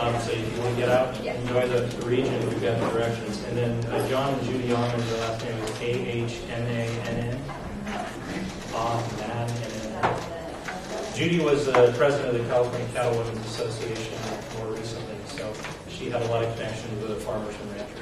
Um, 0.00 0.18
so 0.20 0.32
if 0.32 0.56
you 0.56 0.62
want 0.62 0.74
to 0.74 0.80
get 0.80 0.88
out, 0.88 1.14
enjoy 1.20 1.68
the, 1.68 1.80
the 1.82 2.06
region, 2.06 2.32
we've 2.48 2.62
got 2.62 2.80
the 2.80 2.88
directions. 2.88 3.44
And 3.44 3.56
then 3.56 3.84
uh, 3.92 4.08
John 4.08 4.32
and 4.32 4.42
Judy 4.46 4.68
Young, 4.68 4.88
their 4.88 5.20
last 5.20 5.44
name 5.44 5.58
is 5.62 5.70
A 5.80 6.08
H 6.08 6.40
M 6.48 6.66
A 6.66 6.88
N 7.10 7.16
N. 7.16 7.40
Man, 9.18 9.50
N-N. 9.50 10.14
Judy 11.14 11.40
was 11.40 11.68
uh, 11.68 11.92
president 11.98 12.34
of 12.34 12.42
the 12.42 12.48
California 12.48 12.88
Cattle 12.94 13.18
Women's 13.18 13.44
Association 13.44 14.14
more 14.56 14.72
recently, 14.72 15.16
so 15.26 15.52
she 15.88 16.08
had 16.08 16.22
a 16.22 16.26
lot 16.26 16.44
of 16.44 16.56
connections 16.56 17.02
with 17.02 17.10
the 17.10 17.16
farmers 17.16 17.54
and 17.60 17.70
ranchers. 17.72 17.98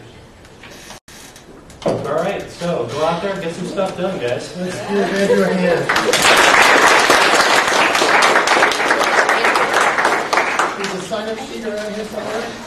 All 1.85 2.15
right, 2.15 2.49
so 2.49 2.87
go 2.87 3.05
out 3.05 3.23
there 3.23 3.33
and 3.33 3.43
get 3.43 3.55
some 3.55 3.67
stuff 3.67 3.97
done, 3.97 4.21
guys. 4.21 4.57
Let's 4.57 4.79
give 4.89 4.99
Andrew 4.99 5.43
a 5.43 5.53
hand. 5.53 6.68
There's 11.37 12.58